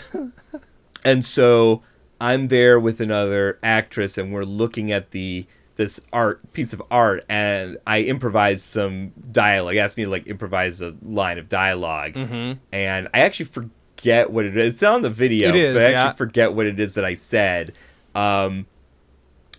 and 1.04 1.24
so 1.24 1.82
I'm 2.20 2.46
there 2.46 2.78
with 2.78 3.00
another 3.00 3.58
actress, 3.60 4.16
and 4.16 4.32
we're 4.32 4.44
looking 4.44 4.92
at 4.92 5.10
the 5.10 5.46
this 5.76 6.00
art 6.12 6.52
piece 6.52 6.72
of 6.72 6.82
art, 6.90 7.24
and 7.28 7.78
I 7.86 8.00
improvised 8.00 8.64
some 8.64 9.12
dialogue. 9.30 9.76
Asked 9.76 9.96
me 9.96 10.04
to 10.04 10.10
like 10.10 10.26
improvise 10.26 10.80
a 10.80 10.94
line 11.02 11.38
of 11.38 11.48
dialog 11.48 12.12
Mm-hmm. 12.14 12.58
and 12.72 13.08
I 13.14 13.20
actually 13.20 13.46
forget 13.46 14.30
what 14.30 14.44
it 14.44 14.56
is. 14.56 14.74
It's 14.74 14.82
on 14.82 15.02
the 15.02 15.10
video, 15.10 15.54
is, 15.54 15.74
but 15.74 15.82
I 15.82 15.84
actually 15.86 15.92
yeah. 16.04 16.12
forget 16.14 16.52
what 16.54 16.66
it 16.66 16.80
is 16.80 16.94
that 16.94 17.04
I 17.04 17.14
said. 17.14 17.72
Um, 18.14 18.66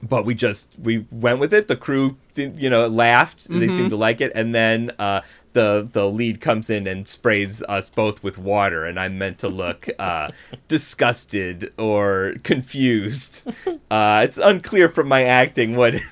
but 0.03 0.25
we 0.25 0.35
just 0.35 0.71
we 0.79 1.07
went 1.11 1.39
with 1.39 1.53
it. 1.53 1.67
The 1.67 1.75
crew, 1.75 2.17
you 2.35 2.69
know, 2.69 2.87
laughed. 2.87 3.47
They 3.47 3.55
Mm-hmm. 3.67 3.75
seemed 3.75 3.89
to 3.91 3.95
like 3.97 4.21
it, 4.21 4.31
and 4.35 4.53
then 4.53 4.91
uh, 4.99 5.21
the 5.57 5.89
the 5.91 6.07
lead 6.07 6.39
comes 6.39 6.69
in 6.69 6.85
and 6.85 7.07
sprays 7.07 7.63
us 7.63 7.89
both 7.89 8.21
with 8.21 8.37
water, 8.37 8.85
and 8.85 8.99
I'm 8.99 9.17
meant 9.17 9.39
to 9.39 9.49
look 9.49 9.89
uh, 9.99 10.29
disgusted 10.67 11.73
or 11.77 12.35
confused. 12.43 13.49
Uh, 13.89 14.21
it's 14.23 14.37
unclear 14.37 14.87
from 14.87 15.07
my 15.07 15.23
acting 15.23 15.75
what. 15.75 15.95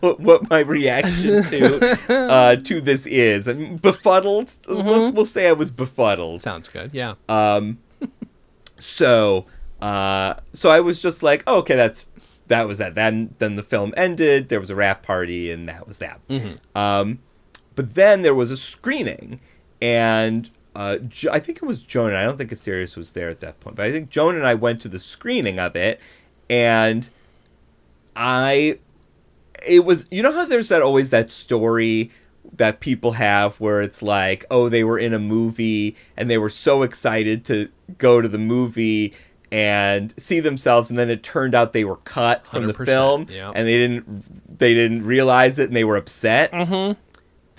What, 0.00 0.18
what 0.18 0.48
my 0.48 0.60
reaction 0.60 1.42
to 1.44 1.98
uh, 2.08 2.56
to 2.56 2.80
this 2.80 3.06
is, 3.06 3.46
and 3.46 3.80
befuddled. 3.80 4.50
Let's 4.66 5.10
we'll 5.10 5.26
say 5.26 5.48
I 5.48 5.52
was 5.52 5.70
befuddled. 5.70 6.40
Sounds 6.40 6.70
good. 6.70 6.90
Yeah. 6.94 7.14
Um, 7.28 7.78
so, 8.78 9.44
uh, 9.82 10.34
so 10.54 10.70
I 10.70 10.80
was 10.80 11.00
just 11.00 11.22
like, 11.22 11.44
oh, 11.46 11.58
okay, 11.58 11.76
that's 11.76 12.06
that 12.46 12.66
was 12.66 12.78
that. 12.78 12.94
Then, 12.94 13.34
then 13.38 13.56
the 13.56 13.62
film 13.62 13.92
ended. 13.98 14.48
There 14.48 14.60
was 14.60 14.70
a 14.70 14.74
rap 14.74 15.02
party, 15.02 15.52
and 15.52 15.68
that 15.68 15.86
was 15.86 15.98
that. 15.98 16.20
Um, 16.74 17.18
but 17.74 17.94
then 17.94 18.22
there 18.22 18.34
was 18.34 18.50
a 18.50 18.56
screening, 18.56 19.40
and 19.80 20.50
uh, 20.74 20.98
jo- 20.98 21.30
I 21.32 21.40
think 21.40 21.58
it 21.58 21.66
was 21.66 21.82
Joan. 21.82 22.08
and 22.08 22.16
I 22.16 22.24
don't 22.24 22.38
think 22.38 22.50
Asterios 22.50 22.96
was 22.96 23.12
there 23.12 23.28
at 23.28 23.40
that 23.40 23.60
point, 23.60 23.76
but 23.76 23.86
I 23.86 23.92
think 23.92 24.10
Joan 24.10 24.36
and 24.36 24.46
I 24.46 24.54
went 24.54 24.80
to 24.82 24.88
the 24.88 24.98
screening 24.98 25.58
of 25.58 25.76
it, 25.76 26.00
and 26.48 27.08
I, 28.16 28.78
it 29.66 29.84
was 29.84 30.06
you 30.10 30.22
know 30.22 30.32
how 30.32 30.44
there's 30.44 30.68
that 30.68 30.82
always 30.82 31.10
that 31.10 31.30
story 31.30 32.10
that 32.56 32.80
people 32.80 33.12
have 33.12 33.60
where 33.60 33.80
it's 33.82 34.02
like, 34.02 34.44
oh, 34.50 34.68
they 34.68 34.84
were 34.84 34.98
in 34.98 35.14
a 35.14 35.18
movie 35.18 35.96
and 36.16 36.30
they 36.30 36.38
were 36.38 36.50
so 36.50 36.82
excited 36.82 37.44
to 37.44 37.68
go 37.98 38.20
to 38.20 38.28
the 38.28 38.38
movie 38.38 39.14
and 39.52 40.14
see 40.16 40.40
themselves 40.40 40.90
and 40.90 40.98
then 40.98 41.10
it 41.10 41.22
turned 41.22 41.54
out 41.54 41.72
they 41.72 41.84
were 41.84 41.96
cut 41.96 42.46
from 42.46 42.66
the 42.66 42.74
film 42.74 43.26
yeah. 43.28 43.50
and 43.54 43.66
they 43.66 43.76
didn't 43.76 44.58
they 44.58 44.74
didn't 44.74 45.04
realize 45.04 45.58
it 45.58 45.66
and 45.68 45.76
they 45.76 45.84
were 45.84 45.96
upset. 45.96 46.52
Mm-hmm. 46.52 47.00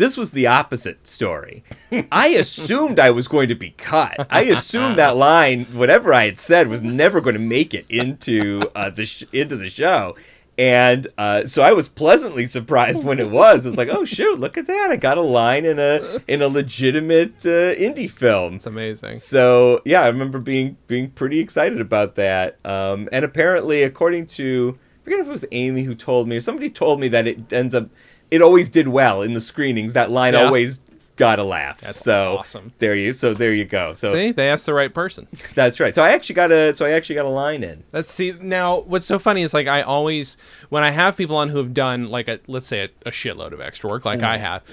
This 0.01 0.17
was 0.17 0.31
the 0.31 0.47
opposite 0.47 1.05
story. 1.05 1.63
I 2.11 2.29
assumed 2.29 2.99
I 2.99 3.11
was 3.11 3.27
going 3.27 3.49
to 3.49 3.55
be 3.55 3.69
cut. 3.69 4.25
I 4.31 4.45
assumed 4.45 4.97
that 4.97 5.15
line, 5.29 5.65
whatever 5.65 6.11
I 6.11 6.25
had 6.25 6.39
said, 6.39 6.69
was 6.69 6.81
never 6.81 7.21
going 7.21 7.35
to 7.35 7.39
make 7.39 7.75
it 7.75 7.85
into 7.87 8.63
uh, 8.73 8.89
the 8.89 9.05
sh- 9.05 9.25
into 9.31 9.57
the 9.57 9.69
show, 9.69 10.15
and 10.57 11.05
uh, 11.19 11.45
so 11.45 11.61
I 11.61 11.73
was 11.73 11.87
pleasantly 11.87 12.47
surprised 12.47 13.03
when 13.03 13.19
it 13.19 13.29
was. 13.29 13.63
It's 13.63 13.77
like, 13.77 13.89
oh 13.89 14.03
shoot, 14.03 14.39
look 14.39 14.57
at 14.57 14.65
that! 14.65 14.89
I 14.89 14.95
got 14.95 15.19
a 15.19 15.21
line 15.21 15.65
in 15.65 15.77
a 15.77 16.19
in 16.27 16.41
a 16.41 16.47
legitimate 16.47 17.45
uh, 17.45 17.75
indie 17.75 18.09
film. 18.09 18.55
It's 18.55 18.65
amazing. 18.65 19.17
So 19.17 19.83
yeah, 19.85 20.01
I 20.01 20.07
remember 20.07 20.39
being 20.39 20.77
being 20.87 21.11
pretty 21.11 21.39
excited 21.39 21.79
about 21.79 22.15
that. 22.15 22.57
Um, 22.65 23.07
and 23.11 23.23
apparently, 23.23 23.83
according 23.83 24.25
to 24.27 24.79
I 25.01 25.03
forget 25.03 25.19
if 25.19 25.27
it 25.27 25.31
was 25.31 25.45
Amy 25.51 25.83
who 25.83 25.93
told 25.93 26.27
me 26.27 26.37
or 26.37 26.41
somebody 26.41 26.71
told 26.71 26.99
me 26.99 27.07
that 27.09 27.27
it 27.27 27.53
ends 27.53 27.75
up 27.75 27.89
it 28.31 28.41
always 28.41 28.69
did 28.69 28.87
well 28.87 29.21
in 29.21 29.33
the 29.33 29.41
screenings. 29.41 29.93
That 29.93 30.09
line 30.09 30.33
Yeah. 30.33 30.45
always 30.45 30.79
got 31.17 31.37
a 31.37 31.43
laugh. 31.43 31.81
That's 31.81 31.99
so 31.99 32.37
awesome. 32.39 32.71
there 32.79 32.95
you 32.95 33.13
so 33.13 33.33
there 33.35 33.53
you 33.53 33.65
go. 33.65 33.93
So 33.93 34.13
See, 34.13 34.31
they 34.31 34.49
asked 34.49 34.65
the 34.65 34.73
right 34.73 34.91
person. 34.91 35.27
that's 35.53 35.79
right. 35.79 35.93
So 35.93 36.01
I 36.01 36.11
actually 36.11 36.35
got 36.35 36.51
a 36.51 36.75
so 36.75 36.85
I 36.85 36.91
actually 36.91 37.15
got 37.15 37.25
a 37.25 37.29
line 37.29 37.63
in. 37.63 37.83
Let's 37.93 38.09
see. 38.09 38.31
Now, 38.41 38.79
what's 38.79 39.05
so 39.05 39.19
funny 39.19 39.43
is 39.43 39.53
like 39.53 39.67
I 39.67 39.81
always, 39.83 40.37
when 40.69 40.81
I 40.83 40.89
have 40.91 41.15
people 41.17 41.35
on 41.35 41.49
who 41.49 41.57
have 41.59 41.73
done 41.75 42.09
like 42.09 42.27
a 42.27 42.39
let's 42.47 42.65
say 42.65 42.85
a, 42.85 42.89
a 43.09 43.11
shitload 43.11 43.51
of 43.51 43.61
extra 43.61 43.89
work, 43.89 44.03
like 44.05 44.19
Mm. 44.21 44.25
I 44.25 44.37
have, 44.37 44.63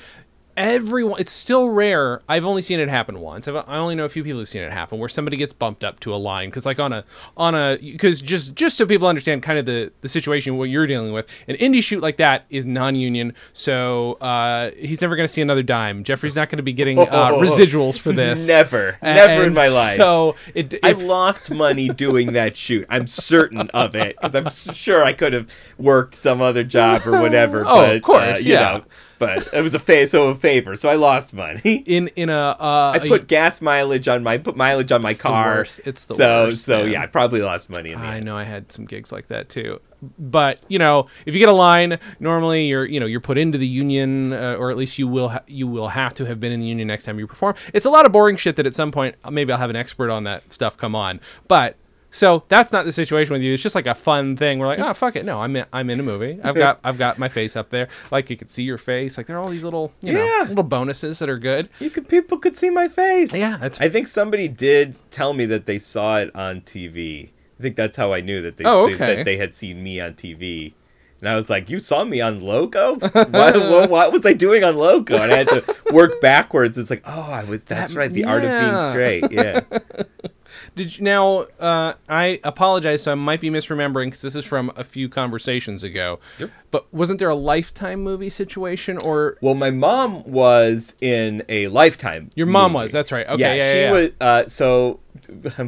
everyone. 0.58 1.20
It's 1.20 1.32
still 1.32 1.70
rare. 1.70 2.20
I've 2.28 2.44
only 2.44 2.62
seen 2.62 2.80
it 2.80 2.88
happen 2.88 3.20
once. 3.20 3.46
I've, 3.48 3.56
I 3.56 3.76
only 3.76 3.94
know 3.94 4.04
a 4.04 4.08
few 4.08 4.24
people 4.24 4.40
who've 4.40 4.48
seen 4.48 4.62
it 4.62 4.72
happen 4.72 4.98
where 4.98 5.08
somebody 5.08 5.36
gets 5.36 5.52
bumped 5.52 5.84
up 5.84 6.00
to 6.00 6.12
a 6.12 6.16
line 6.16 6.50
because 6.50 6.66
like 6.66 6.80
on 6.80 6.92
a 6.92 7.04
on 7.36 7.54
a 7.54 7.78
because 7.80 8.20
just 8.20 8.54
just 8.54 8.76
so 8.76 8.84
people 8.84 9.06
understand 9.06 9.42
kind 9.42 9.58
of 9.58 9.66
the 9.66 9.92
the 10.00 10.08
situation 10.08 10.58
what 10.58 10.64
you're 10.64 10.86
dealing 10.86 11.12
with. 11.12 11.26
An 11.46 11.56
indie 11.56 11.82
shoot 11.82 12.02
like 12.02 12.16
that 12.18 12.44
is 12.50 12.66
non-union, 12.66 13.34
so 13.52 14.14
uh, 14.14 14.72
he's 14.72 15.00
never 15.00 15.16
going 15.16 15.26
to 15.26 15.32
see 15.32 15.40
another 15.40 15.62
dime. 15.62 16.04
Geoffrey's 16.04 16.36
not 16.36 16.50
going 16.50 16.58
to 16.58 16.62
be 16.62 16.72
getting 16.72 16.98
uh, 16.98 17.06
residuals 17.32 17.98
for 17.98 18.12
this. 18.12 18.46
Never, 18.46 18.98
A- 19.00 19.14
never 19.14 19.44
in 19.44 19.54
my 19.54 19.68
life. 19.68 19.96
So 19.96 20.34
it, 20.54 20.74
I 20.82 20.92
lost 20.92 21.50
money 21.50 21.88
doing 21.88 22.32
that 22.32 22.56
shoot. 22.56 22.84
I'm 22.88 23.06
certain 23.06 23.70
of 23.70 23.94
it 23.94 24.16
because 24.20 24.34
I'm 24.34 24.74
sure 24.74 25.04
I 25.04 25.12
could 25.12 25.32
have 25.32 25.48
worked 25.78 26.14
some 26.14 26.42
other 26.42 26.64
job 26.64 27.06
or 27.06 27.20
whatever. 27.20 27.66
Oh, 27.68 27.82
but, 27.82 27.96
of 27.96 28.02
course, 28.02 28.38
uh, 28.38 28.40
you 28.40 28.52
yeah. 28.54 28.60
know, 28.78 28.84
but 29.18 29.48
it 29.52 29.62
was 29.62 29.74
a 29.74 29.78
fa- 29.78 30.08
so 30.08 30.28
a 30.28 30.34
favor, 30.34 30.76
so 30.76 30.88
I 30.88 30.94
lost 30.94 31.34
money. 31.34 31.60
in 31.86 32.08
in 32.08 32.30
a 32.30 32.56
uh, 32.58 32.92
I 32.94 33.06
put 33.08 33.28
gas 33.28 33.60
mileage 33.60 34.08
on 34.08 34.22
my 34.22 34.38
put 34.38 34.56
mileage 34.56 34.92
on 34.92 35.02
my 35.02 35.12
the 35.12 35.18
car. 35.18 35.56
worst. 35.56 35.80
It's 35.84 36.04
the 36.04 36.14
so 36.14 36.44
worst, 36.44 36.64
so 36.64 36.82
man. 36.84 36.92
yeah, 36.92 37.02
I 37.02 37.06
probably 37.06 37.40
lost 37.40 37.70
money 37.70 37.92
in 37.92 38.00
the 38.00 38.06
I 38.06 38.20
know 38.20 38.36
I 38.36 38.44
had 38.44 38.70
some 38.72 38.84
gigs 38.84 39.12
like 39.12 39.28
that 39.28 39.48
too. 39.48 39.80
But 40.18 40.64
you 40.68 40.78
know, 40.78 41.08
if 41.26 41.34
you 41.34 41.40
get 41.40 41.48
a 41.48 41.52
line, 41.52 41.98
normally 42.20 42.66
you're 42.66 42.84
you 42.86 43.00
know 43.00 43.06
you're 43.06 43.20
put 43.20 43.36
into 43.38 43.58
the 43.58 43.66
union, 43.66 44.32
uh, 44.32 44.54
or 44.58 44.70
at 44.70 44.76
least 44.76 44.98
you 44.98 45.08
will 45.08 45.30
ha- 45.30 45.42
you 45.46 45.66
will 45.66 45.88
have 45.88 46.14
to 46.14 46.24
have 46.24 46.38
been 46.38 46.52
in 46.52 46.60
the 46.60 46.66
union 46.66 46.86
next 46.86 47.04
time 47.04 47.18
you 47.18 47.26
perform. 47.26 47.56
It's 47.74 47.86
a 47.86 47.90
lot 47.90 48.06
of 48.06 48.12
boring 48.12 48.36
shit 48.36 48.56
that 48.56 48.66
at 48.66 48.74
some 48.74 48.92
point 48.92 49.16
uh, 49.24 49.30
maybe 49.30 49.52
I'll 49.52 49.58
have 49.58 49.70
an 49.70 49.76
expert 49.76 50.10
on 50.10 50.24
that 50.24 50.52
stuff 50.52 50.76
come 50.76 50.94
on. 50.94 51.20
But 51.48 51.76
so 52.10 52.42
that's 52.48 52.72
not 52.72 52.84
the 52.84 52.92
situation 52.92 53.32
with 53.34 53.42
you. 53.42 53.52
It's 53.54 53.62
just 53.62 53.74
like 53.74 53.86
a 53.86 53.94
fun 53.94 54.36
thing. 54.36 54.58
We're 54.58 54.66
like, 54.66 54.78
oh 54.78 54.94
fuck 54.94 55.16
it, 55.16 55.24
no, 55.24 55.40
I'm 55.40 55.54
in, 55.56 55.66
I'm 55.72 55.90
in 55.90 56.00
a 56.00 56.02
movie. 56.02 56.38
I've 56.42 56.54
got 56.54 56.80
I've 56.82 56.96
got 56.98 57.18
my 57.18 57.28
face 57.28 57.54
up 57.56 57.70
there. 57.70 57.88
Like 58.10 58.30
you 58.30 58.36
could 58.36 58.50
see 58.50 58.62
your 58.62 58.78
face. 58.78 59.16
Like 59.18 59.26
there 59.26 59.36
are 59.36 59.40
all 59.40 59.50
these 59.50 59.64
little 59.64 59.92
you 60.00 60.12
know 60.14 60.24
Yeah. 60.24 60.46
little 60.48 60.64
bonuses 60.64 61.18
that 61.18 61.28
are 61.28 61.38
good. 61.38 61.68
You 61.80 61.90
could 61.90 62.08
people 62.08 62.38
could 62.38 62.56
see 62.56 62.70
my 62.70 62.88
face. 62.88 63.32
Yeah, 63.34 63.58
it's 63.62 63.80
I 63.80 63.88
think 63.88 64.06
somebody 64.06 64.48
did 64.48 64.96
tell 65.10 65.32
me 65.34 65.44
that 65.46 65.66
they 65.66 65.78
saw 65.78 66.18
it 66.18 66.34
on 66.34 66.62
TV. 66.62 67.30
I 67.58 67.62
think 67.62 67.76
that's 67.76 67.96
how 67.96 68.12
I 68.12 68.20
knew 68.20 68.40
that 68.42 68.56
they 68.56 68.64
Oh, 68.64 68.84
okay. 68.86 69.16
that 69.16 69.24
they 69.24 69.36
had 69.36 69.54
seen 69.54 69.82
me 69.82 70.00
on 70.00 70.14
TV. 70.14 70.72
And 71.20 71.28
I 71.28 71.34
was 71.34 71.50
like, 71.50 71.68
"You 71.68 71.80
saw 71.80 72.04
me 72.04 72.20
on 72.20 72.40
Loco? 72.40 72.94
what, 73.00 73.32
what, 73.32 73.90
what 73.90 74.12
was 74.12 74.24
I 74.24 74.32
doing 74.34 74.62
on 74.62 74.76
Loco?" 74.76 75.16
And 75.16 75.32
I 75.32 75.38
had 75.38 75.48
to 75.48 75.76
work 75.92 76.20
backwards. 76.20 76.78
It's 76.78 76.90
like, 76.90 77.02
"Oh, 77.04 77.32
I 77.32 77.42
was. 77.42 77.64
That's 77.64 77.90
That- 77.90 77.96
right. 77.98 78.12
The 78.12 78.24
art 78.24 78.44
of 78.44 78.60
being 78.60 78.78
straight. 78.90 79.32
Yeah. 79.32 79.60
Did 80.78 80.96
you, 80.96 81.04
now? 81.04 81.38
Uh, 81.58 81.94
I 82.08 82.38
apologize. 82.44 83.02
So 83.02 83.12
I 83.12 83.14
might 83.16 83.40
be 83.40 83.50
misremembering 83.50 84.06
because 84.06 84.22
this 84.22 84.36
is 84.36 84.44
from 84.44 84.70
a 84.76 84.84
few 84.84 85.08
conversations 85.08 85.82
ago. 85.82 86.20
Yep. 86.38 86.50
But 86.70 86.94
wasn't 86.94 87.18
there 87.18 87.28
a 87.28 87.34
Lifetime 87.34 88.00
movie 88.02 88.30
situation, 88.30 88.96
or 88.98 89.38
Well, 89.40 89.54
my 89.54 89.70
mom 89.70 90.22
was 90.22 90.94
in 91.00 91.42
a 91.48 91.66
Lifetime. 91.68 92.30
your 92.36 92.46
mom 92.46 92.72
movie. 92.72 92.84
was? 92.84 92.92
That's 92.92 93.10
right. 93.10 93.26
Okay. 93.28 93.40
yeah, 93.40 93.54
Yeah. 93.54 93.72
she 93.72 93.78
yeah, 93.80 93.92
was. 93.92 94.10
Uh, 94.20 94.46
so, 94.46 95.00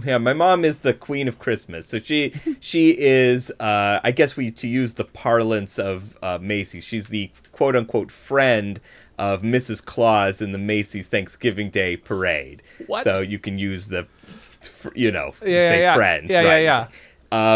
yeah, 0.05 0.19
my 0.19 0.33
mom 0.33 0.65
is 0.65 0.81
the 0.83 0.95
queen 0.95 1.27
of 1.27 1.41
Christmas. 1.41 1.87
So 1.89 1.99
she 1.99 2.33
she 2.61 2.97
is. 2.99 3.51
Uh, 3.59 3.99
I 4.05 4.13
guess 4.13 4.37
we 4.37 4.53
to 4.53 4.69
use 4.69 4.95
the 4.95 5.05
parlance 5.05 5.77
of 5.79 6.17
uh, 6.23 6.39
Macy's. 6.41 6.85
She's 6.85 7.09
the 7.09 7.31
quote 7.51 7.75
unquote 7.75 8.13
friend 8.13 8.81
of 9.19 9.43
Mrs. 9.43 9.85
Claus 9.85 10.41
in 10.41 10.53
the 10.53 10.59
Macy's 10.59 11.07
Thanksgiving 11.09 11.69
Day 11.69 11.95
parade. 11.97 12.63
What? 12.87 13.05
So 13.05 13.21
you 13.21 13.39
can 13.39 13.59
use 13.59 13.89
the, 13.89 14.07
you 14.95 15.11
know, 15.11 15.35
Yeah, 15.43 15.47
say 15.69 15.77
yeah, 15.79 15.81
yeah. 15.81 15.95
friend. 15.95 16.29
Yeah, 16.31 16.43
yeah, 16.43 16.59
yeah. 16.59 16.87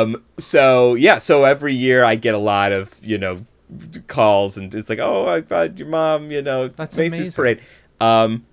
Um, 0.01 0.23
so 0.39 0.95
yeah, 0.95 1.19
so 1.19 1.45
every 1.45 1.75
year 1.75 2.05
I 2.05 2.15
get 2.15 2.35
a 2.35 2.39
lot 2.39 2.73
of 2.73 2.95
you 3.03 3.19
know 3.19 3.39
calls, 4.07 4.57
and 4.57 4.73
it's 4.75 4.89
like, 4.89 5.01
oh, 5.01 5.27
I 5.27 5.41
got 5.41 5.79
your 5.79 5.89
mom, 5.89 6.31
you 6.31 6.43
know, 6.43 6.69
That's 6.69 6.97
Macy's 6.97 7.13
amazing. 7.19 7.33
parade. 7.33 7.61
Um, 8.01 8.47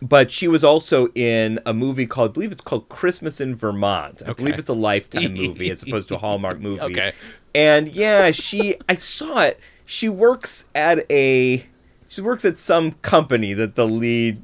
but 0.00 0.32
she 0.32 0.48
was 0.48 0.64
also 0.64 1.08
in 1.14 1.60
a 1.64 1.72
movie 1.72 2.06
called, 2.06 2.30
I 2.30 2.32
believe 2.32 2.50
it's 2.50 2.60
called 2.60 2.88
Christmas 2.88 3.40
in 3.40 3.54
Vermont. 3.54 4.20
I 4.26 4.30
Okay. 4.30 4.42
believe 4.42 4.58
it's 4.58 4.68
a 4.68 4.72
Lifetime 4.74 5.34
movie 5.42 5.70
as 5.70 5.84
opposed 5.84 6.08
to 6.08 6.16
a 6.16 6.18
Hallmark 6.18 6.58
movie. 6.60 6.80
Okay. 6.82 7.12
And 7.54 7.86
yeah, 7.86 8.32
she, 8.32 8.76
I 8.88 8.96
saw 8.96 9.42
it. 9.42 9.60
She 9.86 10.08
works 10.08 10.64
at 10.74 11.08
a, 11.08 11.64
she 12.08 12.20
works 12.20 12.44
at 12.44 12.58
some 12.58 12.92
company 13.02 13.54
that 13.54 13.76
the 13.76 13.86
lead, 13.86 14.42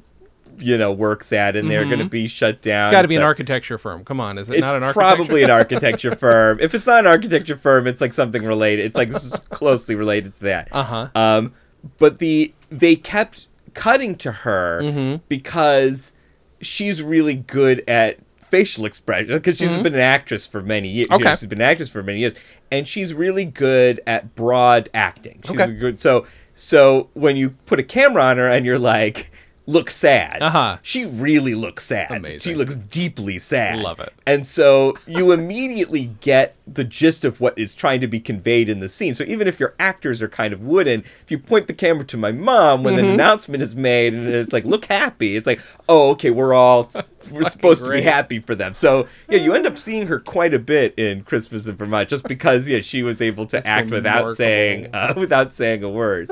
you 0.61 0.77
know, 0.77 0.91
works 0.91 1.31
at, 1.33 1.55
and 1.55 1.69
they're 1.69 1.85
going 1.85 1.99
to 1.99 2.05
be 2.05 2.27
shut 2.27 2.61
down. 2.61 2.85
Mm-hmm. 2.85 2.89
It's 2.89 2.97
got 2.97 3.01
to 3.03 3.07
be 3.07 3.15
an 3.15 3.21
architecture 3.23 3.77
firm. 3.77 4.03
Come 4.05 4.19
on, 4.19 4.37
is 4.37 4.49
it 4.49 4.55
it's 4.55 4.61
not 4.61 4.75
an 4.75 4.83
architecture? 4.83 5.15
probably 5.15 5.43
an 5.43 5.49
architecture 5.49 6.15
firm. 6.15 6.59
If 6.59 6.73
it's 6.75 6.85
not 6.85 6.99
an 6.99 7.07
architecture 7.07 7.57
firm, 7.57 7.87
it's 7.87 8.01
like 8.01 8.13
something 8.13 8.43
related. 8.43 8.85
It's 8.85 8.95
like 8.95 9.11
closely 9.49 9.95
related 9.95 10.33
to 10.35 10.39
that. 10.41 10.67
Uh-huh. 10.71 11.09
Um, 11.15 11.53
but 11.97 12.19
the 12.19 12.53
they 12.69 12.95
kept 12.95 13.47
cutting 13.73 14.15
to 14.15 14.31
her 14.31 14.81
Mm-hmm. 14.81 15.23
because 15.29 16.13
she's 16.61 17.01
really 17.01 17.35
good 17.35 17.83
at 17.87 18.17
facial 18.41 18.85
expression 18.85 19.27
because 19.37 19.57
she's 19.57 19.77
been 19.77 19.93
an 19.93 19.99
actress 19.99 20.47
for 20.47 20.61
many 20.61 20.87
years. 20.89 21.07
Mm-hmm. 21.09 21.23
Okay. 21.25 21.35
she's 21.35 21.45
been 21.47 21.59
an 21.61 21.69
actress 21.69 21.89
for 21.89 22.01
many 22.03 22.19
years, 22.19 22.33
and 22.71 22.87
she's 22.87 23.13
really 23.13 23.45
good 23.45 24.01
at 24.07 24.33
broad 24.35 24.89
acting. 24.93 25.39
She's 25.45 25.51
Okay. 25.59 25.65
a 25.65 25.71
good 25.71 25.99
so 25.99 26.25
so 26.55 27.09
when 27.13 27.37
you 27.37 27.51
put 27.67 27.79
a 27.79 27.83
camera 27.83 28.23
on 28.23 28.37
her 28.37 28.49
and 28.49 28.65
you're 28.65 28.79
like. 28.79 29.31
Look 29.69 29.91
sad. 29.91 30.41
Uh-huh. 30.41 30.77
She 30.81 31.05
really 31.05 31.53
looks 31.53 31.85
sad. 31.85 32.09
Amazing. 32.09 32.39
She 32.39 32.55
looks 32.55 32.75
deeply 32.75 33.37
sad. 33.37 33.77
Love 33.77 33.99
it. 33.99 34.11
And 34.25 34.47
so 34.47 34.97
you 35.05 35.31
immediately 35.39 36.05
get 36.21 36.55
the 36.65 36.83
gist 36.83 37.23
of 37.23 37.39
what 37.39 37.55
is 37.57 37.75
trying 37.75 38.01
to 38.01 38.07
be 38.07 38.19
conveyed 38.19 38.67
in 38.67 38.79
the 38.79 38.89
scene. 38.89 39.13
So 39.13 39.23
even 39.25 39.47
if 39.47 39.59
your 39.59 39.75
actors 39.79 40.23
are 40.23 40.27
kind 40.27 40.53
of 40.55 40.61
wooden, 40.61 41.01
if 41.01 41.29
you 41.29 41.37
point 41.37 41.67
the 41.67 41.75
camera 41.75 42.03
to 42.05 42.17
my 42.17 42.31
mom 42.31 42.83
when 42.83 42.95
Mm-hmm. 42.95 43.05
the 43.05 43.13
announcement 43.13 43.61
is 43.61 43.75
made 43.75 44.15
and 44.15 44.27
it's 44.27 44.51
like, 44.51 44.65
look 44.65 44.85
happy, 44.85 45.35
it's 45.35 45.45
like, 45.45 45.61
oh, 45.87 46.09
okay, 46.11 46.31
we're 46.31 46.55
all 46.55 46.89
we're 47.31 47.47
supposed 47.51 47.85
to 47.85 47.91
be 47.91 48.01
happy 48.01 48.39
for 48.39 48.55
them. 48.55 48.73
So 48.73 49.07
yeah, 49.29 49.37
you 49.37 49.53
end 49.53 49.67
up 49.67 49.77
seeing 49.77 50.07
her 50.07 50.19
quite 50.19 50.55
a 50.55 50.59
bit 50.59 50.97
in 50.97 51.23
Christmas 51.23 51.67
in 51.67 51.75
Vermont 51.75 52.09
just 52.09 52.23
because 52.27 52.67
yeah, 52.67 52.79
she 52.81 53.03
was 53.03 53.21
able 53.21 53.45
to 53.45 53.67
act 53.67 53.91
without 53.91 54.33
saying 54.33 54.87
uh, 54.93 55.13
without 55.17 55.53
saying 55.53 55.83
a 55.83 55.89
word. 55.89 56.27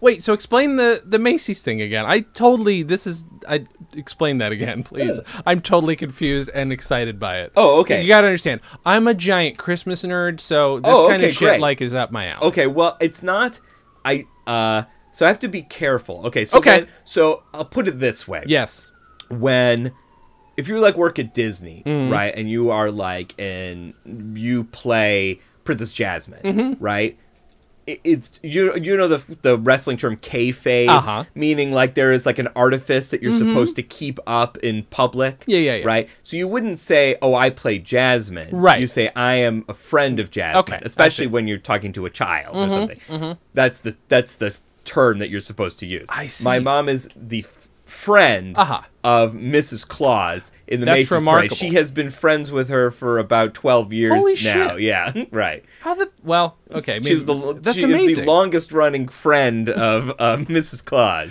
Wait, 0.00 0.22
so 0.24 0.32
explain 0.32 0.76
the 0.76 1.02
the 1.04 1.18
Macy's 1.18 1.60
thing 1.62 1.80
again. 1.80 2.04
I 2.06 2.20
totally 2.20 2.82
this 2.82 3.06
is 3.06 3.24
I 3.48 3.64
explain 3.94 4.38
that 4.38 4.52
again, 4.52 4.82
please. 4.90 5.18
I'm 5.46 5.60
totally 5.60 5.96
confused 5.96 6.50
and 6.54 6.72
excited 6.72 7.18
by 7.18 7.38
it. 7.40 7.52
Oh, 7.56 7.80
okay. 7.80 8.02
You 8.02 8.08
got 8.08 8.22
to 8.22 8.26
understand. 8.26 8.60
I'm 8.84 9.06
a 9.08 9.14
giant 9.14 9.58
Christmas 9.58 10.02
nerd, 10.02 10.40
so 10.40 10.80
this 10.80 10.92
Oh, 10.92 11.08
kind 11.08 11.22
of 11.22 11.30
shit 11.30 11.40
great. 11.48 11.60
like 11.60 11.80
is 11.80 11.94
up 11.94 12.10
my 12.12 12.26
alley. 12.28 12.46
Okay, 12.48 12.66
well, 12.66 12.96
it's 13.00 13.22
not. 13.22 13.60
I 14.04 14.24
uh, 14.46 14.82
so 15.12 15.24
I 15.24 15.28
have 15.28 15.38
to 15.40 15.48
be 15.48 15.62
careful. 15.62 16.26
Okay, 16.26 16.44
so 16.44 16.58
Okay. 16.58 16.80
when- 16.80 16.88
so 17.04 17.42
I'll 17.54 17.64
put 17.64 17.88
it 17.88 17.98
this 18.00 18.26
way. 18.28 18.44
Yes. 18.46 18.90
when 19.28 19.92
if 20.56 20.68
you 20.68 20.78
like 20.80 20.96
work 20.96 21.18
at 21.18 21.34
Disney, 21.34 21.82
Mm-hmm. 21.84 22.12
right, 22.12 22.34
and 22.34 22.50
you 22.50 22.70
are 22.70 22.90
like 22.90 23.34
and 23.38 23.92
you 24.34 24.64
play 24.64 25.40
Princess 25.64 25.92
Jasmine, 25.92 26.40
Mm-hmm. 26.42 26.82
right? 26.84 27.18
It, 27.86 28.00
it's 28.02 28.40
you 28.42 28.74
you 28.76 28.96
know 28.96 29.06
the 29.08 29.22
the 29.42 29.56
wrestling 29.58 29.96
term 29.96 30.16
kayfabe, 30.16 30.88
Uh-huh. 30.88 31.24
meaning 31.34 31.70
like 31.72 31.94
there 31.94 32.12
is 32.12 32.26
like 32.26 32.38
an 32.38 32.48
artifice 32.56 33.10
that 33.10 33.22
you're 33.22 33.36
supposed 33.36 33.76
to 33.76 33.82
keep 33.82 34.18
up 34.26 34.56
in 34.58 34.82
public. 34.84 35.44
Yeah, 35.46 35.58
yeah, 35.58 35.74
yeah. 35.76 35.86
Right. 35.86 36.08
So 36.24 36.36
you 36.36 36.48
wouldn't 36.48 36.78
say, 36.78 37.16
"Oh, 37.22 37.34
I 37.34 37.50
play 37.50 37.78
Jasmine." 37.78 38.48
Right. 38.50 38.80
You 38.80 38.86
say, 38.88 39.10
"I 39.14 39.34
am 39.34 39.64
a 39.68 39.74
friend 39.74 40.18
of 40.18 40.30
Jasmine," 40.30 40.74
Okay, 40.74 40.80
especially. 40.84 41.26
Mm-hmm, 41.26 41.34
when 41.34 41.48
you're 41.48 41.58
talking 41.58 41.92
to 41.92 42.06
a 42.06 42.10
child 42.10 42.56
or 42.56 42.68
something. 42.68 43.38
That's 43.54 43.80
the 43.80 43.96
that's 44.08 44.34
the 44.36 44.54
term 44.84 45.18
that 45.18 45.30
you're 45.30 45.40
supposed 45.40 45.78
to 45.80 45.86
use. 45.86 46.08
I 46.10 46.26
see. 46.28 46.44
My 46.44 46.58
mom 46.60 46.88
is 46.88 47.08
the 47.16 47.44
friend 47.86 48.58
Uh-huh. 48.58 48.82
of 49.04 49.32
Mrs. 49.32 49.86
Claus 49.86 50.50
in 50.66 50.80
the 50.80 50.86
That's 50.86 50.96
Macy's 50.96 51.10
remarkable. 51.12 51.56
parade. 51.56 51.70
She 51.70 51.74
has 51.76 51.90
been 51.92 52.10
friends 52.10 52.50
with 52.52 52.68
her 52.68 52.90
for 52.90 53.18
about 53.18 53.54
12 53.54 53.92
years 53.92 54.14
Holy 54.18 54.32
now. 54.34 54.38
shit. 54.74 54.80
Yeah, 54.80 55.24
right. 55.30 55.64
How 55.80 55.94
the 55.94 56.10
well? 56.24 56.56
Okay, 56.72 56.94
maybe, 56.98 57.06
She's 57.10 57.24
the 57.24 57.54
that's 57.62 57.76
she 57.78 57.84
amazing. 57.84 58.10
is 58.10 58.16
the 58.16 58.24
longest 58.24 58.72
running 58.72 59.06
friend 59.08 59.68
of 59.68 60.10
uh, 60.18 60.36
Mrs. 60.38 60.84
Claus. 60.84 61.30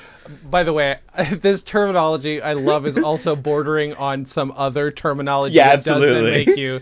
By 0.49 0.63
the 0.63 0.73
way, 0.73 0.97
this 1.41 1.61
terminology 1.61 2.41
I 2.41 2.53
love 2.53 2.87
is 2.87 2.97
also 2.97 3.35
bordering 3.35 3.93
on 3.93 4.25
some 4.25 4.53
other 4.55 4.89
terminology. 4.89 5.55
Yeah, 5.55 5.75
that 5.75 5.83
does 5.85 6.01
then 6.01 6.09
absolutely. 6.09 6.45
make 6.45 6.57
you. 6.57 6.81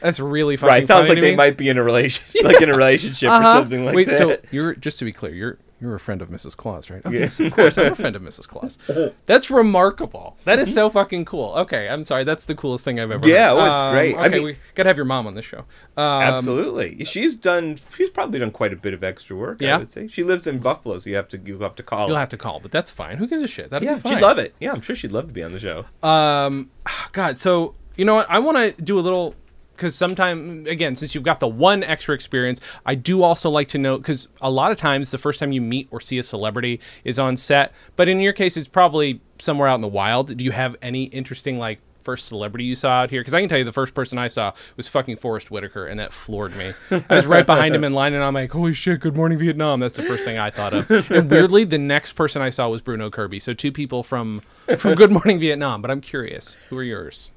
That's 0.00 0.18
really 0.20 0.56
fucking 0.56 0.68
Right, 0.72 0.86
sounds 0.86 1.08
funny 1.08 1.20
like 1.20 1.22
they 1.22 1.30
me. 1.32 1.36
might 1.36 1.56
be 1.56 1.68
in 1.68 1.78
a 1.78 1.82
relation, 1.82 2.24
like 2.44 2.60
in 2.62 2.68
a 2.70 2.76
relationship 2.76 3.28
or 3.30 3.34
Uh-huh. 3.34 3.60
something 3.60 3.84
like 3.84 3.94
Wait, 3.94 4.08
that. 4.08 4.26
Wait, 4.26 4.40
so 4.42 4.48
you're 4.50 4.74
just 4.74 4.98
to 5.00 5.04
be 5.04 5.12
clear, 5.12 5.32
you're 5.34 5.58
you're 5.82 5.94
a 5.96 6.00
friend 6.00 6.22
of 6.22 6.28
Mrs. 6.30 6.56
Claus, 6.56 6.88
right? 6.88 7.04
Okay, 7.04 7.18
yes, 7.18 7.38
of 7.40 7.52
course, 7.52 7.76
I'm 7.76 7.92
a 7.92 7.94
friend 7.96 8.14
of 8.16 8.22
Mrs. 8.22 8.46
Claus. 8.48 8.78
That's 9.26 9.50
remarkable. 9.50 10.36
That 10.44 10.58
is 10.60 10.72
so 10.72 10.88
fucking 10.88 11.24
cool. 11.24 11.52
Okay, 11.56 11.88
I'm 11.88 12.04
sorry, 12.04 12.22
that's 12.24 12.44
the 12.44 12.54
coolest 12.54 12.84
thing 12.84 13.00
I've 13.00 13.10
ever. 13.10 13.26
Yeah, 13.28 13.50
heard. 13.50 13.58
oh, 13.58 13.72
it's 13.72 13.80
Um, 13.80 13.92
great. 13.92 14.14
I 14.16 14.26
Okay, 14.26 14.34
mean- 14.36 14.44
we 14.46 14.56
gotta 14.76 14.88
have 14.88 14.96
your 14.96 15.04
mom 15.06 15.26
on 15.26 15.34
the 15.34 15.42
show. 15.42 15.64
Um, 15.96 16.22
Absolutely, 16.22 17.04
she's 17.04 17.36
done. 17.36 17.78
She's 17.96 18.10
probably 18.10 18.38
done 18.38 18.52
quite 18.52 18.72
a 18.72 18.76
bit 18.76 18.94
of 18.94 19.02
extra 19.04 19.36
work. 19.36 19.60
Yeah? 19.60 19.74
I 19.74 19.78
would 19.78 19.88
say 19.88 20.06
she 20.06 20.22
lives 20.22 20.46
in 20.46 20.60
Buffalo, 20.60 20.96
so 20.98 21.10
you 21.10 21.16
have 21.16 21.28
to 21.28 21.38
you 21.44 21.58
have 21.58 21.74
to 21.74 21.82
call. 21.82 22.06
You'll 22.06 22.16
her. 22.16 22.20
have 22.20 22.28
to 22.30 22.36
call, 22.38 22.60
but 22.60 22.70
that's 22.70 22.90
fine. 22.90 23.16
Who 23.18 23.26
gives 23.26 23.42
a 23.42 23.48
shit? 23.48 23.70
That'll 23.70 23.84
yeah, 23.86 23.96
be 23.96 24.00
fine. 24.00 24.14
she'd 24.14 24.22
love 24.22 24.38
it. 24.38 24.54
Yeah, 24.60 24.72
I'm 24.72 24.80
sure 24.80 24.94
she'd 24.96 25.12
love 25.12 25.26
to 25.26 25.32
be 25.32 25.42
on 25.42 25.52
the 25.52 25.58
show. 25.60 25.84
Um, 26.06 26.70
God, 27.12 27.38
so 27.38 27.74
you 27.96 28.04
know 28.04 28.14
what? 28.14 28.30
I 28.30 28.38
want 28.38 28.56
to 28.76 28.82
do 28.82 28.98
a 28.98 29.00
little 29.02 29.34
because 29.76 29.94
sometimes 29.94 30.68
again, 30.68 30.94
since 30.96 31.14
you've 31.14 31.24
got 31.24 31.40
the 31.40 31.48
one 31.48 31.82
extra 31.82 32.14
experience, 32.14 32.60
I 32.86 32.94
do 32.94 33.22
also 33.22 33.50
like 33.50 33.68
to 33.68 33.78
know 33.78 33.96
because 33.98 34.28
a 34.40 34.50
lot 34.50 34.72
of 34.72 34.78
times 34.78 35.10
the 35.10 35.18
first 35.18 35.38
time 35.40 35.52
you 35.52 35.60
meet 35.60 35.88
or 35.90 36.00
see 36.00 36.18
a 36.18 36.22
celebrity 36.22 36.80
is 37.04 37.18
on 37.18 37.36
set, 37.36 37.72
but 37.96 38.08
in 38.08 38.20
your 38.20 38.32
case, 38.32 38.56
it's 38.56 38.68
probably 38.68 39.20
somewhere 39.38 39.68
out 39.68 39.74
in 39.76 39.80
the 39.80 39.88
wild. 39.88 40.36
Do 40.36 40.44
you 40.44 40.52
have 40.52 40.76
any 40.82 41.04
interesting 41.04 41.58
like? 41.58 41.80
First 42.04 42.26
celebrity 42.26 42.64
you 42.64 42.74
saw 42.74 43.02
out 43.02 43.10
here? 43.10 43.20
Because 43.20 43.32
I 43.32 43.38
can 43.38 43.48
tell 43.48 43.58
you 43.58 43.64
the 43.64 43.72
first 43.72 43.94
person 43.94 44.18
I 44.18 44.26
saw 44.26 44.52
was 44.76 44.88
fucking 44.88 45.18
Forest 45.18 45.52
Whitaker, 45.52 45.86
and 45.86 46.00
that 46.00 46.12
floored 46.12 46.56
me. 46.56 46.72
I 46.90 47.14
was 47.14 47.26
right 47.26 47.46
behind 47.46 47.76
him 47.76 47.84
in 47.84 47.92
line, 47.92 48.12
and 48.12 48.24
I'm 48.24 48.34
like, 48.34 48.50
"Holy 48.50 48.72
shit! 48.72 48.98
Good 48.98 49.14
morning, 49.14 49.38
Vietnam." 49.38 49.78
That's 49.78 49.94
the 49.94 50.02
first 50.02 50.24
thing 50.24 50.36
I 50.36 50.50
thought 50.50 50.72
of. 50.74 50.90
And 51.12 51.30
weirdly, 51.30 51.62
the 51.62 51.78
next 51.78 52.14
person 52.14 52.42
I 52.42 52.50
saw 52.50 52.68
was 52.68 52.80
Bruno 52.80 53.08
Kirby. 53.08 53.38
So 53.38 53.54
two 53.54 53.70
people 53.70 54.02
from 54.02 54.42
from 54.78 54.96
Good 54.96 55.12
Morning 55.12 55.38
Vietnam. 55.38 55.80
But 55.80 55.92
I'm 55.92 56.00
curious, 56.00 56.54
who 56.70 56.78
are 56.78 56.82
yours? 56.82 57.30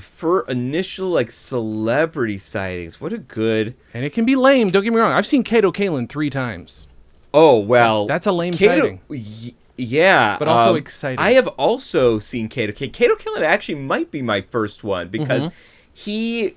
For 0.00 0.42
initial 0.48 1.08
like 1.08 1.30
celebrity 1.30 2.38
sightings, 2.38 3.00
what 3.00 3.12
a 3.12 3.18
good. 3.18 3.74
And 3.92 4.04
it 4.04 4.12
can 4.12 4.24
be 4.24 4.36
lame. 4.36 4.70
Don't 4.70 4.84
get 4.84 4.92
me 4.92 4.98
wrong. 5.00 5.12
I've 5.12 5.26
seen 5.26 5.42
Kato 5.42 5.72
Kaelin 5.72 6.08
three 6.08 6.30
times. 6.30 6.86
Oh 7.34 7.58
well, 7.58 8.06
That's 8.06 8.26
a 8.26 8.32
lame 8.32 8.52
Kato- 8.54 8.80
sighting. 8.82 9.00
y- 9.08 9.54
yeah, 9.76 10.36
But 10.38 10.46
also 10.48 10.70
um, 10.72 10.76
exciting. 10.76 11.18
I 11.18 11.32
have 11.32 11.46
also 11.48 12.18
seen 12.18 12.48
Kato. 12.48 12.72
Kato 12.72 13.14
Kaelin 13.14 13.42
actually 13.42 13.76
might 13.76 14.10
be 14.10 14.20
my 14.22 14.40
first 14.42 14.84
one 14.84 15.08
because 15.08 15.44
Mm-hmm. 15.44 15.54
he. 15.94 16.56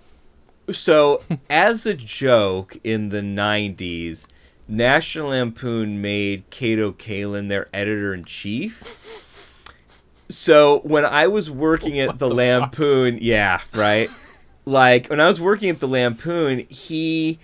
So 0.71 1.21
as 1.49 1.85
a 1.85 1.93
joke 1.93 2.77
in 2.83 3.09
the 3.09 3.21
'90s, 3.21 4.27
National 4.67 5.29
Lampoon 5.29 6.01
made 6.01 6.43
Kato 6.49 6.91
Kaelin 6.91 7.49
their 7.49 7.67
editor 7.73 8.13
in 8.13 8.25
chief. 8.25 9.22
So 10.29 10.79
when 10.79 11.05
I 11.05 11.27
was 11.27 11.51
working 11.51 11.99
at 11.99 12.19
the, 12.19 12.29
Lampoon, 12.29 13.19
yeah, 13.21 13.61
right. 13.73 14.09
Like 14.65 15.07
when 15.07 15.19
I 15.19 15.27
was 15.27 15.41
working 15.41 15.69
at 15.69 15.79
the 15.79 15.87
Lampoon, 15.87 16.59
he 16.69 17.39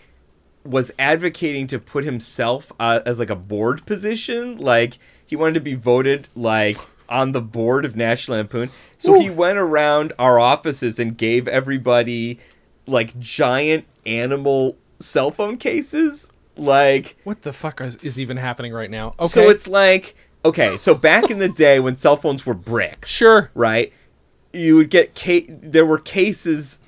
was 0.64 0.92
advocating 0.98 1.68
to 1.68 1.80
put 1.80 2.04
himself 2.04 2.72
uh, 2.80 3.02
as 3.06 3.20
like 3.20 3.30
a 3.30 3.36
board 3.36 3.86
position. 3.86 4.58
Like 4.58 4.98
he 5.26 5.36
wanted 5.36 5.56
to 5.56 5.62
be 5.62 5.76
voted 5.76 6.28
like 6.36 6.78
on 7.10 7.32
the 7.32 7.42
board 7.42 7.86
of 7.86 7.96
National 7.96 8.38
Lampoon. 8.38 8.70
So 8.98 9.20
he 9.20 9.30
went 9.30 9.58
around 9.58 10.14
our 10.20 10.40
offices 10.40 11.00
and 11.00 11.18
gave 11.18 11.48
everybody 11.48 12.40
like 12.86 13.18
giant 13.20 13.86
animal 14.06 14.78
cell 15.00 15.32
phone 15.32 15.58
cases. 15.58 16.32
Like 16.56 17.16
What 17.24 17.44
the 17.44 17.54
fuck 17.54 17.82
is, 17.82 17.96
is 17.98 18.20
even 18.20 18.38
happening 18.38 18.74
right 18.74 18.92
now? 18.92 19.16
Okay. 19.20 19.28
so 19.28 19.50
it's 19.50 19.68
like 19.68 20.16
okay, 20.46 20.78
so 20.78 20.96
back 20.96 21.30
in 21.30 21.40
the 21.40 21.50
day 21.50 21.80
when 21.80 21.98
cell 21.98 22.18
phones 22.18 22.46
were 22.46 22.54
bricks, 22.54 23.10
sure. 23.10 23.52
right? 23.54 23.94
You 24.54 24.76
would 24.78 24.90
get 24.90 25.16
ca- 25.16 25.48
there 25.50 25.86
were 25.86 26.00
cases 26.00 26.80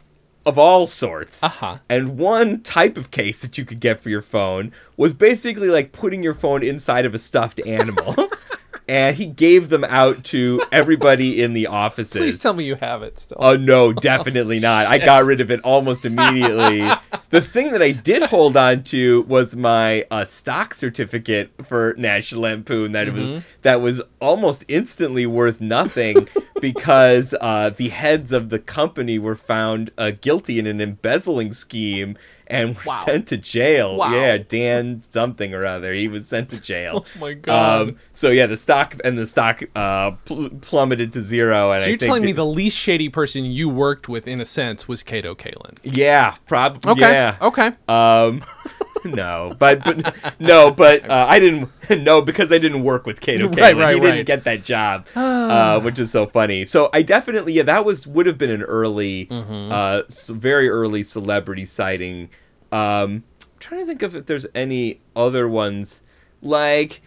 of 0.45 0.58
all 0.58 0.88
sorts. 0.88 1.43
Uh-huh. 1.43 1.78
And 1.89 2.18
one 2.18 2.62
type 2.62 2.97
of 2.97 3.12
case 3.12 3.41
that 3.41 3.58
you 3.58 3.66
could 3.66 3.80
get 3.80 4.02
for 4.02 4.10
your 4.10 4.22
phone 4.22 4.72
was 4.97 5.14
basically 5.14 5.70
like 5.70 5.91
putting 5.91 6.24
your 6.24 6.34
phone 6.34 6.64
inside 6.64 7.06
of 7.06 7.14
a 7.14 7.20
stuffed 7.20 7.60
animal. 7.66 8.16
and 8.88 9.16
he 9.18 9.26
gave 9.26 9.70
them 9.70 9.84
out 9.86 10.24
to 10.26 10.62
everybody 10.72 11.42
in 11.42 11.54
the 11.54 11.68
offices. 11.82 12.18
Please 12.18 12.40
tell 12.40 12.54
me 12.54 12.64
you 12.64 12.76
have 12.76 13.04
it 13.04 13.20
still. 13.20 13.38
Oh 13.40 13.56
no, 13.56 13.94
definitely 14.10 14.60
not. 14.60 14.88
I 14.88 14.98
got 14.98 15.26
rid 15.26 15.42
of 15.42 15.52
it 15.52 15.62
almost 15.62 16.06
immediately. 16.06 16.90
the 17.30 17.42
thing 17.42 17.72
that 17.72 17.82
I 17.82 17.92
did 17.92 18.24
hold 18.24 18.58
on 18.58 18.84
to 18.84 19.24
was 19.24 19.56
my 19.56 20.06
uh, 20.12 20.26
stock 20.26 20.74
certificate 20.74 21.52
for 21.66 21.96
National 21.98 22.42
Lampoon. 22.42 22.92
That 22.92 23.08
it 23.08 23.14
was 23.14 23.44
that 23.62 23.82
was 23.82 24.02
almost 24.20 24.66
instantly 24.68 25.26
worth 25.26 25.62
nothing 25.62 26.28
because 26.60 27.34
uh, 27.42 27.72
the 27.72 27.90
heads 27.90 28.32
of 28.32 28.50
the 28.50 28.60
company 28.60 29.18
were 29.20 29.36
found 29.36 29.92
uh, 29.98 30.12
guilty 30.20 30.60
in 30.60 30.68
an 30.68 30.80
embezzling 30.80 31.54
scheme 31.54 32.18
and 32.52 32.76
were 32.76 32.82
Wow. 32.86 33.04
sent 33.06 33.28
to 33.28 33.38
jail. 33.38 33.97
Wow. 33.97 34.12
Yeah, 34.14 34.38
Dan 34.38 35.02
something 35.10 35.54
or 35.54 35.66
other. 35.66 35.93
He 35.93 36.08
was 36.08 36.28
sent 36.28 36.49
to 36.52 36.60
jail. 36.62 37.06
Oh 37.18 37.20
my 37.20 37.34
God. 37.34 37.82
Um, 37.89 37.95
so 38.14 38.30
yeah, 38.30 38.45
the 38.45 38.58
stock 38.58 38.95
and 39.04 39.18
the 39.18 39.26
stock 39.26 39.64
uh, 39.76 40.12
pl- 40.26 40.49
plummeted 40.62 41.12
to 41.14 41.22
zero. 41.22 41.72
And 41.72 41.82
so 41.82 41.88
you're 41.88 41.97
telling 41.97 42.24
me 42.24 42.32
it- 42.32 42.36
the 42.36 42.45
least 42.45 42.78
shady 42.78 43.10
person 43.10 43.45
you 43.45 43.70
worked 43.70 44.08
with, 44.10 44.28
in 44.28 44.39
a 44.41 44.45
sense, 44.45 44.88
was 44.88 45.02
Kato 45.04 45.34
Kaelin. 45.36 45.78
Yeah, 45.84 46.36
probably. 46.47 46.91
Okay. 46.91 47.02
Yeah. 47.12 47.38
Okay. 47.41 47.72
Um, 47.88 48.43
no, 49.06 49.54
but 49.58 49.84
but 49.84 50.16
no, 50.39 50.70
but 50.72 51.10
uh, 51.10 51.26
I 51.28 51.39
didn't 51.39 51.70
no 51.89 52.22
because 52.22 52.52
I 52.52 52.58
didn't 52.60 52.84
work 52.84 53.06
with 53.06 53.20
Kato 53.22 53.47
Right, 53.47 53.74
Kaelin. 53.76 53.80
right, 53.82 53.93
he 53.95 53.99
didn't 53.99 54.16
right. 54.18 54.26
get 54.26 54.43
that 54.43 54.64
job, 54.64 55.08
uh, 55.16 55.80
which 55.82 55.97
is 55.99 56.12
so 56.12 56.28
funny. 56.28 56.66
So 56.66 56.89
I 56.93 57.02
definitely 57.02 57.54
yeah 57.54 57.64
that 57.64 57.84
was 57.86 58.06
would 58.08 58.26
have 58.28 58.38
been 58.38 58.52
an 58.52 58.62
early, 58.64 59.26
Mm-hmm. 59.26 59.72
uh, 59.72 60.02
very 60.36 60.70
early 60.70 61.04
celebrity 61.04 61.66
sighting. 61.66 62.30
Um, 62.72 63.24
I'm 63.42 63.60
trying 63.60 63.82
to 63.82 63.86
think 63.86 64.02
of 64.02 64.16
if 64.16 64.26
there's 64.26 64.48
any 64.56 65.02
other 65.16 65.48
ones 65.48 66.02
like 66.42 67.02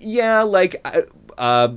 yeah 0.00 0.42
like 0.42 0.80
uh, 0.84 1.02
uh, 1.36 1.68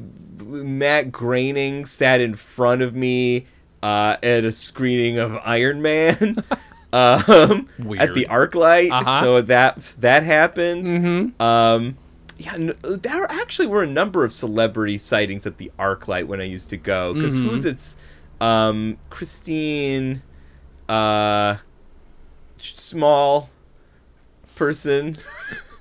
Matt 0.42 1.12
Groening 1.12 1.86
sat 1.86 2.20
in 2.22 2.34
front 2.34 2.82
of 2.82 2.96
me 2.96 3.46
uh, 3.84 4.18
at 4.24 4.44
a 4.44 4.52
screening 4.52 5.18
of 5.18 5.38
Iron 5.44 5.82
Man. 5.82 6.36
um, 6.94 7.70
at 8.00 8.14
the. 8.14 8.26
ArcLight. 8.30 8.92
Uh-huh. 8.92 9.22
So 9.22 9.42
that 9.44 9.96
that 10.00 10.24
happened. 10.24 10.88
Mm-hmm. 10.88 11.42
Um, 11.42 11.98
yeah, 12.38 12.74
there 12.82 13.26
actually 13.32 13.68
were 13.68 13.84
a 13.84 13.88
number 13.88 14.24
of 14.26 14.34
celebrity 14.34 14.98
sightings 14.98 15.46
at 15.46 15.58
the 15.58 15.72
ArcLight 15.78 16.26
when 16.26 16.42
I 16.42 16.46
used 16.46 16.70
to 16.70 16.78
go. 16.78 17.14
Because 17.14 17.36
Mhm. 17.38 17.50
who's 17.50 17.66
it's 17.66 17.98
um, 18.40 18.98
Christine, 19.12 20.24
uh, 20.90 21.58
small 22.92 23.50
person. 24.56 25.18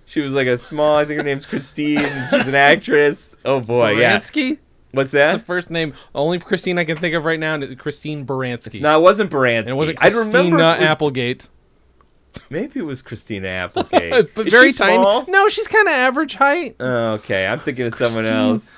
she 0.06 0.20
was 0.20 0.32
like 0.32 0.46
a 0.46 0.56
small. 0.58 0.96
I 0.96 1.04
think 1.04 1.18
her 1.18 1.24
name's 1.24 1.46
Christine. 1.46 1.98
She's 2.30 2.46
an 2.46 2.54
actress. 2.54 3.36
Oh 3.44 3.61
boy, 3.61 3.92
yeah. 3.92 4.18
Baranski? 4.18 4.58
What's 4.92 5.11
That's 5.12 5.34
that? 5.36 5.40
the 5.40 5.44
first 5.46 5.70
name. 5.70 5.94
Only 6.14 6.38
Christine 6.40 6.78
I 6.78 6.84
can 6.84 6.96
think 6.96 7.14
of 7.14 7.24
right 7.24 7.38
now 7.38 7.54
is 7.56 7.74
Christine 7.76 8.26
Baranski. 8.26 8.80
no, 8.80 8.98
it 8.98 9.02
wasn't 9.02 9.30
Baranski. 9.30 9.58
and 9.61 9.68
it 9.70 9.76
wasn't 9.76 9.98
I 10.02 10.11
Christina 10.11 10.26
remember 10.26 10.56
it 10.58 10.80
was- 10.80 10.88
Applegate. 10.88 11.48
Maybe 12.48 12.78
it 12.78 12.84
was 12.84 13.02
Christina 13.02 13.48
Applegate. 13.66 14.34
but 14.36 14.46
Is 14.46 14.52
very 14.52 14.72
tiny. 14.72 14.96
small? 15.02 15.24
No, 15.28 15.48
she's 15.48 15.66
kind 15.68 15.88
of 15.88 15.94
average 15.94 16.36
height. 16.36 16.76
Oh, 16.80 17.12
okay, 17.14 17.46
I'm 17.46 17.58
thinking 17.58 17.86
of 17.86 17.94
someone 17.94 18.24
else. 18.24 18.68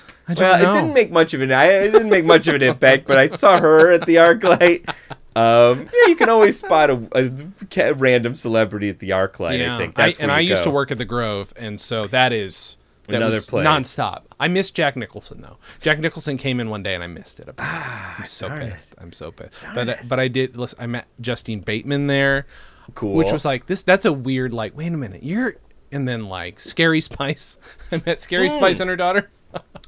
I 0.41 0.43
Well, 0.53 0.63
know. 0.63 0.69
it 0.71 0.73
didn't 0.73 0.95
make 0.95 1.11
much 1.11 1.35
of 1.35 1.41
an 1.41 1.51
it 1.51 1.91
didn't 1.93 2.11
make 2.11 2.25
much 2.25 2.49
of 2.49 2.55
an 2.55 2.63
impact, 2.63 3.07
but 3.07 3.19
I 3.19 3.29
saw 3.29 3.59
her 3.61 3.91
at 3.93 4.07
the 4.07 4.17
ArcLight. 4.17 4.89
Um, 5.35 5.89
yeah, 5.93 6.09
you 6.09 6.17
can 6.17 6.29
always 6.29 6.59
spot 6.59 6.91
a, 6.91 7.01
a 7.15 7.95
random 7.95 8.35
celebrity 8.35 8.89
at 8.91 8.99
the 8.99 9.11
ArcLight. 9.11 9.59
yeah, 9.61 9.75
I 9.77 9.79
think 9.79 9.95
that's 9.95 10.19
and 10.19 10.31
I 10.31 10.41
used 10.41 10.63
to 10.65 10.71
work 10.71 10.91
at 10.91 10.99
the 10.99 11.05
Grove, 11.07 11.53
and 11.57 11.81
so 11.81 12.01
that 12.09 12.33
is 12.33 12.77
that 13.09 13.17
Another 13.17 13.39
nonstop. 13.39 14.23
I 14.39 14.49
missed 14.49 14.75
Jack 14.75 14.95
Nicholson 14.95 15.41
though. 15.41 15.57
Jack 15.81 15.99
Nicholson 15.99 16.37
came 16.37 16.61
in 16.61 16.69
one 16.71 16.83
day, 16.83 16.95
and 16.95 17.03
I 17.03 17.07
missed 17.09 17.41
it. 17.41 17.49
I'm 17.59 18.25
so 18.27 18.49
darn 18.49 18.63
it. 18.63 18.73
pissed. 18.73 18.95
I'm 18.99 19.13
so 19.13 19.33
pissed. 19.33 19.65
But 19.75 19.89
uh, 19.89 19.95
but 20.09 20.21
I 20.21 20.29
did. 20.29 20.57
Listen, 20.57 20.79
I 20.81 20.87
met 20.87 21.07
Justine 21.21 21.61
Bateman 21.61 22.07
there, 22.09 22.47
Cool. 22.95 23.15
which 23.15 23.33
was 23.33 23.45
like 23.45 23.67
this. 23.67 23.83
That's 23.83 24.05
a 24.05 24.13
weird 24.13 24.53
like. 24.53 24.77
Wait 24.77 24.93
a 24.93 24.97
minute, 24.97 25.23
you're. 25.23 25.57
And 25.91 26.07
then 26.09 26.27
like 26.27 26.61
Scary 26.61 27.01
Spice. 27.01 27.59
I 27.93 28.01
met 28.07 28.21
Scary 28.21 28.49
Hmm. 28.49 28.55
Spice 28.57 28.81
and 28.81 28.89
her 28.89 28.97
daughter. 28.97 29.31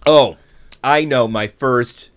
Oh, 0.07 0.37
I 0.83 1.05
know 1.05 1.27
my 1.29 1.47
first 1.49 2.11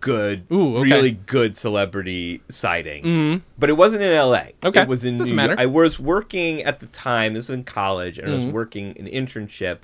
good, 0.00 0.44
Ooh, 0.52 0.76
okay. 0.78 0.90
really 0.90 1.12
good 1.12 1.56
celebrity 1.56 2.42
sighting. 2.50 3.42
But 3.58 3.70
it 3.70 3.76
wasn't 3.76 4.02
in 4.02 4.12
L.A. 4.12 4.52
Okay, 4.64 4.82
It 4.82 4.88
was 4.88 5.04
in 5.04 5.16
doesn't 5.16 5.34
New 5.34 5.40
York. 5.42 5.50
matter. 5.56 5.62
I 5.62 5.66
was 5.66 5.98
working 5.98 6.62
at 6.62 6.80
the 6.80 6.86
time. 6.88 7.34
This 7.34 7.48
was 7.48 7.54
in 7.56 7.64
college, 7.64 8.18
and 8.18 8.30
I 8.30 8.34
was 8.34 8.44
Mhm. 8.44 8.52
working 8.52 8.96
an 8.98 9.06
internship 9.06 9.78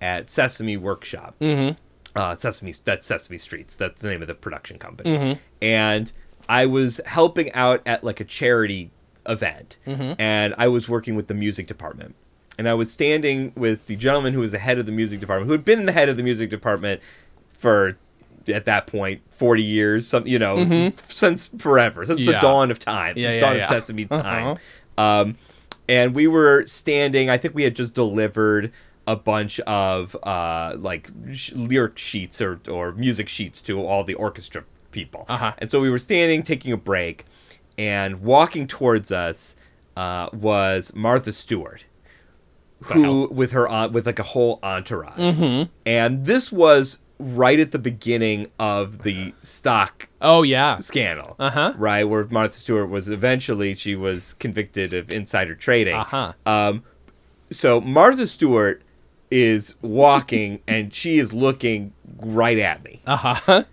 at 0.00 0.30
Sesame 0.30 0.76
Workshop. 0.78 1.34
Mm-hmm. 1.40 1.76
Uh, 2.16 2.34
Sesame 2.34 2.72
that's 2.84 3.06
Sesame 3.06 3.38
Streets. 3.38 3.76
That's 3.76 4.00
the 4.00 4.08
name 4.08 4.22
of 4.22 4.28
the 4.28 4.34
production 4.34 4.78
company. 4.78 5.38
And 5.60 6.10
I 6.48 6.66
was 6.66 7.00
helping 7.06 7.52
out 7.52 7.82
at 7.86 8.02
like 8.02 8.18
a 8.20 8.24
charity 8.24 8.90
event, 9.28 9.76
and 9.86 10.54
I 10.56 10.68
was 10.68 10.88
working 10.88 11.14
with 11.16 11.26
the 11.26 11.34
music 11.34 11.66
department. 11.66 12.14
And 12.60 12.68
I 12.68 12.74
was 12.74 12.92
standing 12.92 13.52
with 13.56 13.86
the 13.86 13.96
gentleman 13.96 14.34
who 14.34 14.40
was 14.40 14.52
the 14.52 14.58
head 14.58 14.76
of 14.78 14.84
the 14.84 14.92
music 14.92 15.18
department, 15.18 15.46
who 15.46 15.52
had 15.52 15.64
been 15.64 15.86
the 15.86 15.92
head 15.92 16.10
of 16.10 16.18
the 16.18 16.22
music 16.22 16.50
department 16.50 17.00
for 17.56 17.96
at 18.52 18.66
that 18.66 18.86
point 18.86 19.22
40 19.30 19.62
years 19.62 20.06
some 20.06 20.26
you 20.26 20.38
know 20.38 20.90
since 21.08 21.46
forever 21.56 22.04
since 22.04 22.20
the 22.20 22.32
Mm-hmm. 22.32 22.40
Dawn 22.42 22.70
of 22.70 22.78
time 22.78 23.14
Yeah, 23.16 23.32
yeah, 23.32 23.40
dawn 23.40 23.56
yeah. 23.56 23.62
of 23.62 23.68
sesame 23.68 24.04
time 24.04 24.58
Uh-huh. 24.98 25.02
um, 25.22 25.36
and 25.88 26.14
we 26.14 26.26
were 26.26 26.66
standing 26.66 27.30
i 27.30 27.36
think 27.38 27.54
we 27.54 27.62
had 27.62 27.74
just 27.76 27.94
delivered 27.94 28.72
a 29.06 29.14
bunch 29.16 29.58
of 29.60 30.14
uh, 30.22 30.74
like 30.78 31.08
sh- 31.32 31.52
lyric 31.52 31.96
sheets 31.98 32.40
or, 32.42 32.60
or 32.68 32.92
music 32.92 33.28
sheets 33.28 33.62
to 33.62 33.80
all 33.86 34.04
the 34.04 34.14
orchestra 34.14 34.64
people 34.90 35.24
Uh-huh. 35.28 35.52
and 35.58 35.70
so 35.70 35.80
we 35.80 35.88
were 35.90 35.98
standing 35.98 36.42
taking 36.42 36.72
a 36.72 36.76
break 36.78 37.24
and 37.78 38.20
walking 38.22 38.66
towards 38.66 39.10
us 39.12 39.54
uh, 39.96 40.28
was 40.32 40.94
martha 40.94 41.32
stewart 41.32 41.84
who 42.86 43.28
with 43.30 43.52
her 43.52 43.68
aunt 43.68 43.92
with 43.92 44.06
like 44.06 44.18
a 44.18 44.22
whole 44.24 44.58
entourage 44.62 45.18
Mm-hmm. 45.18 45.70
and 45.86 46.24
this 46.26 46.50
was 46.50 46.98
right 47.18 47.60
at 47.60 47.72
the 47.72 47.78
beginning 47.78 48.46
of 48.58 49.02
the 49.02 49.34
stock 49.42 50.08
Oh 50.22 50.42
yeah. 50.42 50.78
scandal 50.78 51.36
Uh-huh. 51.38 51.74
right 51.76 52.04
where 52.04 52.26
martha 52.30 52.56
stewart 52.56 52.88
was 52.88 53.08
eventually 53.08 53.74
she 53.74 53.94
was 53.94 54.34
convicted 54.34 54.94
of 54.94 55.12
insider 55.12 55.54
trading 55.54 55.96
Uh-huh. 55.96 56.32
um, 56.46 56.82
so 57.50 57.80
martha 57.80 58.26
stewart 58.26 58.82
is 59.30 59.74
walking 59.82 60.60
and 60.68 60.94
she 60.94 61.18
is 61.18 61.32
looking 61.34 61.92
right 62.18 62.58
at 62.58 62.82
me 62.82 63.00
Uh-huh. 63.06 63.64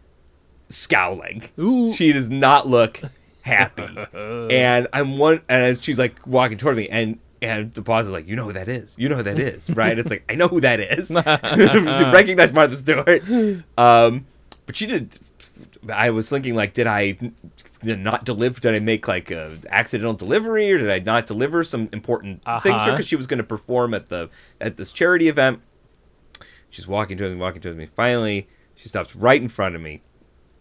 scowling 0.70 1.44
Ooh. 1.58 1.94
she 1.94 2.12
does 2.12 2.30
not 2.30 2.68
look 2.68 3.00
happy 3.44 3.88
and 4.14 4.88
i'm 4.92 5.18
one 5.18 5.40
and 5.48 5.82
she's 5.82 5.98
like 5.98 6.26
walking 6.28 6.58
toward 6.58 6.76
me 6.76 6.90
and 6.90 7.18
and 7.42 7.74
the 7.74 7.82
boss 7.82 8.06
is 8.06 8.12
like, 8.12 8.28
you 8.28 8.36
know 8.36 8.46
who 8.46 8.54
that 8.54 8.68
is. 8.68 8.96
You 8.98 9.10
know 9.10 9.18
who 9.18 9.24
that 9.24 9.40
is, 9.40 9.70
right? 9.72 9.98
It's 9.98 10.10
like 10.10 10.24
I 10.30 10.36
know 10.36 10.48
who 10.48 10.62
that 10.62 10.80
is. 10.80 11.08
to 11.10 12.12
recognize 12.14 12.54
Martha 12.54 12.78
Stewart. 12.78 13.24
Um, 13.78 14.26
but 14.66 14.76
she 14.76 14.86
did. 14.88 15.18
I 15.92 16.10
was 16.10 16.30
thinking 16.30 16.56
like, 16.56 16.74
did 16.74 16.88
I 16.88 17.18
not 17.84 18.26
deliver? 18.26 18.60
Did 18.60 18.76
I 18.76 18.80
make 18.80 19.08
like 19.08 19.32
a 19.32 19.58
accidental 19.70 20.14
delivery, 20.14 20.72
or 20.72 20.78
did 20.78 20.90
I 20.90 21.00
not 21.00 21.28
deliver 21.28 21.64
some 21.64 21.90
important 21.94 22.44
things 22.44 22.64
to 22.64 22.70
her? 22.70 22.76
Uh-huh. 22.76 22.92
Because 22.92 23.08
she 23.08 23.16
was 23.16 23.28
going 23.28 23.38
to 23.38 23.44
perform 23.44 23.94
at 23.94 24.08
the 24.08 24.30
at 24.60 24.78
this 24.78 24.92
charity 24.92 25.28
event. 25.28 25.62
She's 26.70 26.88
walking 26.88 27.18
towards 27.18 27.34
me, 27.34 27.40
walking 27.40 27.62
towards 27.62 27.78
me. 27.78 27.86
Finally, 27.86 28.48
she 28.76 28.90
stops 28.90 29.16
right 29.16 29.42
in 29.42 29.48
front 29.48 29.76
of 29.76 29.82
me, 29.82 30.02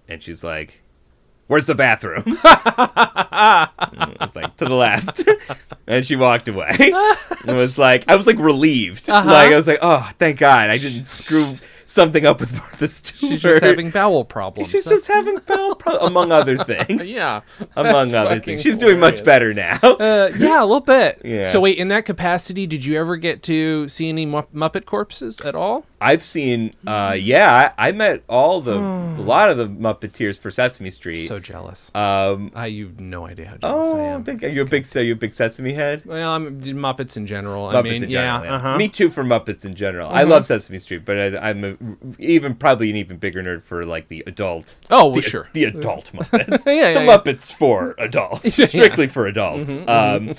and 0.08 0.22
she's 0.22 0.44
like, 0.44 0.82
"Where's 1.47 1.66
the 1.66 1.74
bathroom?" 1.74 2.38
It's 4.20 4.34
like 4.34 4.57
to 4.57 4.64
the 4.64 4.74
left, 4.74 5.22
and 5.86 6.07
she 6.07 6.16
walked 6.16 6.49
away. 6.49 6.72
It 7.47 7.53
was 7.55 7.78
like 7.78 8.05
I 8.09 8.16
was 8.16 8.26
like 8.26 8.38
relieved. 8.38 9.09
Uh-huh. 9.09 9.30
Like 9.30 9.53
I 9.53 9.57
was 9.57 9.68
like, 9.68 9.78
"Oh, 9.80 10.09
thank 10.18 10.38
God, 10.40 10.68
I 10.68 10.78
didn't 10.78 11.05
screw 11.07 11.57
something 11.87 12.26
up 12.26 12.41
with 12.41 12.53
Martha 12.53 12.89
Stewart." 12.89 13.32
She's 13.32 13.43
just 13.43 13.62
having 13.62 13.91
bowel 13.91 14.24
problems. 14.37 14.70
She's 14.70 14.84
just 14.84 15.07
having 15.07 15.39
bowel 15.47 15.74
pro- 15.76 15.97
among 15.99 16.32
other 16.32 16.57
things. 16.64 17.09
yeah. 17.09 17.41
among 17.76 18.14
other 18.14 18.41
things, 18.41 18.61
she's 18.62 18.76
doing 18.76 18.99
much 19.01 19.24
better 19.24 19.55
now. 19.55 19.78
Uh, 19.82 20.30
yeah, 20.39 20.61
a 20.62 20.66
little 20.66 20.80
bit. 20.80 21.20
Yeah. 21.26 21.49
So 21.49 21.61
wait, 21.61 21.78
in 21.78 21.89
that 21.89 22.05
capacity, 22.05 22.66
did 22.66 22.84
you 22.84 22.99
ever 22.99 23.16
get 23.16 23.43
to 23.45 23.89
see 23.89 24.09
any 24.09 24.26
Mu- 24.26 24.43
Muppet 24.55 24.84
corpses 24.87 25.41
at 25.41 25.55
all? 25.55 25.84
I've 26.01 26.22
seen, 26.22 26.72
uh, 26.87 27.16
yeah, 27.18 27.72
I, 27.78 27.89
I 27.89 27.93
met 27.93 28.22
all 28.28 28.61
the, 28.61 28.76
a 28.76 29.20
lot 29.22 29.51
of 29.51 29.57
the 29.57 29.66
Muppeteers 29.66 30.39
for 30.39 30.51
Sesame 30.51 30.91
Street. 30.91 31.26
So 31.26 31.39
jealous. 31.41 31.91
um, 31.95 32.53
I 32.55 32.66
you 32.66 32.87
have 32.87 33.01
no 33.01 33.26
idea 33.26 33.47
how 33.47 33.57
jealous 33.57 33.89
I 33.95 33.99
oh, 33.99 34.05
am. 34.05 34.24
think 34.24 34.43
are 34.45 34.49
you 34.49 34.62
a 34.62 34.64
big, 34.66 34.87
are 34.95 35.03
you 35.03 35.14
a 35.14 35.16
big 35.16 35.32
Sesame 35.32 35.72
head? 35.72 36.03
Well, 36.05 36.32
I'm 36.32 36.61
Muppets 36.61 37.16
in 37.16 37.26
general. 37.26 37.68
Muppets 37.68 37.76
I 37.76 37.82
mean, 37.82 38.05
in 38.05 38.11
general. 38.11 38.45
yeah, 38.45 38.51
yeah. 38.51 38.57
uh-huh. 38.57 38.76
Me 38.76 38.89
too 38.89 39.11
for 39.11 39.24
Muppets 39.24 39.64
in 39.64 39.74
general. 39.74 40.09
I 40.11 40.22
love 40.24 40.47
Sesame 40.47 40.78
Street, 40.78 41.05
but 41.05 41.16
I, 41.34 41.51
I'm 41.51 41.64
a, 41.64 41.75
even 42.18 42.54
probably 42.54 42.90
an 42.90 42.96
even 42.96 43.16
bigger 43.18 43.42
nerd 43.42 43.62
for 43.62 43.84
like 43.84 44.08
the 44.08 44.22
adult. 44.26 44.80
Oh, 44.90 45.06
well, 45.06 45.16
the, 45.16 45.22
sure. 45.22 45.48
The 45.52 45.64
adult 45.64 46.12
Muppets. 46.14 46.64
Yeah, 46.66 46.72
yeah, 46.72 46.92
the 46.94 47.04
yeah. 47.04 47.16
Muppets 47.16 47.52
for 47.52 47.94
adults. 47.98 48.40
Mm-hmm, 48.56 48.64
strictly 48.64 49.06
for 49.06 49.26
adults. 49.26 49.68
Um, 49.86 50.34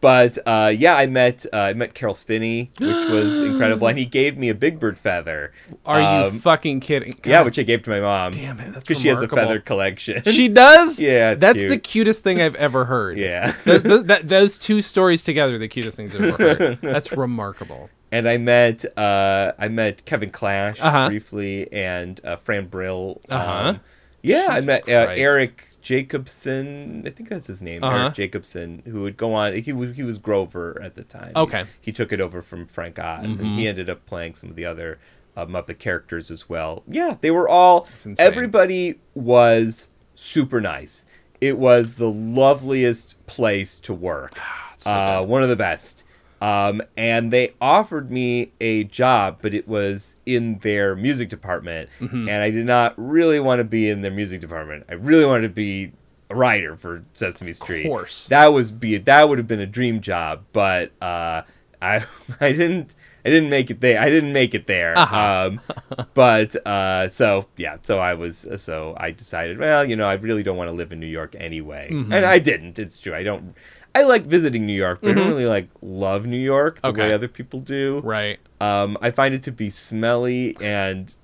but 0.00 0.38
uh, 0.46 0.72
yeah, 0.76 0.94
I 0.96 1.06
met 1.06 1.46
uh, 1.52 1.56
I 1.56 1.72
met 1.72 1.94
Caroll 1.94 2.14
Spinney, 2.14 2.70
which 2.78 3.10
was 3.10 3.40
incredible, 3.50 3.86
and 3.88 3.98
he 3.98 4.04
gave 4.04 4.36
me 4.36 4.48
a 4.50 4.54
Big 4.54 4.78
Bird 4.78 4.98
feather. 4.98 5.52
Are 5.86 6.00
you 6.00 6.06
Um, 6.28 6.38
fucking 6.40 6.80
kidding? 6.80 7.14
Yeah, 7.24 7.42
which 7.42 7.58
I 7.58 7.62
gave 7.62 7.82
to 7.84 7.90
my 7.90 8.00
mom. 8.00 8.32
Damn 8.32 8.60
it, 8.60 8.72
that's 8.74 8.84
because 8.86 9.00
she 9.02 9.08
has 9.08 9.22
a 9.22 9.28
feather 9.28 9.60
collection. 9.60 10.22
She 10.24 10.48
does. 10.48 11.00
Yeah, 11.00 11.34
that's 11.34 11.60
the 11.62 11.78
cutest 11.78 12.22
thing 12.22 12.40
I've 12.42 12.56
ever 12.56 12.84
heard. 12.84 13.16
yeah. 13.18 13.52
Th- 13.64 13.82
th- 13.82 14.04
that- 14.06 14.28
those 14.28 14.58
two 14.58 14.80
stories 14.82 15.24
together, 15.24 15.54
are 15.54 15.58
the 15.58 15.68
cutest 15.68 15.96
things 15.96 16.14
I've 16.14 16.22
ever 16.40 16.54
heard. 16.54 16.78
That's 16.82 17.12
remarkable. 17.12 17.88
And 18.14 18.28
I 18.28 18.36
met 18.38 18.84
uh, 18.96 19.52
I 19.58 19.68
met 19.68 20.04
Kevin 20.04 20.30
Clash 20.30 20.80
Uh-huh. 20.80 21.08
briefly 21.08 21.70
and 21.72 22.20
uh, 22.24 22.36
Fran 22.36 22.66
Brill. 22.68 23.20
Uh-huh. 23.28 23.68
Um, 23.70 23.80
yeah, 24.22 24.46
Jesus 24.54 24.62
I 24.62 24.66
met 24.66 24.88
uh, 24.88 25.12
Eric 25.16 25.68
Jacobson. 25.82 27.02
I 27.06 27.10
think 27.10 27.28
that's 27.28 27.46
his 27.46 27.60
name, 27.60 27.82
Uh-huh. 27.84 27.96
Eric 28.04 28.14
Jacobson, 28.14 28.82
who 28.86 29.02
would 29.02 29.16
go 29.16 29.34
on. 29.34 29.52
He 29.54 29.72
was, 29.72 29.96
he 29.96 30.02
was 30.02 30.18
Grover 30.18 30.80
at 30.82 30.94
the 30.94 31.02
time. 31.02 31.32
He- 31.34 31.40
Okay. 31.40 31.60
Mm-hmm. 31.62 31.70
he, 31.80 31.92
took 31.92 32.12
it 32.12 32.20
over 32.20 32.40
from 32.40 32.66
Frank 32.66 32.98
Oz, 32.98 33.38
and 33.38 33.58
he 33.58 33.66
ended 33.68 33.90
up 33.90 34.06
playing 34.06 34.34
some 34.34 34.48
of 34.50 34.56
the 34.56 34.64
other 34.64 34.98
uh, 35.36 35.44
Muppet 35.46 35.78
characters 35.78 36.30
as 36.30 36.48
well. 36.48 36.82
Yeah, 36.88 37.16
they 37.20 37.30
were 37.30 37.48
all. 37.48 37.86
Everybody 38.18 39.00
was 39.14 39.88
super 40.14 40.60
nice. 40.60 41.04
It 41.40 41.58
was 41.58 41.94
the 41.96 42.10
loveliest 42.10 43.26
place 43.26 43.78
to 43.80 43.92
work. 43.92 44.32
so 44.78 44.90
uh, 44.90 45.22
one 45.22 45.42
of 45.42 45.48
the 45.48 45.56
best. 45.56 46.03
Um, 46.44 46.82
and 46.96 47.32
they 47.32 47.52
offered 47.60 48.10
me 48.10 48.52
a 48.60 48.84
job, 48.84 49.38
but 49.40 49.54
it 49.54 49.66
was 49.66 50.16
in 50.26 50.58
their 50.58 50.94
music 50.94 51.28
department, 51.30 51.88
Mm-hmm. 52.00 52.28
and 52.28 52.42
I 52.42 52.50
did 52.50 52.66
not 52.66 52.92
really 52.96 53.40
want 53.40 53.60
to 53.60 53.64
be 53.64 53.88
in 53.88 54.02
their 54.02 54.10
music 54.10 54.40
department. 54.40 54.84
I 54.88 54.94
really 54.94 55.24
wanted 55.24 55.48
to 55.48 55.54
be 55.54 55.92
a 56.30 56.34
writer 56.34 56.76
for 56.76 57.04
Sesame 57.14 57.52
Street. 57.52 57.86
Of 57.86 57.90
course. 57.90 58.28
that 58.28 58.48
was 58.48 58.72
be 58.72 58.98
that 58.98 59.28
would 59.28 59.38
have 59.38 59.46
been 59.46 59.60
a 59.60 59.66
dream 59.66 60.00
job, 60.00 60.42
but 60.52 60.92
uh, 61.00 61.42
I 61.82 62.04
I 62.40 62.52
didn't 62.52 62.94
I 63.26 63.30
didn't 63.30 63.48
make 63.48 63.70
it 63.70 63.80
there. 63.80 63.98
I 64.02 64.10
didn't 64.10 64.34
make 64.34 64.54
it 64.54 64.66
there. 64.66 64.92
Uh-huh. 64.98 65.50
Um, 65.96 66.04
but 66.12 66.54
uh, 66.66 67.08
so 67.08 67.46
yeah, 67.56 67.78
so 67.82 67.98
I 67.98 68.12
was 68.14 68.46
so 68.56 68.94
I 68.98 69.12
decided, 69.12 69.58
well, 69.58 69.82
you 69.84 69.96
know, 69.96 70.06
I 70.06 70.14
really 70.14 70.42
don't 70.42 70.58
want 70.58 70.68
to 70.68 70.72
live 70.74 70.92
in 70.92 71.00
New 71.00 71.06
York 71.06 71.34
anyway, 71.38 71.88
Mm-hmm. 71.90 72.12
and 72.12 72.26
I 72.26 72.38
didn't. 72.38 72.78
It's 72.78 72.98
true. 72.98 73.14
I 73.14 73.22
don't. 73.22 73.54
I 73.94 74.02
like 74.02 74.24
visiting 74.24 74.66
New 74.66 74.72
York, 74.74 75.00
but 75.02 75.12
I 75.12 75.14
don't 75.14 75.28
really 75.28 75.46
like 75.46 75.68
love 75.80 76.26
New 76.26 76.36
York 76.38 76.80
the 76.82 76.88
Mm-hmm. 76.88 76.98
Okay. 77.00 77.08
way 77.08 77.14
other 77.14 77.28
people 77.28 77.60
do. 77.60 78.00
Right. 78.04 78.38
Um, 78.60 78.98
I 79.00 79.10
find 79.12 79.34
it 79.34 79.42
to 79.44 79.52
be 79.52 79.70
smelly 79.70 80.56
and 80.60 81.14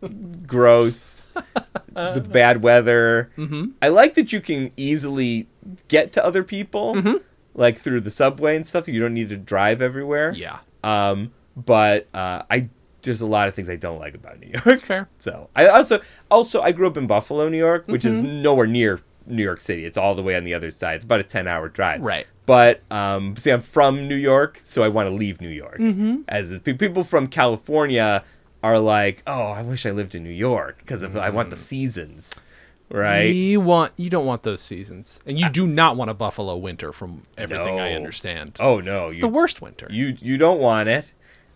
gross 0.47 1.27
with 1.95 2.33
bad 2.33 2.63
weather. 2.63 3.31
Mm-hmm. 3.37 3.71
I 3.83 3.89
like 3.89 4.15
that 4.15 4.33
you 4.33 4.41
can 4.41 4.71
easily 4.77 5.49
get 5.89 6.13
to 6.15 6.25
other 6.25 6.43
people, 6.45 6.95
Mm-hmm. 6.95 7.17
like 7.55 7.79
through 7.79 8.03
the 8.03 8.11
subway 8.11 8.57
and 8.57 8.67
stuff. 8.67 8.87
You 8.89 9.01
don't 9.01 9.15
need 9.15 9.29
to 9.31 9.37
drive 9.37 9.83
everywhere. 9.83 10.33
Yeah. 10.33 10.59
Um, 10.85 11.33
but 11.57 12.07
uh, 12.15 12.43
I 12.51 12.69
there's 13.03 13.23
a 13.23 13.27
lot 13.27 13.49
of 13.49 13.55
things 13.55 13.69
I 13.71 13.77
don't 13.77 13.99
like 13.99 14.15
about 14.15 14.39
New 14.41 14.49
York. 14.49 14.65
That's 14.65 14.83
fair. 14.83 15.09
So 15.19 15.49
I 15.57 15.67
also 15.69 16.01
also 16.31 16.61
I 16.63 16.73
grew 16.73 16.87
up 16.87 16.97
in 16.97 17.07
Buffalo, 17.07 17.49
New 17.49 17.59
York, 17.59 17.89
which 17.89 18.05
is 18.05 18.17
Mm-hmm. 18.19 18.43
nowhere 18.43 18.67
near 18.67 19.01
New 19.27 19.43
York 19.43 19.61
City. 19.61 19.85
It's 19.85 19.97
all 19.97 20.15
the 20.15 20.23
way 20.23 20.37
on 20.37 20.45
the 20.45 20.55
other 20.55 20.71
side. 20.71 20.97
It's 20.97 21.05
about 21.05 21.21
a 21.21 21.25
ten 21.25 21.47
hour 21.47 21.69
drive. 21.69 22.01
Right. 22.03 22.27
But 22.47 22.81
um, 22.91 23.37
see, 23.37 23.51
I'm 23.51 23.61
from 23.61 24.09
New 24.09 24.17
York, 24.17 24.59
so 24.63 24.83
I 24.83 24.89
want 24.89 25.09
to 25.09 25.15
leave 25.15 25.41
New 25.41 25.49
York. 25.49 25.79
Mm-hmm. 25.79 26.23
As 26.29 26.59
people 26.61 27.05
from 27.05 27.27
California 27.29 28.25
are 28.63 28.79
like, 28.79 29.23
oh, 29.27 29.49
I 29.53 29.63
wish 29.63 29.87
I 29.87 29.91
lived 29.93 30.15
in 30.15 30.23
New 30.25 30.31
York 30.31 30.79
because 30.81 31.03
I 31.05 31.31
want 31.31 31.51
the 31.51 31.57
seasons, 31.57 32.35
right? 32.91 33.23
You 33.33 33.61
want 33.61 33.93
you 33.97 34.11
don't 34.11 34.27
want 34.27 34.43
those 34.43 34.61
seasons, 34.63 35.21
and 35.27 35.39
you 35.39 35.49
do 35.49 35.67
not 35.67 35.97
want 35.97 36.11
a 36.11 36.15
Buffalo 36.15 36.57
winter, 36.57 36.93
from 36.93 37.23
everything 37.39 37.79
I 37.79 37.93
understand. 37.95 38.57
Oh 38.61 38.81
no, 38.81 39.05
it's 39.07 39.15
you 39.15 39.21
the 39.21 39.29
worst 39.29 39.63
winter. 39.63 39.87
you 39.91 40.17
you 40.21 40.37
don't 40.37 40.59
want 40.61 40.89
it. 40.89 41.07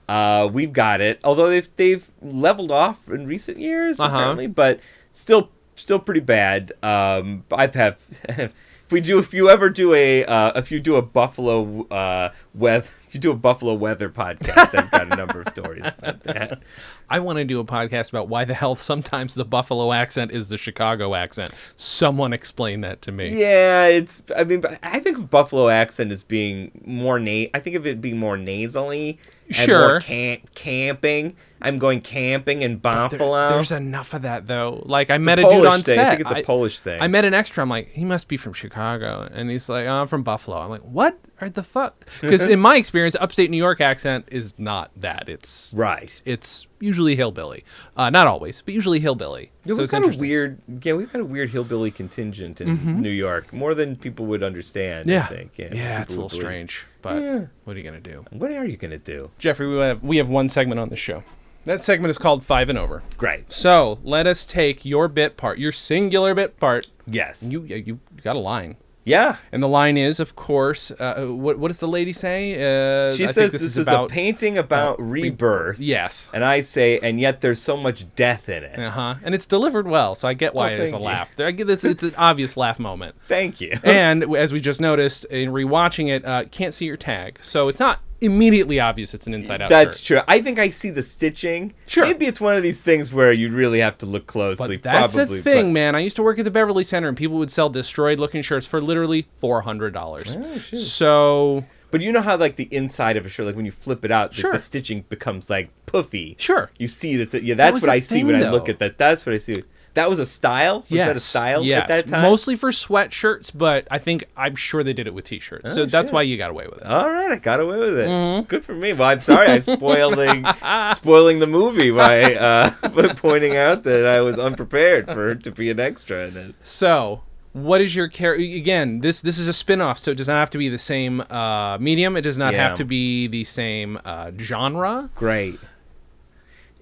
Uh, 0.08 0.48
we've 0.52 0.72
got 0.72 1.00
it. 1.00 1.18
Although 1.24 1.48
they've 1.48 1.68
they've 1.76 2.08
leveled 2.22 2.70
off 2.70 3.08
in 3.08 3.26
recent 3.26 3.58
years 3.58 3.98
Uh-huh. 3.98 4.14
apparently, 4.16 4.46
but 4.46 4.78
still 5.12 5.50
still 5.74 5.98
pretty 5.98 6.20
bad. 6.20 6.72
Um, 6.82 7.44
I've 7.52 7.74
have 7.74 7.98
if 8.28 8.52
we 8.90 9.00
do 9.00 9.18
if 9.18 9.32
you 9.34 9.48
ever 9.48 9.70
do 9.70 9.94
a 9.94 10.24
uh, 10.24 10.52
if 10.58 10.70
you 10.70 10.80
do 10.80 10.96
a 10.96 11.02
Buffalo 11.02 11.86
uh, 11.88 12.32
weather 12.54 12.88
should 13.14 13.20
do 13.22 13.30
a 13.30 13.36
Buffalo 13.36 13.74
weather 13.74 14.08
podcast. 14.08 14.74
I've 14.74 14.90
got 14.90 15.12
a 15.12 15.16
number 15.16 15.40
of 15.42 15.48
stories 15.48 15.84
about 15.86 16.20
that. 16.24 16.60
I 17.08 17.20
want 17.20 17.36
to 17.38 17.44
do 17.44 17.60
a 17.60 17.64
podcast 17.64 18.08
about 18.08 18.28
why 18.28 18.44
the 18.44 18.54
hell 18.54 18.74
sometimes 18.74 19.34
the 19.36 19.44
Buffalo 19.44 19.92
accent 19.92 20.32
is 20.32 20.48
the 20.48 20.58
Chicago 20.58 21.14
accent. 21.14 21.50
Someone 21.76 22.32
explain 22.32 22.80
that 22.80 23.02
to 23.02 23.12
me. 23.12 23.28
Yeah, 23.40 23.86
it's. 23.86 24.20
I 24.36 24.42
mean, 24.42 24.64
I 24.82 24.98
think 24.98 25.18
of 25.18 25.30
Buffalo 25.30 25.68
accent 25.68 26.10
as 26.10 26.24
being 26.24 26.72
more 26.84 27.20
na. 27.20 27.44
I 27.54 27.60
think 27.60 27.76
of 27.76 27.86
it 27.86 28.00
being 28.00 28.18
more 28.18 28.36
nasally. 28.36 29.18
And 29.46 29.56
Sure. 29.56 29.88
More 29.90 30.00
camp- 30.00 30.54
camping. 30.54 31.36
I'm 31.60 31.78
going 31.78 32.00
camping 32.00 32.62
in 32.62 32.72
There- 32.72 32.78
Buffalo. 32.78 33.50
there's 33.50 33.70
enough 33.72 34.12
of 34.14 34.22
that 34.22 34.46
though. 34.48 34.82
Like 34.86 35.10
I 35.10 35.16
It's 35.16 35.24
met 35.24 35.38
a, 35.38 35.42
Polish 35.42 35.58
dude 35.62 35.66
on 35.72 35.82
thing. 35.82 35.94
set. 35.96 36.06
I 36.06 36.16
think 36.16 36.20
it's 36.30 36.40
a 36.40 36.42
Polish 36.42 36.80
thing. 36.80 37.00
I 37.00 37.06
met 37.08 37.24
an 37.26 37.34
extra. 37.34 37.62
I'm 37.62 37.68
like, 37.70 37.90
he 37.90 38.04
must 38.04 38.26
be 38.26 38.36
from 38.38 38.54
Chicago, 38.54 39.28
and 39.32 39.50
he's 39.50 39.68
like, 39.68 39.86
oh, 39.86 39.92
I'm 39.92 40.08
from 40.08 40.22
Buffalo. 40.24 40.56
I'm 40.58 40.70
like, 40.70 40.80
what? 40.82 41.18
The 41.48 41.62
fuck? 41.62 42.06
Because 42.20 42.46
in 42.46 42.60
my 42.60 42.76
experience, 42.76 43.16
upstate 43.20 43.50
New 43.50 43.56
York 43.58 43.80
accent 43.80 44.26
is 44.30 44.52
not 44.58 44.90
that. 44.96 45.28
It's 45.28 45.74
right. 45.76 46.20
it's 46.24 46.66
usually 46.80 47.16
hillbilly. 47.16 47.64
Uh, 47.96 48.10
not 48.10 48.26
always, 48.26 48.62
but 48.62 48.74
usually 48.74 49.00
hillbilly. 49.00 49.50
Yeah, 49.64 49.72
so 49.74 49.78
we've 49.78 49.82
it's 49.84 49.92
got 49.92 50.14
a 50.14 50.18
weird. 50.18 50.60
Yeah, 50.82 50.94
we've 50.94 51.12
got 51.12 51.20
a 51.20 51.24
weird 51.24 51.50
hillbilly 51.50 51.90
contingent 51.90 52.60
in 52.60 53.00
New 53.00 53.10
York, 53.10 53.52
more 53.52 53.74
than 53.74 53.96
people 53.96 54.26
would 54.26 54.42
understand. 54.42 55.06
yeah, 55.06 55.24
I 55.24 55.26
think. 55.34 55.58
yeah, 55.58 55.68
people 55.68 56.02
it's 56.02 56.14
a 56.16 56.20
little 56.22 56.28
believe. 56.28 56.42
strange, 56.42 56.84
but 57.02 57.22
Yeah. 57.22 57.44
what 57.64 57.76
are 57.76 57.78
you 57.78 57.84
gonna 57.84 58.00
do? 58.00 58.24
What 58.30 58.50
are 58.50 58.64
you 58.64 58.76
gonna 58.76 58.98
do? 58.98 59.30
Geoffrey, 59.38 59.66
we 59.68 59.78
have 59.80 60.02
we 60.02 60.16
have 60.18 60.28
one 60.28 60.48
segment 60.48 60.78
on 60.80 60.88
the 60.88 60.96
show. 60.96 61.22
That 61.66 61.82
segment 61.82 62.10
is 62.10 62.18
called 62.18 62.44
Five 62.44 62.68
and 62.68 62.78
Over. 62.78 63.02
Great. 63.16 63.50
So 63.50 63.98
let 64.04 64.26
us 64.26 64.44
take 64.44 64.84
your 64.84 65.08
bit 65.08 65.38
part, 65.38 65.58
your 65.58 65.72
singular 65.72 66.34
bit 66.34 66.60
part. 66.60 66.88
Yes. 67.06 67.42
You 67.42 67.62
you, 67.62 67.76
you 67.76 68.00
got 68.22 68.36
a 68.36 68.38
line. 68.38 68.76
Yeah. 69.04 69.36
And 69.52 69.62
the 69.62 69.68
line 69.68 69.96
is, 69.96 70.18
of 70.20 70.34
course, 70.36 70.90
uh, 70.92 71.26
what, 71.28 71.58
what 71.58 71.68
does 71.68 71.80
the 71.80 71.88
lady 71.88 72.12
say? 72.12 72.54
Uh, 72.54 73.14
She 73.14 73.24
I 73.24 73.26
says 73.26 73.34
think 73.34 73.52
this, 73.52 73.62
this, 73.62 73.76
is, 73.76 73.86
about 73.86 74.10
a 74.10 74.14
painting 74.14 74.58
about 74.58 75.00
rebirth. 75.00 75.78
Yes. 75.78 76.28
And 76.32 76.44
I 76.44 76.60
say, 76.62 76.98
and 77.00 77.20
yet 77.20 77.40
there's 77.40 77.60
so 77.60 77.76
much 77.76 78.06
death 78.16 78.48
in 78.48 78.64
it. 78.64 78.78
Uh 78.78 78.90
huh. 78.90 79.14
And 79.22 79.34
it's 79.34 79.46
delivered 79.46 79.86
well, 79.86 80.14
so 80.14 80.26
I 80.26 80.34
get 80.34 80.54
why 80.54 80.72
Oh, 80.74 80.76
there's 80.78 80.92
a 80.92 80.96
you. 80.96 81.02
laugh. 81.02 81.36
There, 81.36 81.46
I 81.46 81.50
get 81.50 81.66
this. 81.66 81.84
It's 81.84 82.02
an 82.02 82.14
obvious 82.18 82.56
laugh 82.56 82.78
moment. 82.78 83.14
Thank 83.28 83.60
you. 83.60 83.78
And 83.84 84.34
as 84.36 84.52
we 84.52 84.60
just 84.60 84.80
noticed 84.80 85.24
in 85.26 85.50
rewatching 85.52 86.08
it, 86.08 86.24
uh, 86.24 86.44
can't 86.50 86.72
see 86.74 86.86
your 86.86 86.96
tag, 86.96 87.38
so 87.42 87.68
it's 87.68 87.80
not 87.80 88.00
immediately 88.24 88.80
obvious 88.80 89.14
it's 89.14 89.26
an 89.26 89.34
inside 89.34 89.60
out. 89.62 89.70
That's 89.70 89.98
shirt. 90.00 90.24
true. 90.26 90.34
I 90.34 90.40
think 90.40 90.58
I 90.58 90.70
see 90.70 90.90
the 90.90 91.02
stitching. 91.02 91.74
Sure. 91.86 92.04
Maybe 92.04 92.26
it's 92.26 92.40
one 92.40 92.56
of 92.56 92.62
these 92.62 92.82
things 92.82 93.12
where 93.12 93.32
you 93.32 93.50
really 93.50 93.80
have 93.80 93.98
to 93.98 94.06
look 94.06 94.26
closely. 94.26 94.76
But 94.78 94.82
that's 94.82 95.14
probably, 95.14 95.38
a 95.38 95.42
thing, 95.42 95.66
but- 95.66 95.72
man. 95.72 95.94
I 95.94 96.00
used 96.00 96.16
to 96.16 96.22
work 96.22 96.38
at 96.38 96.44
the 96.44 96.50
Beverly 96.50 96.84
Center, 96.84 97.08
and 97.08 97.16
people 97.16 97.38
would 97.38 97.50
sell 97.50 97.68
destroyed 97.68 98.18
looking 98.18 98.42
shirts 98.42 98.66
for 98.66 98.80
literally 98.80 99.26
four 99.38 99.60
hundred 99.62 99.92
dollars. 99.94 100.36
Oh, 100.38 100.58
so 100.58 101.64
But 101.90 102.00
you 102.00 102.10
know 102.12 102.22
how 102.22 102.36
like 102.36 102.56
the 102.56 102.68
inside 102.74 103.16
of 103.16 103.24
a 103.26 103.28
shirt, 103.28 103.46
like 103.46 103.56
when 103.56 103.66
you 103.66 103.72
flip 103.72 104.04
it 104.04 104.10
out, 104.10 104.30
the- 104.32 104.36
Sure. 104.38 104.52
the 104.52 104.58
stitching 104.58 105.04
becomes 105.08 105.48
like 105.50 105.70
puffy. 105.86 106.36
sure, 106.38 106.70
You 106.78 106.88
see 106.88 107.22
that. 107.22 107.42
Yeah, 107.42 107.54
that's 107.54 107.74
was 107.74 107.82
what 107.82 107.90
I 107.90 108.00
see 108.00 108.16
thing, 108.16 108.26
when 108.26 108.36
I 108.36 108.50
look 108.50 108.68
at 108.68 108.78
that. 108.80 108.98
That's 108.98 109.24
what 109.24 109.34
I 109.34 109.38
see. 109.38 109.62
That 109.94 110.10
was 110.10 110.18
a 110.18 110.26
style. 110.26 110.80
Was 110.80 110.90
yes, 110.90 111.06
that 111.06 111.16
a 111.16 111.20
style 111.20 111.64
yes. 111.64 111.82
at 111.82 111.88
that 111.88 112.08
time? 112.08 112.22
Mostly 112.22 112.56
for 112.56 112.70
sweatshirts, 112.72 113.52
but 113.54 113.86
I 113.90 113.98
think 113.98 114.24
I'm 114.36 114.56
sure 114.56 114.82
they 114.82 114.92
did 114.92 115.06
it 115.06 115.14
with 115.14 115.24
t-shirts. 115.24 115.72
so 115.72 115.82
Oh, 115.82 115.86
that's 115.86 116.10
why 116.10 116.22
you 116.22 116.36
got 116.36 116.50
away 116.50 116.66
with 116.66 116.78
it. 116.78 116.86
All 116.86 117.08
right, 117.08 117.30
I 117.30 117.38
got 117.38 117.60
away 117.60 117.78
with 117.78 117.96
it. 117.98 118.08
Mm-hmm. 118.08 118.46
Good 118.48 118.64
for 118.64 118.74
me. 118.74 118.92
Well, 118.92 119.08
I'm 119.08 119.20
sorry 119.20 119.46
I 119.46 119.60
spoiling 119.60 120.44
spoiling 120.96 121.38
the 121.38 121.46
movie 121.46 121.92
by 121.92 122.34
uh, 122.34 122.70
pointing 123.16 123.56
out 123.56 123.84
that 123.84 124.04
I 124.04 124.20
was 124.20 124.36
unprepared 124.36 125.06
for 125.06 125.36
to 125.36 125.50
be 125.52 125.70
an 125.70 125.78
extra 125.78 126.26
in 126.26 126.36
it. 126.36 126.54
So, 126.64 127.22
what 127.52 127.80
is 127.80 127.94
your 127.94 128.08
character? 128.08 128.42
Again, 128.42 128.98
this 129.00 129.20
this 129.20 129.38
is 129.38 129.46
a 129.46 129.52
spin-off, 129.52 130.00
so 130.00 130.10
it 130.10 130.16
does 130.16 130.26
not 130.26 130.34
have 130.34 130.50
to 130.50 130.58
be 130.58 130.68
the 130.68 130.78
same 130.78 131.20
uh, 131.30 131.78
medium. 131.78 132.16
It 132.16 132.22
does 132.22 132.36
not 132.36 132.52
Yeah. 132.52 132.66
have 132.68 132.76
to 132.78 132.84
be 132.84 133.28
the 133.28 133.44
same 133.44 134.00
uh, 134.04 134.32
genre. 134.40 135.10
Great. 135.14 135.60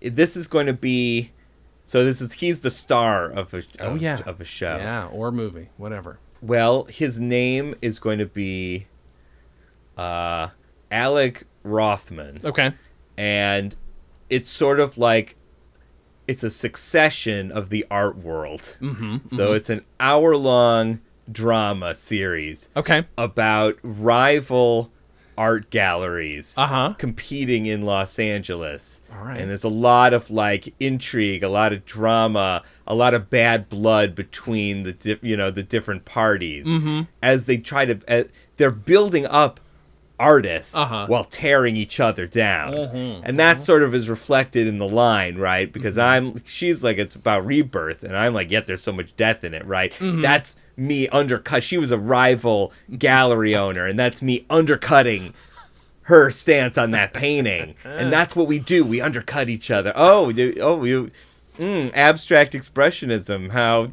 This 0.01 0.35
is 0.35 0.47
going 0.47 0.67
to 0.67 0.73
be. 0.73 1.32
So 1.93 2.07
this 2.07 2.23
is 2.23 2.33
he's 2.33 2.61
the 2.61 2.71
star 2.71 3.27
of 3.27 3.53
a 3.53 3.59
of, 3.59 3.67
Oh, 3.81 3.95
yeah. 3.97 4.21
of 4.25 4.41
a 4.41 4.45
show. 4.45 4.77
Yeah, 4.79 5.09
or 5.09 5.31
movie, 5.31 5.69
whatever. 5.77 6.19
Well, 6.41 6.85
his 6.85 7.21
name 7.21 7.75
is 7.83 7.99
going 7.99 8.19
to 8.19 8.25
be 8.25 8.87
uh, 9.99 10.49
Alec 10.91 11.45
Rothman. 11.63 12.39
Okay. 12.43 12.73
and 13.19 13.77
it's 14.31 14.49
sort 14.49 14.81
of 14.81 14.97
like 14.97 15.37
it's 16.27 16.43
a 16.43 16.49
succession 16.49 17.53
of 17.53 17.69
the 17.69 17.85
art 17.91 18.17
world. 18.17 18.79
Mm-hmm. 18.81 19.29
So 19.29 19.53
it's 19.53 19.69
an 19.69 19.85
hour 20.01 20.35
long 20.35 21.01
drama 21.31 21.95
series 21.95 22.71
Okay. 22.75 23.05
about 23.19 23.77
rival 23.83 24.91
art 25.39 25.71
galleries 25.71 26.55
Uh 26.57 26.67
huh. 26.67 26.95
competing 26.99 27.67
in 27.67 27.83
Los 27.83 28.19
Angeles. 28.19 29.01
All 29.13 29.25
right. 29.25 29.41
And 29.41 29.49
there's 29.51 29.65
a 29.65 29.69
lot 29.69 30.13
of 30.15 30.31
like 30.31 30.75
intrigue, 30.81 31.43
a 31.43 31.49
lot 31.49 31.73
of 31.73 31.85
drama, 31.87 32.63
a 32.87 32.95
lot 32.95 33.15
of 33.15 33.31
bad 33.31 33.69
blood 33.69 34.15
between 34.15 34.83
the 34.83 34.93
di- 34.93 35.19
you 35.23 35.37
know 35.37 35.51
the 35.51 35.63
different 35.63 36.05
parties 36.05 36.67
Mm-hmm. 36.67 37.03
as 37.23 37.47
they 37.47 37.57
try 37.59 37.85
to 37.87 37.99
uh, 38.09 38.25
they're 38.57 38.71
building 38.71 39.27
up 39.27 39.61
artists 40.23 40.75
Uh-huh. 40.75 41.07
while 41.09 41.25
tearing 41.25 41.77
each 41.77 41.99
other 42.01 42.27
down. 42.27 42.73
Mhm. 42.73 43.21
And 43.25 43.39
that 43.41 43.61
sort 43.63 43.83
of 43.83 43.95
is 43.95 44.09
reflected 44.09 44.67
in 44.67 44.79
the 44.79 44.89
line, 44.89 45.37
right? 45.37 45.67
Mm-hmm. 45.69 45.73
Because 45.73 45.99
I'm 45.99 46.35
she's 46.45 46.83
like 46.85 46.99
it's 46.99 47.15
about 47.17 47.45
rebirth 47.45 48.03
and 48.05 48.17
I'm 48.17 48.33
like 48.33 48.51
yet 48.51 48.67
there's 48.67 48.83
so 48.83 48.93
much 48.93 49.17
death 49.17 49.43
in 49.45 49.53
it, 49.55 49.67
right? 49.67 49.93
Mm-hmm. 49.95 50.21
That's 50.23 50.55
me 50.77 51.09
undercut. 51.09 51.63
She 51.63 51.77
was 51.79 51.91
a 51.91 51.99
rival 51.99 52.73
gallery 52.99 53.55
owner 53.55 53.85
and 53.87 53.99
that's 53.99 54.23
me 54.23 54.47
undercutting 54.49 55.35
her 56.07 56.31
stance 56.31 56.77
on 56.79 56.91
that 56.93 57.13
painting. 57.13 57.75
and 57.85 58.13
that's 58.17 58.35
what 58.35 58.47
we 58.47 58.59
do. 58.59 58.85
We 58.85 59.01
undercut 59.01 59.49
each 59.49 59.71
other. 59.71 59.93
Oh, 59.95 60.31
you, 60.31 60.55
oh, 60.61 60.83
you 60.85 61.11
mm, 61.59 61.91
abstract 61.95 62.53
expressionism. 62.53 63.51
How 63.51 63.91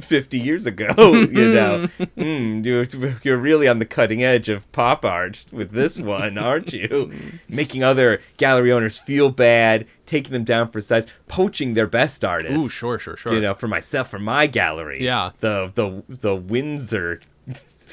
50 0.00 0.38
years 0.38 0.66
ago, 0.66 0.94
you 1.12 1.52
know. 1.52 1.88
Mm, 2.22 2.64
you're, 2.64 3.16
you're 3.22 3.36
really 3.38 3.66
on 3.66 3.78
the 3.78 3.84
cutting 3.84 4.22
edge 4.22 4.48
of 4.48 4.70
pop 4.70 5.04
art 5.04 5.44
with 5.50 5.72
this 5.72 5.98
one, 6.18 6.38
aren't 6.38 6.72
you? 6.72 7.10
Making 7.48 7.82
other 7.82 8.20
gallery 8.36 8.70
owners 8.70 8.98
feel 8.98 9.30
bad, 9.30 9.86
taking 10.06 10.32
them 10.32 10.44
down 10.44 10.70
for 10.70 10.80
size, 10.80 11.06
poaching 11.26 11.74
their 11.74 11.86
best 11.86 12.24
artists. 12.24 12.60
Ooh, 12.60 12.68
sure, 12.68 12.98
sure, 12.98 13.16
sure. 13.16 13.34
You 13.34 13.40
know, 13.40 13.54
for 13.54 13.66
myself, 13.66 14.10
for 14.10 14.18
my 14.18 14.46
gallery. 14.46 15.02
Yeah. 15.02 15.30
The 15.40 15.72
the 15.74 16.02
the 16.08 16.36
Windsor 16.36 17.20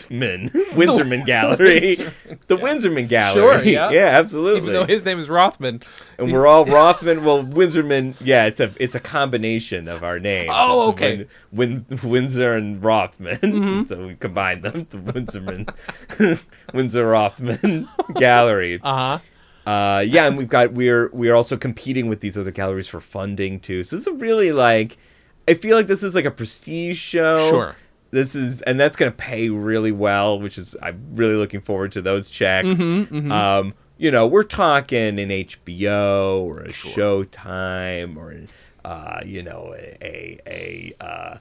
Man, 0.09 0.49
Windsorman 0.73 1.25
Gallery, 1.25 1.95
the 2.47 2.57
Windsorman 2.57 3.07
Gallery. 3.07 3.41
Sure, 3.41 3.63
yeah. 3.63 3.89
yeah, 3.91 4.07
absolutely. 4.19 4.61
Even 4.61 4.73
though 4.73 4.85
his 4.85 5.05
name 5.05 5.19
is 5.19 5.29
Rothman. 5.29 5.81
and 6.17 6.31
we're 6.31 6.47
all 6.47 6.65
Rothman. 6.65 7.23
Well, 7.23 7.43
Windsorman. 7.43 8.15
Yeah, 8.21 8.45
it's 8.45 8.59
a 8.59 8.71
it's 8.79 8.95
a 8.95 8.99
combination 8.99 9.87
of 9.87 10.03
our 10.03 10.19
names. 10.19 10.51
Oh, 10.53 10.89
It's 10.89 11.01
okay. 11.01 11.27
Win, 11.51 11.85
Win, 11.89 11.99
Windsor 12.09 12.53
and 12.55 12.83
Rothman. 12.83 13.35
Mm-hmm. 13.37 13.85
so 13.85 14.07
we 14.07 14.15
combine 14.15 14.61
them. 14.61 14.87
The 14.89 14.97
Windsorman, 14.97 16.39
Windsor 16.73 17.07
Rothman 17.07 17.87
Gallery. 18.15 18.79
Uh 18.83 18.95
huh. 18.95 19.19
Uh, 19.69 19.99
yeah, 19.99 20.25
and 20.25 20.37
we've 20.37 20.47
got 20.47 20.73
we're 20.73 21.09
we're 21.13 21.35
also 21.35 21.55
competing 21.57 22.07
with 22.07 22.21
these 22.21 22.37
other 22.37 22.51
galleries 22.51 22.87
for 22.87 22.99
funding 22.99 23.59
too. 23.59 23.83
So 23.83 23.95
this 23.97 24.07
is 24.07 24.19
really 24.19 24.51
like, 24.51 24.97
I 25.47 25.53
feel 25.53 25.75
like 25.77 25.85
this 25.87 26.01
is 26.01 26.15
like 26.15 26.25
a 26.25 26.31
prestige 26.31 26.97
show. 26.97 27.49
Sure. 27.49 27.75
This 28.11 28.33
is 28.35 28.61
and 28.61 28.79
that's 28.79 28.97
gonna 28.97 29.11
pay 29.11 29.49
really 29.49 29.91
well, 29.91 30.39
which 30.39 30.57
is 30.57 30.75
I'm 30.81 31.01
really 31.13 31.35
looking 31.35 31.61
forward 31.61 31.91
to 31.93 32.01
those 32.01 32.29
checks. 32.29 32.67
Mm-hmm, 32.69 33.31
Um, 33.31 33.73
you 33.97 34.11
know, 34.11 34.25
we're 34.25 34.43
talking 34.43 35.19
an 35.19 35.29
HBO 35.29 36.39
or 36.41 36.61
a 36.61 36.69
Showtime 36.69 38.17
or 38.17 38.35
uh, 38.85 39.19
you 39.25 39.43
know, 39.43 39.75
a 39.77 39.97
a, 40.47 40.93
a 40.99 41.03
uh, 41.03 41.37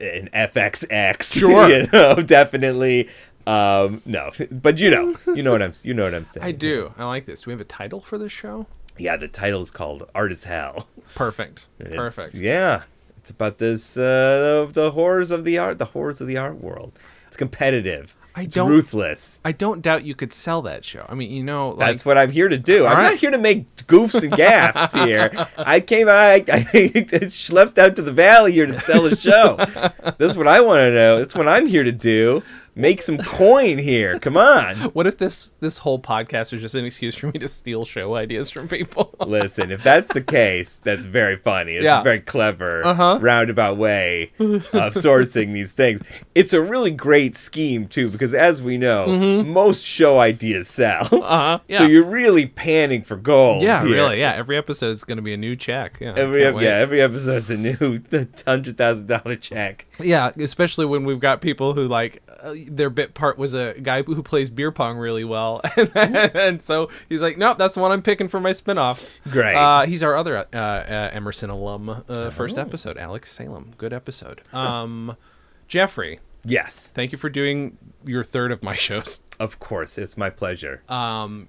an 0.00 0.28
FXX. 0.34 1.22
Sure. 1.38 1.68
you 1.68 1.86
know, 1.92 2.16
definitely. 2.16 3.08
Um, 3.46 4.02
no, 4.04 4.30
but 4.50 4.78
you 4.78 4.90
know, 4.90 5.16
you 5.34 5.42
know 5.42 5.52
what 5.52 5.62
I'm, 5.62 5.72
you 5.82 5.94
know 5.94 6.04
what 6.04 6.14
I'm 6.14 6.24
saying. 6.24 6.44
I 6.46 6.52
do. 6.52 6.92
I 6.98 7.04
like 7.04 7.26
this. 7.26 7.42
Do 7.42 7.50
we 7.50 7.52
have 7.52 7.60
a 7.60 7.64
title 7.64 8.00
for 8.00 8.18
this 8.18 8.32
show? 8.32 8.66
Yeah, 8.98 9.16
the 9.16 9.28
title 9.28 9.60
is 9.60 9.70
called 9.70 10.08
Art 10.14 10.32
is 10.32 10.44
Hell. 10.44 10.88
Perfect. 11.14 11.66
Perfect. 11.78 12.34
Yeah, 12.34 12.82
it's 13.20 13.30
about 13.30 13.58
this 13.58 13.96
uh, 13.96 14.66
the, 14.66 14.72
the 14.72 14.90
horrors 14.92 15.30
of 15.30 15.44
the 15.44 15.58
art, 15.58 15.78
the 15.78 15.86
horrors 15.86 16.20
of 16.20 16.26
the 16.28 16.36
art 16.36 16.60
world. 16.60 16.98
It's 17.26 17.36
competitive. 17.36 18.14
I 18.34 18.42
it's 18.42 18.54
don't- 18.54 18.70
ruthless. 18.70 19.40
I 19.44 19.50
don't 19.52 19.82
doubt 19.82 20.04
you 20.04 20.14
could 20.14 20.32
sell 20.32 20.62
that 20.62 20.84
show. 20.84 21.04
I 21.08 21.14
mean, 21.14 21.30
you 21.30 21.42
know, 21.42 21.70
like, 21.70 21.90
That's 21.90 22.04
what 22.04 22.16
I'm 22.16 22.30
here 22.30 22.48
to 22.48 22.56
do. 22.56 22.86
I'm 22.86 22.96
right. 22.96 23.02
not 23.10 23.14
here 23.16 23.32
to 23.32 23.38
make 23.38 23.74
goofs 23.86 24.22
and 24.22 24.30
gaffs 24.32 24.92
here. 25.04 25.30
I 25.56 25.80
came 25.80 26.08
I, 26.08 26.34
I 26.52 26.62
schlepped 27.32 27.78
out 27.78 27.96
to 27.96 28.02
the 28.02 28.12
valley 28.12 28.52
here 28.52 28.66
to 28.66 28.78
sell 28.78 29.06
a 29.06 29.16
show. 29.16 29.56
That's 30.18 30.36
what 30.36 30.46
I 30.46 30.60
want 30.60 30.78
to 30.80 30.92
know. 30.92 31.18
That's 31.18 31.34
what 31.34 31.48
I'm 31.48 31.66
here 31.66 31.82
to 31.84 31.92
do. 31.92 32.42
Make 32.78 33.02
some 33.02 33.18
coin 33.18 33.76
here. 33.76 34.18
Come 34.18 34.36
on. 34.36 34.76
What 34.98 35.06
if 35.06 35.18
this 35.18 35.52
this 35.60 35.78
whole 35.78 35.98
podcast 36.00 36.52
is 36.52 36.60
just 36.62 36.74
an 36.74 36.84
excuse 36.84 37.14
for 37.14 37.26
me 37.26 37.38
to 37.40 37.48
steal 37.48 37.84
show 37.84 38.14
ideas 38.14 38.50
from 38.50 38.68
people? 38.68 39.14
Listen, 39.26 39.70
if 39.70 39.82
that's 39.82 40.12
the 40.12 40.22
case, 40.22 40.76
that's 40.78 41.04
very 41.06 41.36
funny. 41.36 41.74
It's 41.76 41.84
Yeah. 41.84 42.00
a 42.00 42.04
very 42.04 42.20
clever, 42.20 42.84
Uh-huh. 42.86 43.18
roundabout 43.20 43.76
way 43.76 44.30
of 44.38 44.94
sourcing 44.94 45.52
these 45.52 45.72
things. 45.74 46.00
It's 46.34 46.52
a 46.52 46.62
really 46.62 46.90
great 46.90 47.36
scheme 47.36 47.86
too, 47.86 48.08
because 48.08 48.32
as 48.34 48.62
we 48.62 48.78
know, 48.78 49.06
most 49.44 49.84
show 49.84 50.18
ideas 50.20 50.68
sell. 50.68 51.04
Mm-hmm. 51.04 51.16
Uh-huh. 51.28 51.58
Yeah. 51.68 51.78
So 51.78 51.84
you're 51.84 52.06
really 52.06 52.46
panning 52.46 53.02
for 53.02 53.16
gold. 53.16 53.62
yeah, 53.62 53.84
here. 53.84 53.94
really. 53.96 54.20
Yeah, 54.20 54.32
every 54.32 54.56
episode 54.56 54.92
is 54.92 55.04
going 55.04 55.16
to 55.16 55.22
be 55.22 55.34
a 55.34 55.36
new 55.36 55.54
check. 55.56 55.98
Yeah. 56.00 56.14
Every 56.16 56.42
can't 56.42 56.60
yeah, 56.60 56.76
every 56.76 57.00
episode's 57.02 57.50
a 57.50 57.56
new 57.56 58.00
hundred 58.46 58.78
thousand 58.78 59.06
dollar 59.08 59.36
check. 59.36 59.86
Yeah, 60.00 60.30
especially 60.38 60.86
when 60.86 61.04
we've 61.04 61.20
got 61.20 61.40
people 61.42 61.74
who 61.74 61.86
like 61.86 62.22
uh, 62.42 62.54
their 62.68 62.90
bit 62.90 63.14
part 63.14 63.38
was 63.38 63.54
a 63.54 63.74
guy 63.80 64.02
who 64.02 64.22
plays 64.22 64.50
beer 64.50 64.70
pong 64.72 64.96
really 64.98 65.24
well, 65.24 65.60
and 65.94 66.60
so 66.62 66.88
he's 67.08 67.22
like, 67.22 67.36
"Nope, 67.38 67.58
that's 67.58 67.74
the 67.74 67.80
one 67.80 67.90
I'm 67.92 68.02
picking 68.02 68.28
for 68.28 68.40
my 68.40 68.50
spinoff." 68.50 69.18
Great. 69.30 69.54
Uh, 69.56 69.86
he's 69.86 70.02
our 70.02 70.14
other 70.16 70.38
uh, 70.52 70.56
uh, 70.56 71.10
Emerson 71.12 71.50
alum. 71.50 72.04
Uh, 72.08 72.30
First 72.30 72.58
episode, 72.58 72.96
Alex 72.98 73.32
Salem. 73.32 73.72
Good 73.76 73.92
episode. 73.92 74.42
Um, 74.52 75.16
Geoffrey, 75.66 76.20
Yes, 76.44 76.90
thank 76.94 77.12
you 77.12 77.18
for 77.18 77.28
doing 77.28 77.76
your 78.06 78.24
third 78.24 78.52
of 78.52 78.62
my 78.62 78.74
shows. 78.86 79.20
of 79.40 79.58
course, 79.58 79.98
it's 79.98 80.16
my 80.16 80.30
pleasure. 80.30 80.82
Um, 80.88 81.48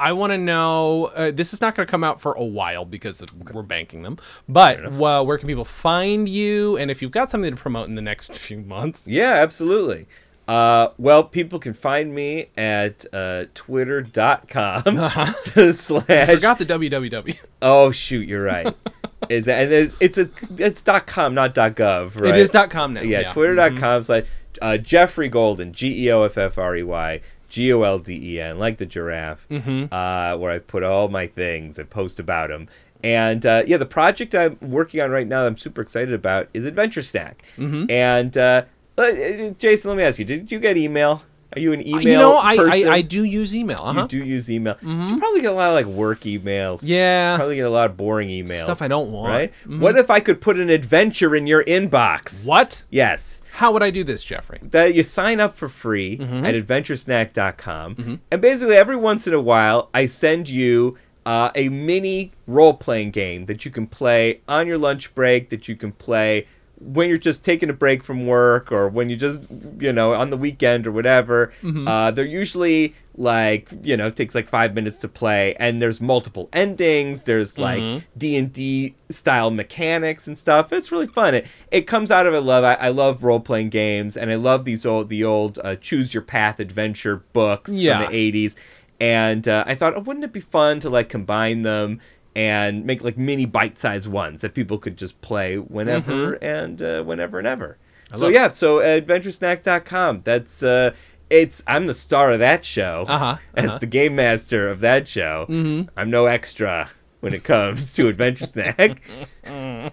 I 0.00 0.12
want 0.12 0.32
to 0.32 0.38
know. 0.38 1.06
Uh, 1.14 1.30
this 1.30 1.52
is 1.52 1.60
not 1.60 1.74
going 1.74 1.86
to 1.86 1.90
come 1.90 2.02
out 2.02 2.20
for 2.20 2.32
a 2.32 2.44
while 2.44 2.84
because 2.84 3.20
of- 3.20 3.32
we're 3.52 3.62
banking 3.62 4.02
them. 4.02 4.18
But 4.48 4.92
well, 4.92 5.24
where 5.26 5.38
can 5.38 5.46
people 5.46 5.64
find 5.64 6.28
you? 6.28 6.76
And 6.78 6.90
if 6.90 7.02
you've 7.02 7.12
got 7.12 7.30
something 7.30 7.50
to 7.50 7.56
promote 7.56 7.88
in 7.88 7.94
the 7.94 8.02
next 8.02 8.34
few 8.46 8.58
months, 8.58 9.06
Yeah, 9.06 9.34
absolutely. 9.34 10.06
Uh, 10.48 10.88
well, 10.98 11.22
people 11.22 11.60
can 11.60 11.74
find 11.74 12.12
me 12.12 12.46
at 12.56 13.06
uh, 13.12 13.44
twitter.com 13.54 14.82
slash. 15.74 16.10
Uh-huh. 16.10 16.26
forgot 16.26 16.58
the 16.58 16.66
www. 16.66 17.38
Oh, 17.62 17.90
shoot, 17.92 18.26
you're 18.26 18.42
right. 18.42 18.74
Is 19.28 19.44
that, 19.44 19.64
and 19.64 19.72
it's, 19.72 19.94
it's, 20.00 20.18
a, 20.18 20.28
it's 20.56 20.82
dot 20.82 21.06
.com, 21.06 21.34
not 21.34 21.54
dot 21.54 21.76
.gov, 21.76 22.18
right? 22.20 22.30
It 22.34 22.36
is 22.40 22.50
dot 22.50 22.70
.com 22.70 22.94
now. 22.94 23.02
Yeah, 23.02 23.20
Yeah, 23.20 23.22
Mm-hmm. 23.28 23.32
twitter.com 23.34 24.02
slash 24.02 24.24
uh, 24.62 24.76
Geoffrey 24.78 25.28
Golden, 25.28 25.72
G 25.72 26.06
E 26.06 26.10
O 26.10 26.22
F 26.22 26.36
F 26.38 26.56
R 26.58 26.74
E 26.76 26.82
Y, 26.82 27.20
G 27.50 27.70
O 27.74 27.82
L 27.82 27.98
D 27.98 28.18
E 28.36 28.40
N, 28.40 28.58
like 28.58 28.78
the 28.78 28.86
giraffe, 28.86 29.46
Mm-hmm. 29.50 29.92
uh, 29.92 30.36
where 30.38 30.50
I 30.52 30.58
put 30.58 30.82
all 30.82 31.08
my 31.08 31.26
things 31.26 31.78
and 31.78 31.90
post 31.90 32.18
about 32.18 32.48
them. 32.48 32.68
And 33.04 33.44
uh, 33.44 33.64
yeah, 33.66 33.76
the 33.76 33.86
project 33.86 34.34
I'm 34.34 34.56
working 34.60 35.00
on 35.00 35.10
right 35.10 35.26
now 35.26 35.42
that 35.42 35.46
I'm 35.48 35.56
super 35.58 35.80
excited 35.82 36.14
about 36.14 36.48
is 36.54 36.64
Adventure 36.64 37.02
Snack. 37.02 37.42
Mm-hmm. 37.58 37.90
And 37.90 38.36
uh, 38.36 38.62
uh, 38.98 39.50
Jason, 39.58 39.88
let 39.90 39.96
me 39.96 40.02
ask 40.02 40.18
you: 40.18 40.24
Did 40.24 40.50
you 40.52 40.58
get 40.60 40.76
email? 40.76 41.22
Are 41.56 41.58
you 41.60 41.72
an 41.72 41.80
email? 41.84 41.96
Uh, 41.96 42.10
you 42.12 42.18
know, 42.18 42.36
I? 42.36 42.54
I 42.86 42.90
I 42.96 43.00
do 43.02 43.24
use 43.24 43.56
email. 43.56 43.80
Uh-huh. 43.82 44.02
You 44.02 44.06
do 44.08 44.24
use 44.24 44.48
email. 44.50 44.76
You 44.82 45.18
probably 45.18 45.40
get 45.40 45.50
a 45.50 45.54
lot 45.54 45.70
of 45.70 45.74
like 45.74 45.86
work 45.86 46.20
emails. 46.20 46.82
Yeah. 46.84 47.36
Probably 47.36 47.56
get 47.56 47.66
a 47.66 47.70
lot 47.70 47.90
of 47.90 47.96
boring 47.96 48.28
emails. 48.28 48.62
Stuff 48.64 48.82
I 48.82 48.86
don't 48.88 49.10
want. 49.10 49.30
Right? 49.32 49.52
Mhm. 49.66 49.80
What 49.80 49.98
if 49.98 50.10
I 50.10 50.20
could 50.20 50.40
put 50.40 50.60
an 50.60 50.70
adventure 50.70 51.34
in 51.34 51.48
your 51.48 51.64
inbox? 51.64 52.46
What? 52.46 52.84
Yes. 52.90 53.39
How 53.52 53.72
would 53.72 53.82
I 53.82 53.90
do 53.90 54.04
this, 54.04 54.22
Geoffrey? 54.24 54.58
That 54.62 54.94
you 54.94 55.02
sign 55.02 55.40
up 55.40 55.56
for 55.56 55.68
free 55.68 56.16
Mm-hmm. 56.18 56.44
at 56.46 56.54
adventuresnack.com. 56.54 58.20
And 58.30 58.40
basically, 58.42 58.76
every 58.76 58.96
once 58.96 59.26
in 59.26 59.34
a 59.34 59.40
while, 59.40 59.90
I 59.92 60.06
send 60.06 60.48
you 60.48 60.96
uh, 61.26 61.50
a 61.54 61.68
mini 61.68 62.32
role 62.46 62.74
playing 62.74 63.10
game 63.10 63.46
that 63.46 63.64
you 63.64 63.70
can 63.70 63.86
play 63.86 64.40
on 64.48 64.66
your 64.66 64.78
lunch 64.78 65.14
break, 65.14 65.50
that 65.50 65.68
you 65.68 65.76
can 65.76 65.92
play 65.92 66.46
when 66.80 67.08
you're 67.10 67.18
just 67.18 67.44
taking 67.44 67.68
a 67.68 67.74
break 67.74 68.02
from 68.02 68.26
work 68.26 68.72
or 68.72 68.88
when 68.88 69.10
you 69.10 69.16
just, 69.16 69.42
you 69.78 69.92
know, 69.92 70.14
on 70.14 70.30
the 70.30 70.36
weekend 70.36 70.86
or 70.86 70.92
whatever. 70.92 71.52
Mm-hmm. 71.62 71.86
Uh, 71.86 72.10
they're 72.10 72.24
usually 72.24 72.94
like, 73.16 73.68
you 73.82 73.96
know, 73.98 74.06
it 74.06 74.16
takes 74.16 74.34
like 74.34 74.48
five 74.48 74.74
minutes 74.74 74.96
to 74.98 75.08
play, 75.08 75.54
and 75.56 75.82
there's 75.82 76.00
multiple 76.00 76.48
endings. 76.52 77.24
There's 77.24 77.58
like 77.58 77.82
Mm-hmm. 77.82 77.98
D 78.16 78.36
and 78.36 78.52
D 78.52 78.94
style 79.10 79.50
mechanics 79.50 80.26
and 80.26 80.38
stuff. 80.38 80.72
It's 80.72 80.90
really 80.90 81.06
fun. 81.06 81.34
It 81.34 81.46
it 81.70 81.82
comes 81.82 82.10
out 82.10 82.26
of 82.26 82.32
a 82.34 82.40
love. 82.40 82.64
I, 82.64 82.74
I 82.74 82.88
love 82.88 83.22
role 83.24 83.40
playing 83.40 83.68
games, 83.70 84.16
and 84.16 84.30
I 84.30 84.36
love 84.36 84.64
these 84.64 84.86
old 84.86 85.08
the 85.10 85.22
old 85.22 85.58
uh, 85.62 85.76
choose 85.76 86.14
your 86.14 86.22
path 86.22 86.58
adventure 86.60 87.16
books 87.34 87.70
Yeah. 87.72 88.02
from 88.04 88.10
the 88.12 88.32
'80s. 88.32 88.56
And 89.02 89.48
uh, 89.48 89.64
I 89.66 89.74
thought, 89.74 89.94
oh, 89.96 90.00
wouldn't 90.00 90.24
it 90.24 90.32
be 90.32 90.40
fun 90.40 90.78
to 90.80 90.90
like 90.90 91.08
combine 91.08 91.62
them 91.62 92.00
and 92.36 92.84
make 92.84 93.02
like 93.02 93.18
mini 93.18 93.46
bite-sized 93.46 94.06
ones 94.08 94.40
that 94.42 94.54
people 94.54 94.78
could 94.78 94.96
just 94.96 95.20
play 95.20 95.56
whenever 95.56 96.34
and 96.42 96.80
uh, 96.82 97.02
whenever 97.02 97.38
and 97.38 97.46
ever. 97.46 97.76
So 98.12 98.14
Mm-hmm. 98.14 98.22
love 98.24 98.32
yeah, 98.32 98.48
so 98.48 98.78
adventuresnack.com. 98.78 100.22
That's 100.22 100.62
uh 100.62 100.94
it's 101.28 101.62
I'm 101.66 101.86
the 101.86 101.94
star 101.94 102.32
of 102.32 102.38
that 102.40 102.64
show. 102.64 103.04
Uh-huh, 103.08 103.36
As 103.54 103.66
uh-huh. 103.66 103.78
the 103.78 103.86
game 103.86 104.16
master 104.16 104.68
of 104.68 104.80
that 104.80 105.06
show. 105.08 105.46
Mm-hmm. 105.48 105.88
I'm 105.96 106.10
no 106.10 106.26
extra 106.26 106.90
when 107.20 107.34
it 107.34 107.44
comes 107.44 107.94
to 107.94 108.08
Adventure 108.08 108.46
Snack. 108.46 109.00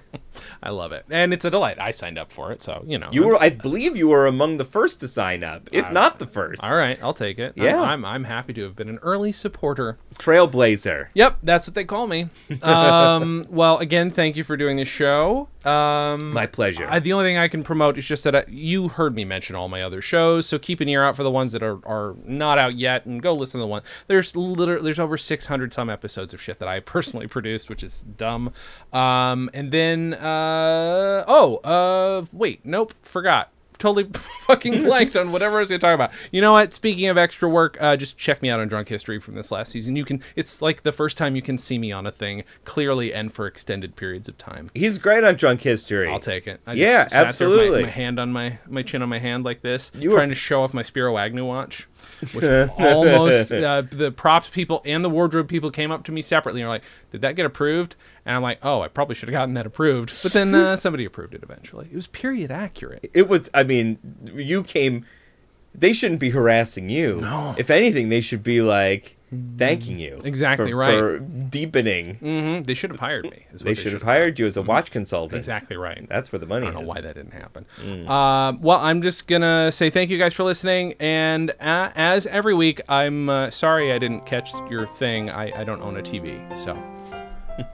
I 0.68 0.72
love 0.72 0.91
it, 0.91 1.05
and 1.09 1.34
it's 1.34 1.45
a 1.45 1.49
delight. 1.49 1.80
I 1.80 1.91
signed 1.91 2.18
up 2.18 2.30
for 2.30 2.51
it, 2.51 2.61
so 2.61 2.84
you 2.86 2.97
know. 2.99 3.07
You 3.09 3.26
were 3.26 3.38
I 3.41 3.49
believe 3.49 3.95
you 3.95 4.09
were 4.09 4.28
among 4.28 4.57
the 4.57 4.65
first 4.65 4.99
to 4.99 5.07
sign 5.07 5.41
up, 5.41 5.70
if 5.72 5.89
not 5.93 6.20
the 6.20 6.28
first. 6.28 6.61
all 6.61 6.76
right. 6.76 6.99
I'll 7.01 7.13
take 7.13 7.39
it. 7.39 7.53
I'm- 7.57 7.65
Yeah. 7.65 7.82
I'm, 7.82 8.03
I'm 8.03 8.26
happy 8.26 8.51
to 8.53 8.63
have 8.63 8.76
been 8.76 8.89
an 8.89 8.99
early 9.01 9.32
supporter. 9.32 9.97
Trailblazer. 10.20 11.07
Yep, 11.13 11.38
that's 11.41 11.68
what 11.68 11.74
they 11.76 11.86
call 11.86 12.05
me. 12.07 12.28
Um, 12.61 13.45
well, 13.49 13.78
again, 13.78 14.09
thank 14.11 14.36
you 14.36 14.43
for 14.43 14.57
doing 14.57 14.76
the 14.76 14.84
show. 14.86 15.47
Um, 15.68 16.32
My 16.32 16.47
pleasure. 16.47 16.88
I, 16.89 16.99
the 16.99 17.11
only 17.13 17.26
thing 17.26 17.38
I 17.38 17.47
can 17.47 17.63
promote 17.63 17.97
is 17.97 18.05
just 18.05 18.24
that 18.24 18.36
I, 18.36 18.45
you 18.47 18.88
heard 18.88 19.15
me 19.15 19.26
mention 19.26 19.55
all 19.55 19.68
my 19.68 19.82
other 19.82 20.01
shows, 20.01 20.45
so 20.45 20.57
keep 20.57 20.80
an 20.80 20.88
ear 20.88 21.03
out 21.03 21.15
for 21.15 21.24
the 21.24 21.32
ones 21.32 21.51
that 21.51 21.61
are, 21.61 21.86
are 21.86 22.15
not 22.24 22.57
out 22.57 22.76
yet, 22.76 23.05
and 23.05 23.22
go 23.22 23.34
listen 23.34 23.59
to 23.59 23.63
the 23.63 23.68
one. 23.68 23.82
There's 24.07 24.36
literally 24.36 24.84
there's 24.84 24.99
over 24.99 25.18
600 25.18 25.74
some 25.74 25.89
episodes 25.89 26.34
of 26.34 26.41
shit 26.41 26.59
that 26.59 26.68
I 26.68 26.80
personally 26.95 27.28
produced, 27.28 27.70
which 27.70 27.84
is 27.84 28.03
dumb. 28.03 28.53
Um, 28.93 29.49
and 29.53 29.72
then 29.72 30.13
uh, 30.13 31.26
oh 31.28 31.57
uh, 31.57 32.26
wait, 32.32 32.61
nope, 32.63 32.93
forgot. 33.01 33.51
Totally 33.80 34.05
fucking 34.41 34.84
blanked 34.84 35.15
on 35.15 35.32
whatever 35.32 35.57
I 35.57 35.59
was 35.59 35.69
going 35.69 35.80
to 35.80 35.86
talk 35.86 35.93
about. 35.93 36.11
You 36.32 36.41
know 36.41 36.53
what? 36.53 36.73
Speaking 36.73 37.07
of 37.07 37.17
extra 37.17 37.47
work, 37.47 37.78
uh, 37.80 37.95
just 37.95 38.17
check 38.17 38.41
me 38.41 38.49
out 38.49 38.59
on 38.59 38.67
Drunk 38.67 38.88
History 38.89 39.19
from 39.19 39.36
this 39.36 39.51
last 39.51 39.71
season. 39.71 39.95
You 39.95 40.05
can. 40.05 40.21
It's 40.36 40.61
like 40.61 40.84
the 40.84 40.91
first 40.91 41.17
time 41.17 41.36
you 41.36 41.41
can 41.41 41.57
see 41.57 41.78
me 41.78 41.91
on 41.91 42.07
a 42.07 42.11
thing 42.11 42.43
clearly 42.65 43.13
and 43.13 43.32
for 43.32 43.45
extended 43.47 43.95
periods 43.95 44.28
of 44.28 44.38
time. 44.38 44.71
He's 44.73 44.97
great 44.97 45.23
on 45.23 45.36
Drunk 45.36 45.61
History. 45.61 46.09
I'll 46.09 46.19
take 46.19 46.47
it. 46.47 46.59
I 46.65 46.73
Yeah, 46.73 47.05
there 47.05 47.21
my- 47.21 47.28
absolutely. 47.28 47.84
My, 47.84 47.89
hand 47.89 48.19
on 48.19 48.32
my 48.34 48.57
my 48.67 48.82
chin 48.84 49.01
on 49.01 49.09
my 49.09 49.19
hand 49.19 49.43
like 49.45 49.61
this, 49.61 49.91
You 49.95 50.09
were- 50.09 50.15
trying 50.15 50.30
to 50.30 50.36
show 50.36 50.63
off 50.63 50.73
my 50.73 50.82
Spiro 50.82 51.17
Agnew 51.17 51.45
watch, 51.45 51.88
which 52.34 52.45
almost 52.80 53.51
uh, 53.51 53.84
the 53.89 54.11
props 54.11 54.49
people 54.49 54.82
and 54.86 55.03
the 55.03 55.09
wardrobe 55.09 55.47
people 55.47 55.71
came 55.71 55.91
up 55.91 56.03
to 56.05 56.11
me 56.11 56.21
separately 56.21 56.61
and 56.61 56.67
were 56.67 56.75
like, 56.75 56.84
"Did 57.11 57.21
that 57.21 57.36
get 57.36 57.45
approved?" 57.45 57.95
And 58.28 58.36
I'm 58.36 58.41
like, 58.41 58.59
"Oh, 58.61 58.82
I 58.82 58.89
probably 58.89 59.15
should 59.15 59.30
have 59.30 59.34
gotten 59.34 59.53
that 59.53 59.65
approved." 59.65 60.11
But 60.21 60.34
then 60.34 60.53
uh, 60.53 60.75
somebody 60.75 61.05
approved 61.05 61.34
it 61.34 61.41
eventually. 61.43 61.88
It 61.89 61.95
was 61.95 62.07
period 62.07 62.51
accurate. 62.51 63.09
It 63.13 63.30
was. 63.30 63.49
I 63.53 63.63
mean, 63.63 63.97
you 64.36 64.63
came. 64.63 65.05
They 65.73 65.93
shouldn't 65.93 66.19
be 66.19 66.32
harassing 66.32 66.89
you. 66.89 67.17
No. 67.17 67.55
If 67.57 67.69
anything, 67.69 68.09
they 68.09 68.19
should 68.19 68.43
be 68.43 68.61
like 68.61 69.15
thanking 69.57 69.97
you. 69.99 70.19
Exactly 70.25 70.71
for, 70.71 70.78
right. 70.78 70.91
For 70.91 71.19
deepening. 71.19 72.15
hmm 72.15 72.63
They 72.63 72.73
should 72.73 72.89
have 72.89 72.99
hired 72.99 73.25
me. 73.25 73.45
is 73.53 73.63
what 73.63 73.69
They 73.69 73.75
should 73.75 73.93
have 73.93 74.01
hired 74.01 74.39
you 74.39 74.45
as 74.45 74.57
a 74.57 74.61
watch 74.61 74.91
consultant. 74.91 75.32
Mm-hmm. 75.32 75.38
Exactly 75.38 75.78
right. 75.78 76.05
That's 76.09 76.32
where 76.32 76.39
the 76.39 76.45
money 76.45 76.65
is. 76.65 76.71
I 76.71 76.73
don't 76.73 76.84
is. 76.84 76.88
know 76.88 76.93
why 76.93 77.01
that 77.01 77.15
didn't 77.15 77.34
happen. 77.34 77.65
Um, 78.09 78.61
well, 78.61 78.80
I'm 78.80 79.01
just 79.01 79.28
gonna 79.28 79.71
say 79.71 79.89
thank 79.89 80.09
you 80.09 80.17
guys 80.17 80.34
for 80.34 80.43
listening, 80.43 80.95
and 80.99 81.51
uh, 81.61 81.91
as 81.95 82.25
every 82.28 82.55
week, 82.55 82.82
I'm 82.89 83.30
uh, 83.30 83.51
sorry 83.51 83.93
I 83.93 83.99
didn't 83.99 84.25
catch 84.25 84.53
your 84.69 84.86
thing. 84.86 85.30
I, 85.30 85.61
I 85.61 85.63
don't 85.63 85.82
own 85.82 85.95
a 85.95 86.01
TV, 86.01 86.57
so. 86.57 86.73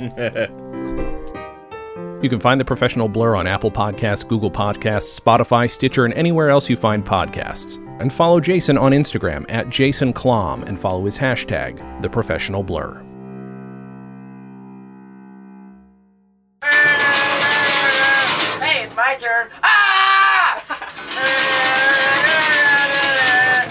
you 2.24 2.30
can 2.30 2.40
find 2.40 2.60
the 2.60 2.66
Professional 2.66 3.10
Blur 3.10 3.36
on 3.36 3.48
Apple 3.48 3.72
Podcasts, 3.72 4.28
Google 4.28 4.52
Podcasts, 4.52 5.20
Spotify, 5.20 5.70
Stitcher, 5.70 6.06
and 6.06 6.14
anywhere 6.14 6.50
else 6.50 6.70
you 6.70 6.78
find 6.78 7.04
podcasts. 7.06 7.78
And 8.00 8.12
follow 8.12 8.40
Jason 8.40 8.78
on 8.78 8.92
Instagram 8.92 9.46
at 9.50 9.70
Jason 9.70 10.14
Klamm 10.14 10.64
and 10.68 10.80
follow 10.80 11.06
his 11.06 11.18
hashtag, 11.18 12.02
The 12.02 12.10
Professional 12.10 12.64
Blur. 12.64 13.03